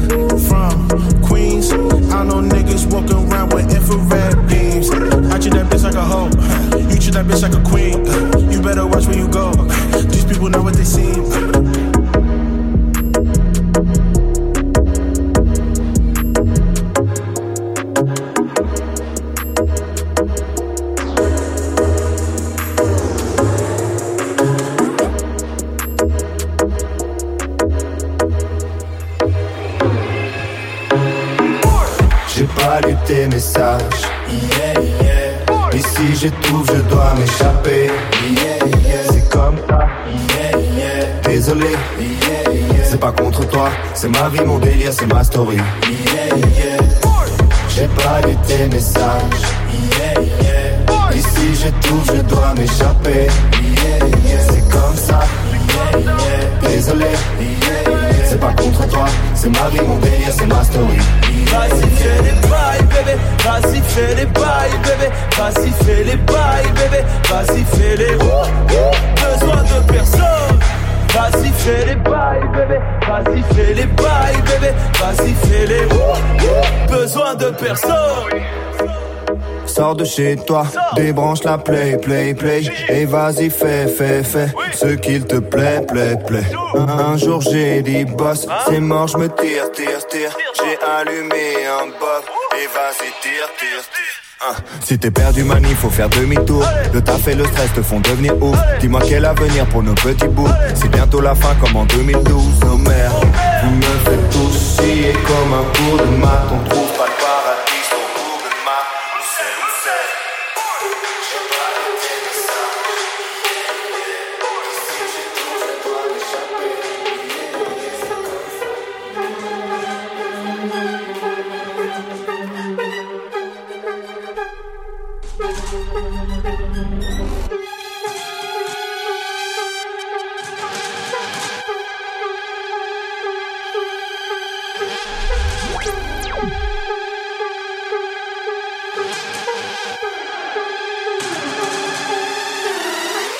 [0.49, 0.89] from
[1.23, 1.71] Queens.
[1.71, 4.89] I know niggas walking around with infrared beams.
[5.37, 6.25] I treat that bitch like a hoe.
[6.89, 8.51] You treat that bitch like a queen.
[8.51, 9.51] You better watch where you go.
[10.09, 10.83] These people know what they.
[32.27, 34.06] J'ai pas lu tes messages
[36.27, 37.85] Si j'étouffe, je dois m'échapper.
[37.85, 39.11] Yeah, yeah.
[39.11, 39.87] C'est comme ça.
[40.77, 41.05] Yeah.
[41.23, 41.67] Désolé.
[42.83, 45.57] C'est pas contre toi, c'est ma vie, mon délire, c'est ma story.
[47.69, 49.43] J'ai pas lu tes messages.
[51.13, 53.27] Et si j'étouffe, je dois m'échapper.
[54.49, 55.19] C'est comme ça.
[56.67, 57.05] Désolé.
[58.25, 60.97] C'est pas contre toi, c'est ma vie, mon délire, c'est ma story.
[61.51, 63.17] Vas-y fais les bails bébé.
[63.43, 65.11] Vas-y fais les bails bébé.
[65.37, 67.03] Vas-y fais les bails bébé.
[67.29, 70.59] Vas-y fais les Besoin de personne.
[71.13, 72.79] Vas-y fais les bails bébé.
[73.07, 74.73] Vas-y fais les bails bébé.
[74.99, 75.87] Vas-y fais les
[76.91, 78.66] Besoin de personne
[79.67, 80.65] Sors de chez toi,
[80.95, 82.63] débranche la play, play, play.
[82.89, 86.45] Et vas-y fais, fais, fais Ce qu'il te plaît, plaît, plaît.
[86.75, 90.35] Un, jour j'ai dit boss C'est mort, je me tire, tire, tire.
[90.55, 92.23] J'ai allumé un bob
[92.55, 94.17] Et vas-y tire, tire, tire.
[94.39, 94.53] Hein,
[94.83, 96.63] Si t'es perdu mani, faut faire demi-tour.
[96.93, 98.57] Le taf et le stress te font devenir ouf.
[98.79, 100.47] Dis-moi quel avenir pour nos petits bouts.
[100.75, 103.25] C'est bientôt la fin comme en 2012 Oh merde,
[103.63, 106.86] vous me faites tous chier comme un cours de maths On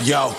[0.08, 0.30] Yo,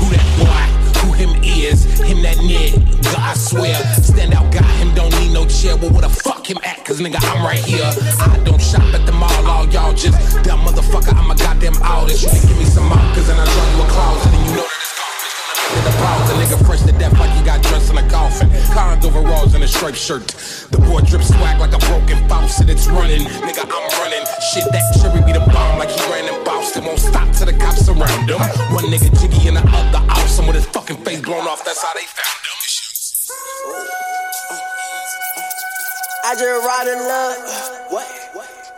[0.00, 1.00] who that boy?
[1.04, 1.84] Who him is?
[2.00, 2.72] Him that nigga,
[3.18, 3.74] I swear.
[4.00, 5.76] Stand out guy, him don't need no chair.
[5.76, 6.82] Well, where the fuck him at?
[6.86, 7.84] Cause nigga, I'm right here.
[7.84, 11.14] I don't shop at the mall, all y'all just dumb motherfucker.
[11.14, 12.22] I'm a goddamn artist.
[12.22, 14.79] You can give me some cause then I draw you a closet and you know
[15.74, 16.26] that it's.
[16.28, 18.50] The nigga fresh to death like he got dressed in a coffin.
[18.74, 20.26] Cons overalls and a striped shirt.
[20.70, 22.68] The boy drip swag like a broken faucet.
[22.68, 23.64] It's running, nigga.
[23.64, 24.24] I'm running.
[24.52, 26.84] Shit, that cherry be the bomb like he ran in Boston.
[26.84, 28.40] Won't stop till the cops surround him.
[28.74, 31.64] One nigga jiggy and the other awesome with his fucking face blown off.
[31.64, 32.58] That's how they found him.
[36.22, 37.36] I just ride in love.
[37.90, 38.06] What?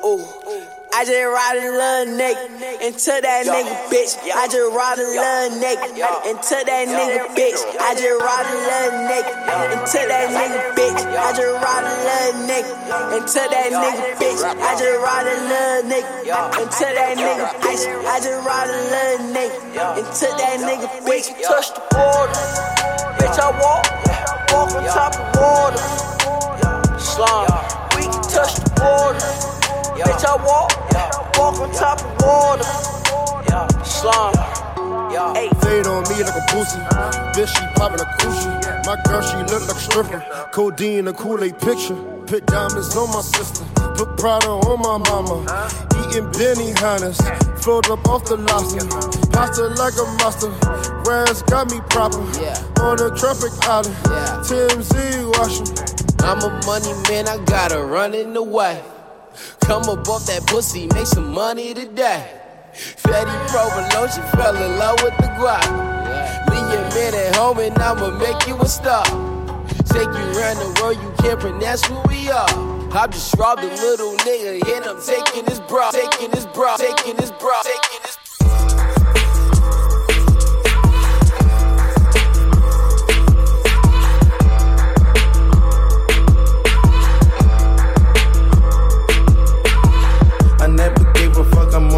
[0.05, 0.81] Ooh.
[0.93, 2.52] I just ride in love naked
[2.85, 4.12] into that nigga bitch.
[4.28, 5.89] I just ride in love naked
[6.28, 7.60] into that nigga bitch.
[7.81, 9.32] I just ride in love naked
[9.73, 11.01] into that nigga bitch.
[11.01, 12.77] I just ride in love naked
[13.16, 14.44] into that nigga bitch.
[14.44, 16.28] I just ride in love naked
[16.60, 17.82] into that nigga bitch.
[17.89, 19.64] I just ride in love naked
[19.97, 21.32] into that nigga bitch.
[21.40, 22.36] Touch the border,
[23.16, 23.40] bitch.
[23.40, 23.89] I walk,
[24.52, 25.81] walk on top of water.
[27.01, 27.48] Slum,
[27.97, 29.51] we can touch the border.
[30.01, 31.10] Bitch, I walk, yeah.
[31.39, 32.64] walk on top of water.
[33.85, 34.35] Slum.
[35.35, 35.48] Hey.
[35.60, 36.78] Fade on me like a pussy.
[37.36, 38.86] Bitch, she poppin' a coochie.
[38.86, 40.48] My girl, she look like a stripper.
[40.52, 41.94] Codeine, a Kool-Aid picture.
[42.27, 43.64] Put diamonds on my sister.
[43.94, 45.44] Put Prada on my mama.
[46.01, 47.20] Eating Benny Hannes.
[47.62, 48.86] Float up off the lobster.
[49.31, 50.51] Pasta like a monster.
[51.09, 52.19] Rams got me proper.
[52.81, 53.94] On a tropic island.
[54.47, 55.93] TMZ washing.
[56.24, 58.81] I'm a money man, I gotta run in the way.
[59.60, 62.40] Come off that pussy, make some money today.
[62.74, 63.30] Fatty
[64.14, 65.62] she fell in love with the guap.
[66.50, 69.04] Leave your man at home and I'ma make you a star.
[69.92, 72.72] Take you around the world, you can't pronounce who we are.
[72.94, 77.16] I just robbed a little nigga and I'm taking his bra, taking his bra, taking
[77.16, 78.21] his bra, taking his I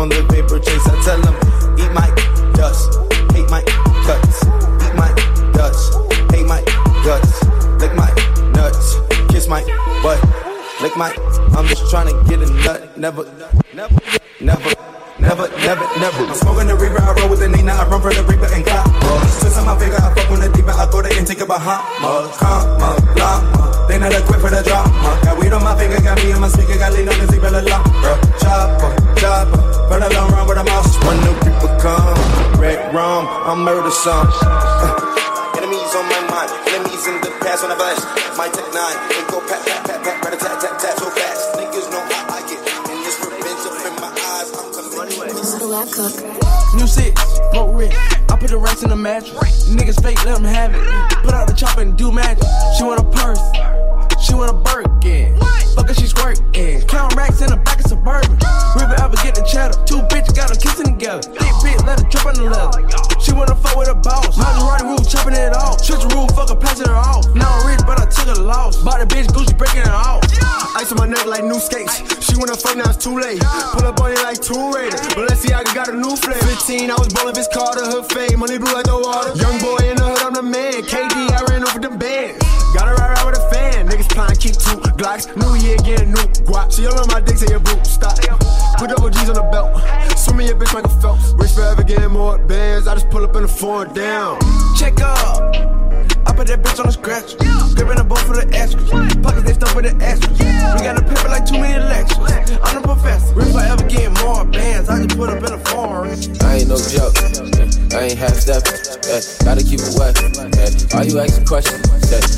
[0.04, 0.84] on the paper chase.
[0.84, 1.32] I tell them,
[1.80, 2.08] eat my
[2.52, 2.92] dust,
[3.32, 3.64] hate my
[4.04, 4.44] guts.
[4.84, 5.08] Eat my
[5.56, 5.96] dust,
[6.28, 6.60] hate my
[7.00, 7.40] guts.
[7.80, 8.12] Lick my
[8.52, 9.00] nuts,
[9.32, 9.64] kiss my
[10.04, 10.20] butt.
[10.82, 11.08] Lick my,
[11.56, 12.98] I'm just trying to get a nut.
[12.98, 13.24] Never,
[13.72, 13.98] never,
[14.40, 14.70] never.
[15.16, 16.24] Never, never, never.
[16.26, 18.66] I'm smoking the reaper, I roll with the Nina, I run for the reaper and
[18.66, 18.84] cop.
[19.40, 21.46] Twist on my finger, I fuck on the deeper, I go there and take a
[21.46, 22.28] Bahama.
[22.36, 23.53] Comma,
[23.98, 24.10] llama.
[24.10, 25.20] They not equipped for the drama.
[25.22, 27.50] Got weed on my finger, got me in my speaker, got lean on the zebra,
[27.50, 28.14] la bro.
[28.42, 28.90] Chopper,
[29.20, 29.74] chopper.
[29.88, 30.96] Burn a long run with a mouse.
[31.04, 32.18] When the people come,
[32.58, 34.26] red rum, I'm murder some.
[34.42, 38.00] Uh, enemies on my mind, enemies in the past on the flash.
[38.36, 41.54] My tech nine, they go pat, pat, pat, pat, rat tat, tat, tat, so fast.
[41.54, 42.58] Niggas know how I get.
[42.90, 46.44] And this revenge up in my eyes, I'm coming.
[46.74, 47.14] New six,
[47.52, 47.94] broke rent.
[48.30, 49.68] I put the racks in the mattress.
[49.68, 50.82] Niggas fake, let them have it.
[51.22, 52.42] Put out the chopper and do magic.
[52.76, 53.38] She want a purse,
[54.34, 55.38] she want a Birkin.
[55.78, 56.42] Fuck it, she squirt.
[56.90, 58.34] Count racks in the back of suburban.
[58.74, 59.78] River ever get the cheddar.
[59.86, 61.22] Two bitches got them kissing together.
[61.22, 62.82] Thick bitch, let her drip on the leather.
[63.22, 64.34] She wanna fuck with a boss.
[64.34, 65.78] Maserati roof, chopping it off.
[65.78, 67.30] Switch the roof, fuck her, passing her off.
[67.34, 68.82] Now I'm rich, but I took a loss.
[68.82, 70.26] Bought a bitch, Gucci breaking it off.
[70.74, 72.02] Ice on my neck like new skates.
[72.26, 73.38] She wanna fuck, now it's too late.
[73.78, 74.98] Pull up on you like two Raider.
[75.14, 76.42] Balenciaga got a new flavor.
[76.42, 78.42] 15, I was ballin' this car to her fame.
[78.42, 79.30] Money blue like the water.
[79.38, 80.82] Young boy in the hood, I'm the man.
[80.82, 82.42] KD, I ran over them bands.
[82.74, 83.23] Gotta ride
[84.14, 85.26] plotting, keep two Glocks.
[85.36, 86.72] New year, get a new guap.
[86.72, 88.16] She all on my dick, say your boot, stop.
[88.78, 89.74] Put double G's on the belt.
[90.16, 91.32] Swimming your bitch like a Phelps.
[91.32, 92.86] Rich forever getting more bands.
[92.86, 94.38] I just pull up in the four down.
[94.76, 96.03] Check up.
[96.34, 97.38] I put that bitch on scratch.
[97.78, 98.42] Gripping the boat for the.
[99.22, 100.34] Pockets they stuff with the extras.
[100.34, 102.58] We got a paper like lectures.
[102.58, 103.34] I'm the professor.
[103.38, 104.88] Rich forever getting more bands.
[104.90, 106.18] I put up in a foreign.
[106.42, 107.14] I ain't no joke.
[107.94, 108.82] I ain't half stepping.
[109.46, 110.18] gotta keep it wet.
[110.90, 111.86] Why you asking questions?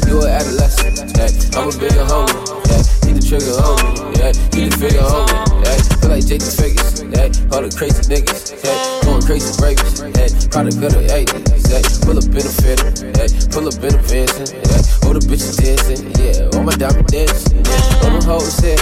[0.05, 1.56] you an adolescent.
[1.56, 2.65] I'm a bigger homie.
[3.16, 4.12] The trigger homie.
[4.52, 5.40] Need the figure homie.
[6.05, 7.01] Feel like Jake the figures.
[7.01, 8.52] Yeah, all the crazy niggas.
[8.60, 8.76] Yeah,
[9.09, 10.05] going crazy rapists.
[10.52, 12.05] Product of the 80s.
[12.05, 12.93] Pull up in a fitter.
[13.16, 14.52] Yeah, pull up in a Vincent.
[14.52, 15.09] Yeah.
[15.09, 16.12] All the bitches dancing.
[16.20, 17.64] Yeah, all my diamond dancing.
[17.64, 18.76] Yeah, all them hoes here.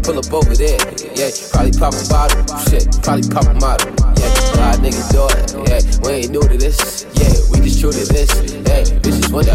[0.00, 0.80] Pull up over there.
[1.12, 2.40] Yeah, probably pop a bottle.
[2.72, 3.92] Shit, probably pop a model.
[4.16, 5.46] Yeah, fly nigga do it.
[5.70, 7.06] Yeah, we ain't new to this.
[7.14, 8.30] Yeah, we just true to this.
[8.66, 9.54] Yeah, bitches want to.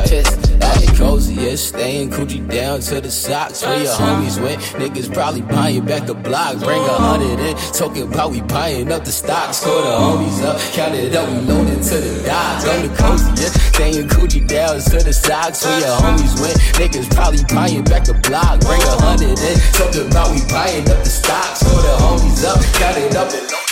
[0.63, 3.63] I get cozy, yeah, staying coochie down to the socks.
[3.63, 6.59] Where your homies went, niggas probably buying back the block.
[6.59, 9.63] Bring a hundred in, talking about we buying up the stocks.
[9.63, 12.65] Call the homies up, count it up, we loaded to the dots.
[12.65, 15.65] I'm the cozy, yeah, staying coochie down to the socks.
[15.65, 18.61] Where your homies went, niggas probably buying back the block.
[18.61, 21.61] Bring a hundred in, talking about we buying up the stocks.
[21.63, 23.62] Call the homies up, count it up and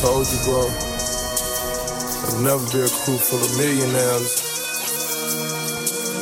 [0.00, 0.68] Told you, bro.
[2.20, 4.44] There'll never be a crew full of millionaires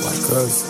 [0.05, 0.62] like us.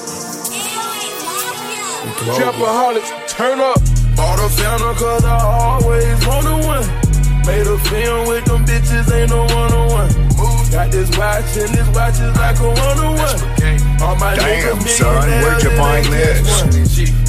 [2.38, 3.76] Trapaholics, turn up.
[4.16, 7.44] Bought a fountain cause I always wanna win.
[7.44, 10.53] Made a film with them bitches, ain't no one on one.
[10.74, 13.38] Got this watch and this watch is like a one on one.
[14.02, 16.42] All my Damn, niggas son, where'd you find this?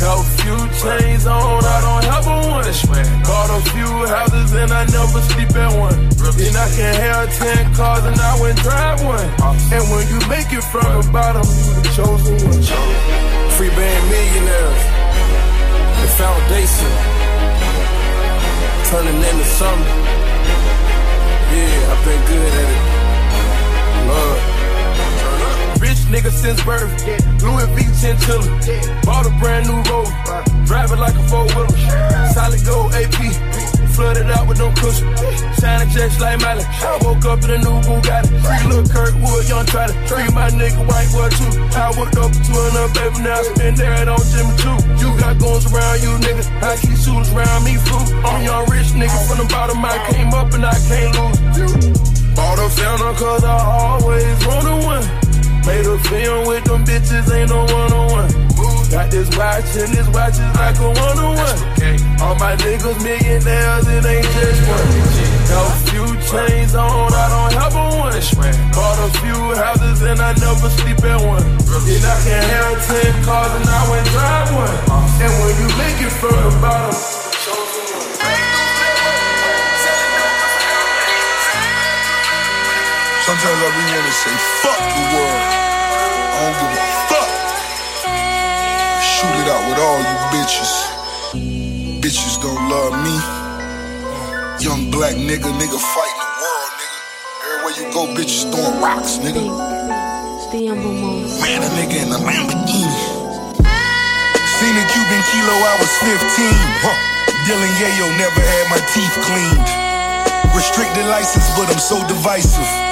[0.01, 2.65] Have a few chains on, I don't have a one.
[3.21, 6.09] Bought a few houses and I never sleep at one.
[6.33, 9.29] Then I can have ten cars and I went drive one.
[9.69, 12.65] And when you make it from the bottom, you the chosen one.
[13.61, 14.83] Free band millionaires,
[16.01, 16.93] the foundation,
[18.89, 20.01] turning into something.
[21.53, 22.94] Yeah, I've been good at it.
[24.07, 25.81] Love.
[25.81, 26.91] Rich nigga since birth.
[27.43, 28.47] Louis V chinchilla.
[29.03, 30.09] Bought a brand new road.
[30.65, 31.69] Drive it like a four wheeler.
[32.33, 33.65] Solid gold AP.
[33.95, 35.07] Flooded out with no cushion.
[35.55, 36.65] Shining checks like Miley.
[36.67, 38.27] I woke up in a new Bugatti.
[38.43, 41.47] Free little Kirkwood, young try to free my nigga white boy too.
[41.79, 43.41] I woke up to another baby now.
[43.55, 44.77] Spend there on Jimmy too.
[44.99, 46.51] You got guns around you niggas.
[46.61, 48.03] I keep shooters around me fool.
[48.25, 49.79] I'm young rich nigga from the bottom.
[49.85, 52.14] I came up and I can't lose.
[52.35, 55.03] Bought a fountain cause I always wanna win.
[55.65, 58.31] Made a film with them bitches, ain't no one on one.
[58.91, 61.59] Got this watch and this watch is like a one on one.
[62.21, 64.87] All my niggas millionaires, it ain't just one.
[65.49, 68.13] Got a few chains on, I don't have a one.
[68.75, 71.43] Bought a few houses and I never sleep at one.
[71.87, 74.77] Then I can have ten cars and I went drive one.
[75.23, 76.95] And when you make it from the bottom,
[83.25, 85.41] Sometimes I really wanna say fuck the world.
[86.29, 87.29] I don't give a fuck.
[89.01, 90.73] Shoot it out with all you bitches.
[92.05, 93.17] Bitches don't love me.
[94.61, 96.97] Young black nigga, nigga fighting the world, nigga.
[97.41, 99.41] Everywhere you go, bitches throwing rocks, nigga.
[101.41, 103.01] Man, a nigga in a Lamborghini.
[104.53, 106.13] Seen a Cuban kilo, I was 15.
[106.85, 106.93] Huh.
[107.49, 109.69] Dylan Yayo never had my teeth cleaned.
[110.53, 112.84] Restricted license, but I'm so divisive.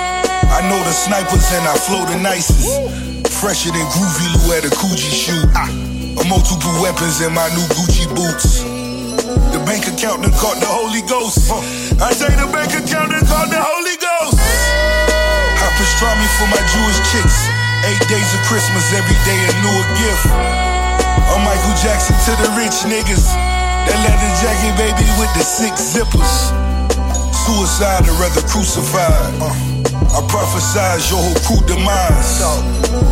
[0.53, 2.77] I know the snipers and I flow the nicest.
[3.41, 5.49] Fresher than Groovy Lou at a Coogee shoot.
[5.57, 8.61] Ah, a multiple weapons in my new Gucci boots.
[9.49, 11.49] The bank account done caught the Holy Ghost.
[11.97, 14.37] I say the bank account done caught the Holy Ghost.
[15.57, 17.49] I pastrami for my Jewish chicks.
[17.89, 20.29] Eight days of Christmas, every day a newer gift.
[21.33, 23.25] I'm Michael Jackson to the rich niggas.
[23.89, 26.53] That leather jacket, baby, with the six zippers.
[27.41, 29.33] Suicide or rather crucified.
[29.41, 29.72] Uh,
[30.11, 32.41] I prophesize your whole crew demise.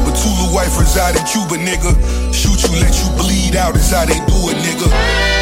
[0.04, 1.96] But Tulu wife reside in Cuba, nigga.
[2.34, 5.41] Shoot you, let you bleed out is how they do it, nigga.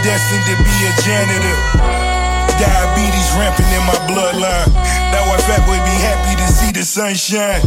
[0.00, 1.56] Destined to be a janitor.
[2.56, 4.70] Diabetes rampant in my bloodline.
[5.12, 7.60] That why fat boy be happy to see the sunshine.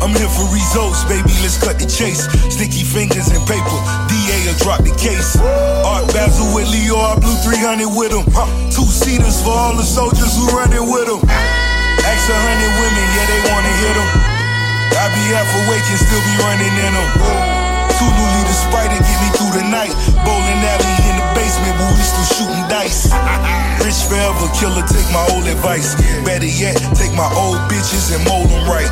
[0.00, 1.34] I'm here for results, baby.
[1.44, 2.24] Let's cut the chase.
[2.48, 3.78] Sticky fingers and paper.
[4.08, 5.36] DA will drop the case.
[5.84, 8.24] Art Basil with Leo, I blew 300 with him.
[8.70, 11.20] Two seaters for all the soldiers who running with him.
[12.08, 14.08] Ask a hundred women, yeah, they wanna hit him.
[14.96, 17.08] I be half awake and still be running in them.
[17.98, 19.92] Tulu lead the spider, get me through the night.
[20.22, 21.07] Bowling alley
[21.38, 23.06] basement, where we still shooting dice.
[23.86, 25.94] Rich forever, killer, take my old advice.
[26.26, 28.90] Better yet, take my old bitches and mold them right.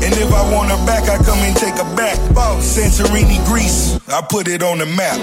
[0.00, 2.16] And if I want her back, I come and take her back.
[2.64, 5.20] Santorini, Greece, I put it on the map.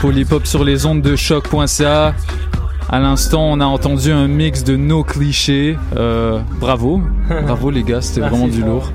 [0.00, 2.14] Polypop sur les ondes de choc.ca.
[2.88, 5.78] À l'instant, on a entendu un mix de nos clichés.
[5.96, 7.00] Euh, bravo,
[7.44, 8.92] bravo les gars, c'était vraiment du lourd.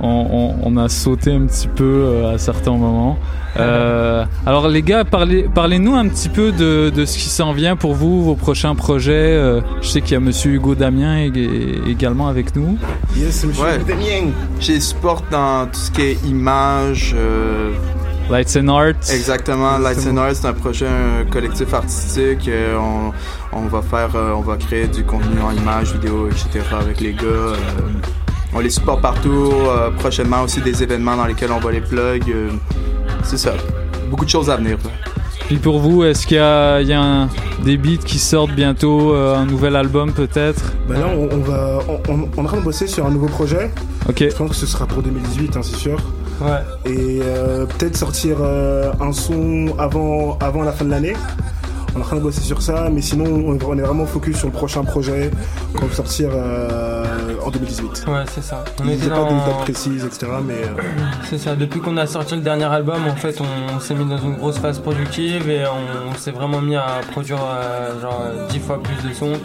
[0.00, 3.16] On, on- on a sauté un petit peu euh, à certains moments.
[3.56, 7.76] Euh, alors les gars, parlez, parlez-nous un petit peu de, de ce qui s'en vient
[7.76, 9.12] pour vous, vos prochains projets.
[9.14, 12.76] Euh, je sais qu'il y a Monsieur Hugo Damien ég- également avec nous.
[13.16, 13.78] Yes, monsieur Ouais.
[13.86, 14.32] Damien.
[14.60, 17.14] Je les supporte dans tout ce qui est image.
[17.16, 17.70] euh,
[18.30, 18.94] Lights and Art.
[19.12, 22.48] Exactement, Lights and Art, c'est un projet un collectif artistique.
[22.48, 23.12] euh, on,
[23.58, 26.60] on va faire, euh, on va créer du contenu en images, vidéo, etc.
[26.80, 27.22] avec les gars.
[27.24, 27.54] euh,
[28.54, 29.52] on les supporte partout.
[29.98, 32.22] prochainement aussi des événements dans lesquels on va les plug.
[33.22, 33.52] c'est ça.
[34.10, 34.78] Beaucoup de choses à venir.
[34.84, 34.90] là.
[35.46, 37.28] Puis pour vous, est-ce qu'il y a, il y a un-
[37.64, 40.72] des beats qui sortent bientôt, euh, un nouvel album peut-être?
[40.88, 43.10] Bah là, on, on va, on, on- on est en train de bosser sur un
[43.10, 43.70] nouveau projet.
[44.08, 44.20] Ok.
[44.30, 45.98] Je pense que ce sera pour 2018, hein, c'est sûr.
[46.40, 46.90] Ouais.
[46.92, 51.14] Et euh, peut-être sortir euh, un son avant, avant la fin de l'année.
[51.96, 54.48] On est en train de bosser sur ça, mais sinon, on, est vraiment focus sur
[54.48, 55.30] le prochain projet
[55.78, 57.04] qu'on va sortir euh,
[57.44, 58.06] en 2018.
[58.08, 58.64] Ouais, c'est ça.
[58.82, 60.26] On était pas de dans- date précise, etc.
[60.44, 60.62] Mais
[61.30, 64.06] C'est ça, depuis qu'on a sorti le dernier album, en fait, on, on s'est mis
[64.06, 67.38] dans une grosse phase productive et on, on s'est vraiment mis à produire
[68.02, 69.38] genre euh, 10 fois plus de sons.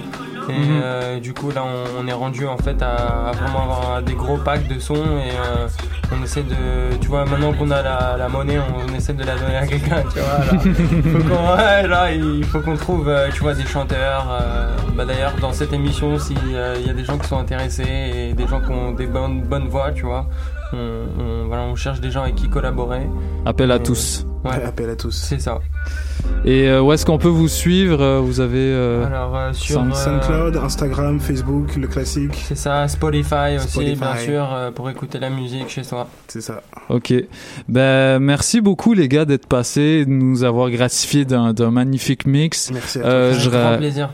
[0.49, 0.81] Et Mhm.
[0.83, 4.13] euh, du coup, là, on, on est rendu en fait à, à vraiment avoir des
[4.13, 5.67] gros packs de sons et euh,
[6.11, 6.97] on essaie de.
[6.99, 10.03] Tu vois, maintenant qu'on a la, la monnaie, on, essaie de la donner à quelqu'un,
[10.11, 10.39] tu vois.
[10.39, 10.59] Là,
[11.19, 14.27] faut ouais, là, il faut qu'on trouve, euh, tu vois, des chanteurs.
[14.41, 17.83] euh, bah, D'ailleurs, dans cette émission, s'il y a des gens qui sont intéressés
[18.29, 20.25] et des gens qui ont des bonnes, bonnes voix, tu vois,
[20.73, 23.07] on, on- voilà, on cherche des gens avec qui collaborer.
[23.45, 24.25] Appel à Et- tous.
[24.45, 24.63] Ouais.
[24.63, 25.11] Appel à tous.
[25.11, 25.59] C'est ça.
[26.45, 28.57] Et euh, où est-ce qu'on peut vous suivre Euh, Vous avez.
[28.57, 32.35] euh, Alors, euh, sur, Sound- euh, SoundCloud, Instagram, Facebook, le classique.
[32.47, 33.95] C'est ça, Spotify aussi, Spotify.
[33.99, 36.07] bien sûr, euh, pour écouter la musique chez soi.
[36.29, 36.61] C'est ça.
[36.89, 37.13] Ok.
[37.67, 42.71] Ben, merci beaucoup, les gars, d'être passés, de nous avoir gratifié d'un magnifique mix.
[42.71, 43.39] Merci à Euh, toi.
[43.73, 44.09] je plaisir.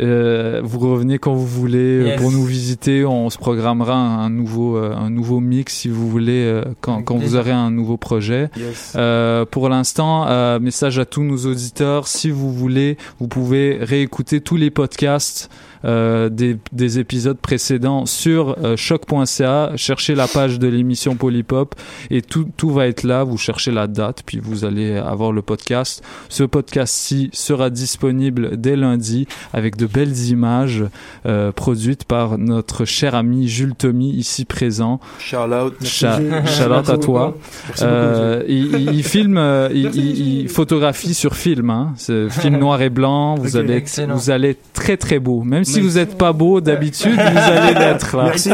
[0.00, 2.20] Euh, vous revenez quand vous voulez euh, Yes.
[2.20, 3.04] pour nous visiter.
[3.04, 7.16] On se programmera un nouveau, euh, un nouveau mix si vous voulez euh, quand, quand
[7.16, 8.50] vous aurez un nouveau projet.
[8.56, 8.94] Yes.
[8.96, 12.06] Euh, pour l'instant, euh, message à tous nos auditeurs.
[12.08, 15.50] Si vous voulez, vous pouvez réécouter tous les podcasts
[15.84, 19.72] des, des épisodes précédents sur euh, choc.ca.
[19.76, 21.74] Cherchez la page de l'émission Polypop
[22.10, 23.24] et tout, tout va être là.
[23.24, 26.02] Vous cherchez la date, puis vous allez avoir le podcast.
[26.28, 30.84] Ce podcast-ci sera disponible dès lundi avec de belles images
[31.26, 35.00] euh, produites par notre cher ami Jules Tommy ici présent.
[35.18, 35.74] Shout out.
[35.84, 37.36] Cha- shout out à toi.
[37.82, 41.70] Euh, il, il- il filme, euh, il, il- il photographie sur film.
[41.70, 41.92] Hein.
[41.96, 43.34] C'est film noir et blanc.
[43.36, 44.14] Vous allez, Excellent.
[44.14, 45.42] vous allez être très très beau.
[45.42, 45.80] Même si Merci.
[45.80, 48.16] vous n'êtes pas beau d'habitude, vous allez l'être.
[48.16, 48.24] là.
[48.24, 48.50] Merci.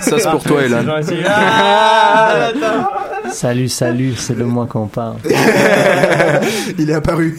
[0.00, 0.84] Ça, c'est pour toi, Elan.
[1.26, 2.50] Ah,
[3.30, 5.16] Salut, salut, c'est de moi qu'on parle.
[6.78, 7.38] Il est apparu.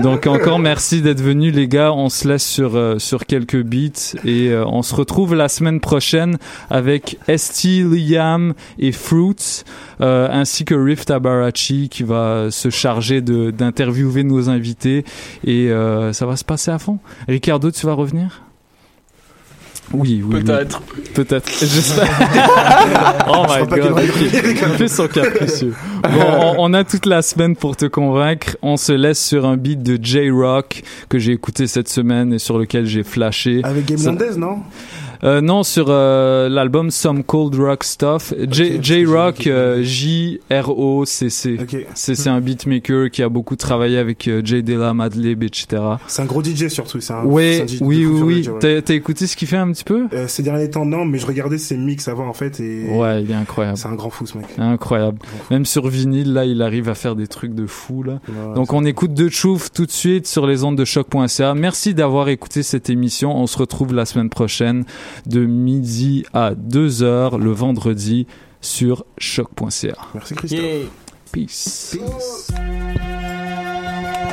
[0.00, 1.92] Donc encore merci d'être venus les gars.
[1.92, 5.80] On se laisse sur euh, sur quelques beats et euh, on se retrouve la semaine
[5.80, 6.38] prochaine
[6.70, 9.64] avec Esti, Liam et Fruits
[10.00, 15.04] euh, ainsi que Rift Abarachi qui va se charger de d'interviewer nos invités
[15.44, 16.98] et euh, ça va se passer à fond.
[17.28, 18.42] Ricardo, tu vas revenir?
[19.92, 20.36] Oui, oui.
[20.36, 20.42] oui.
[20.44, 20.82] Peut-être.
[21.14, 21.48] Peut-être.
[21.60, 22.06] J'espère.
[23.28, 23.92] oh my god.
[23.92, 25.74] va y revenir, Il fait son capricieux.
[26.02, 28.56] Bon, on, on a toute la semaine pour te convaincre.
[28.60, 32.58] On se laisse sur un beat de J-Rock que j'ai écouté cette semaine et sur
[32.58, 33.62] lequel j'ai flashé.
[33.64, 34.58] Avec Game Ça- Landez, non?
[35.24, 38.32] Euh, non, sur euh, l'album Some Cold Rock Stuff.
[38.50, 39.46] J- Ok, J-Rock, ok.
[39.48, 41.56] euh, J-R-O-C-C.
[41.60, 41.86] Ok.
[41.94, 44.62] C'est c'est un beatmaker qui a beaucoup travaillé avec euh, J.
[44.62, 45.82] Dilla, Madlib, etc.
[46.06, 46.98] C'est un gros DJ surtout.
[47.10, 48.48] Un, Ouais, un DJ de oui, oui, oui.
[48.48, 48.82] Ouais.
[48.82, 50.06] T'as écouté ce qu'il fait un petit peu?
[50.12, 53.22] Euh, ces derniers temps, non, mais je regardais ses mix avant en fait et Ouais,
[53.22, 53.76] il est incroyable.
[53.76, 54.46] c'est un grand fou ce mec.
[54.58, 55.18] Incroyable.
[55.50, 58.20] Même sur vinyle, là, il arrive à faire des trucs de fou, là.
[58.28, 61.54] Ouais, Donc, on écoute The Truth tout de suite sur les ondes de choc.ca.
[61.54, 63.36] Merci d'avoir écouté cette émission.
[63.36, 64.84] On se retrouve la semaine prochaine
[65.26, 68.26] de midi à 2h le vendredi
[68.60, 69.96] sur choc.ca.
[70.14, 70.60] Merci Christophe.
[70.60, 70.86] Yeah.
[71.32, 71.96] Peace.
[71.98, 72.50] Peace.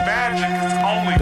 [0.05, 1.17] Magic is only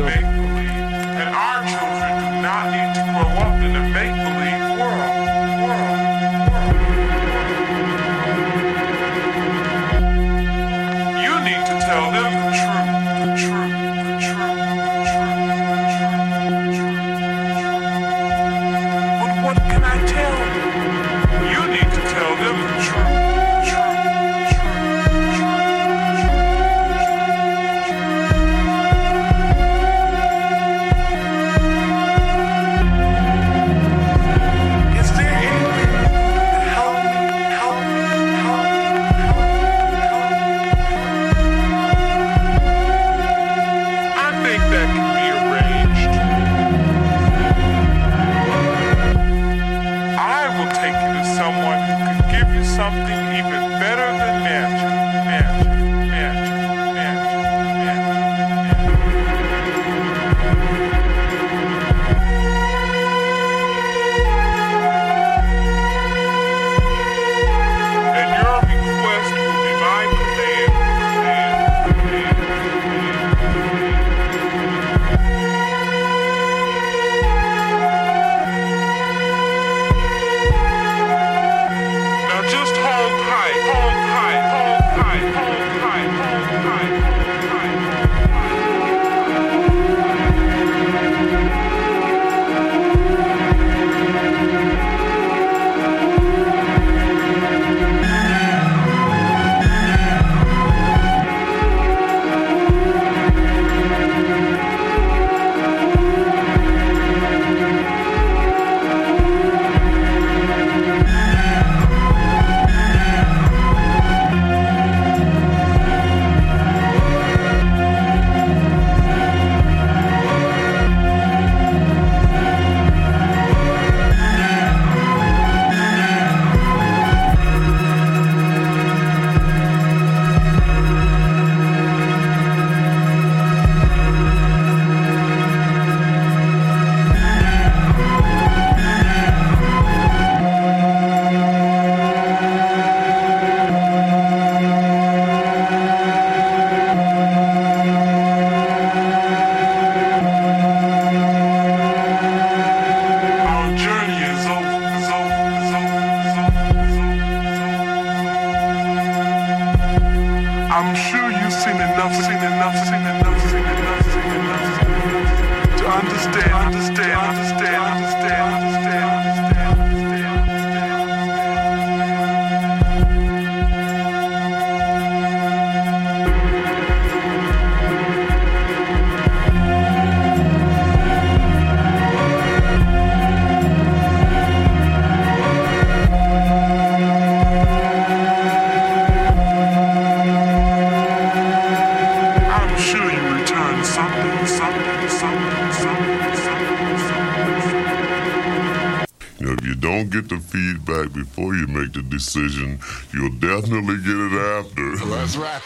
[202.23, 202.79] decision,
[203.13, 204.95] you'll definitely get it after.
[205.07, 205.61] That's right.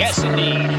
[0.00, 0.70] Yes, indeed.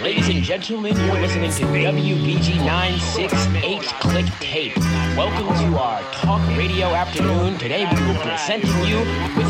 [0.00, 4.76] Ladies and gentlemen, you're listening to WBG 968 Click Tape.
[5.16, 7.58] Welcome to our talk radio afternoon.
[7.58, 8.98] Today we will be presenting you
[9.36, 9.47] with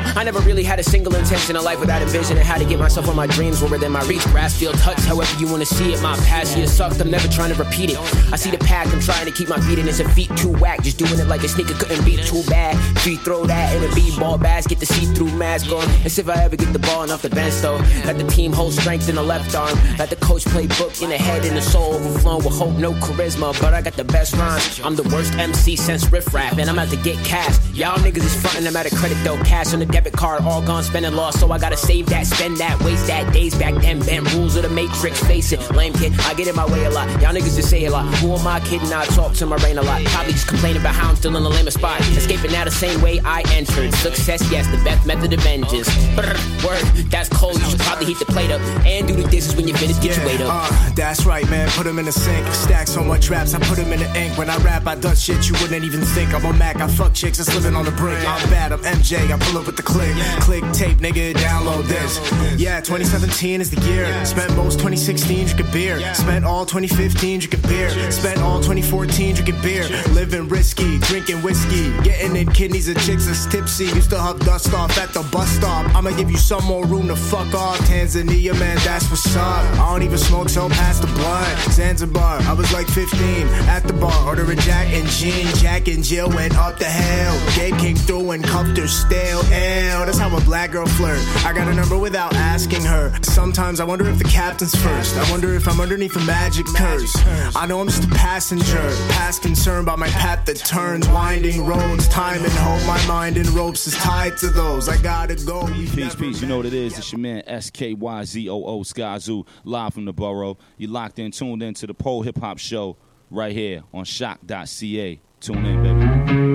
[0.00, 0.18] some.
[0.18, 2.64] I never really had a single intention of life without a vision and how to
[2.64, 4.24] get myself on my dreams were within my reach.
[4.26, 6.02] Grass field touch, however you wanna see it.
[6.02, 7.98] My past year sucked, I'm never trying to repeat it.
[8.32, 9.88] I see the path, I'm trying to keep my feet in.
[9.88, 12.76] It's a feet too whack, just doing it like a sneaker couldn't it too bad.
[13.00, 15.88] Free throw that in a B-ball basket, the see-through mask on.
[16.04, 17.78] As if I ever get the ball enough to bench though.
[18.04, 19.78] Let the team hold strength in the left arm.
[19.98, 22.92] Let the coach play book in the head and the soul overflowing with hope, no
[22.92, 23.58] charisma.
[23.60, 24.80] But I got the best rhymes.
[24.84, 27.56] I'm the worst MC since riff rap, and I'm out to get cash.
[27.80, 29.42] Y'all niggas is frontin', I'm out of credit though.
[29.42, 31.40] Cash on the debit card, all gone, spending lost.
[31.40, 33.32] So I gotta save that, spend that, waste that.
[33.32, 35.60] Days back then, bent rules of the matrix, face it.
[35.70, 37.08] Lame kid, I get in my way a lot.
[37.22, 38.04] Y'all niggas just say a lot.
[38.16, 38.92] Who am I kidding?
[38.92, 40.04] I talk to my brain a lot.
[40.04, 41.98] Probably just complaining about how I'm still in the lamest spot.
[42.02, 43.94] Escaping now the same way I entered.
[43.94, 45.88] Success, yes, the best method of vengeance.
[46.14, 47.54] Brr, word, that's cold.
[47.62, 50.02] You should probably heat the plate up and do the dishes when you're finished.
[50.02, 50.50] Get your weight up.
[50.52, 51.66] Uh, that's right, man.
[51.70, 52.46] Put them in the sink.
[52.48, 54.36] Stack so much raps, I put them in the ink.
[54.36, 56.34] When I rap, I done shit you wouldn't even think.
[56.34, 58.20] I'm a Mac, I fuck chicks that's living on the brink.
[58.26, 60.14] I'm bad, I'm MJ, I pull up with the click.
[60.40, 62.18] Click tape, nigga, download this.
[62.60, 64.06] Yeah, 2017 is the year.
[64.24, 66.14] Spent most 2016 drinking beer.
[66.14, 67.90] Spent all 2015 drinking beer.
[68.10, 69.84] Spent all 2014 drinking beer.
[70.10, 71.90] Living risky, drinking whiskey.
[72.02, 73.86] Getting in kidneys of chicks that's tipsy.
[73.86, 75.94] Used to hug dust off at the bus stop.
[75.94, 77.78] I'ma give you some more room to fuck off.
[77.80, 79.64] Tanzania, man, that's what's up.
[79.78, 81.58] I don't even smoke, so pass the blood.
[81.72, 84.26] Zanzibar, I was like 15 at the bar.
[84.26, 85.46] Ordering Jack and Gin.
[85.56, 87.34] Jack and Jill went up the hell.
[87.60, 89.42] Gabe came through and cuffed her stale.
[89.42, 91.20] Ew, that's how a black girl flirt.
[91.44, 93.12] I got a number without asking her.
[93.22, 95.14] Sometimes I wonder if the captain's first.
[95.18, 97.14] I wonder if I'm underneath a magic curse.
[97.54, 98.80] I know I'm just a passenger.
[99.10, 101.06] Past concern about my path that turns.
[101.08, 102.86] Winding roads, time and hope.
[102.86, 104.88] My mind in ropes is tied to those.
[104.88, 105.66] I gotta go.
[105.66, 106.40] Peace, peace.
[106.40, 106.96] You know what it is.
[106.96, 110.56] It's your man SKYZOO Skyzoo, live from the borough.
[110.78, 112.96] You locked in, tuned in to the Pole Hip Hop Show
[113.28, 115.20] right here on shock.ca.
[115.40, 116.49] Tune in, baby.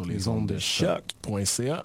[0.00, 1.84] Sur les ondes de choc.ca.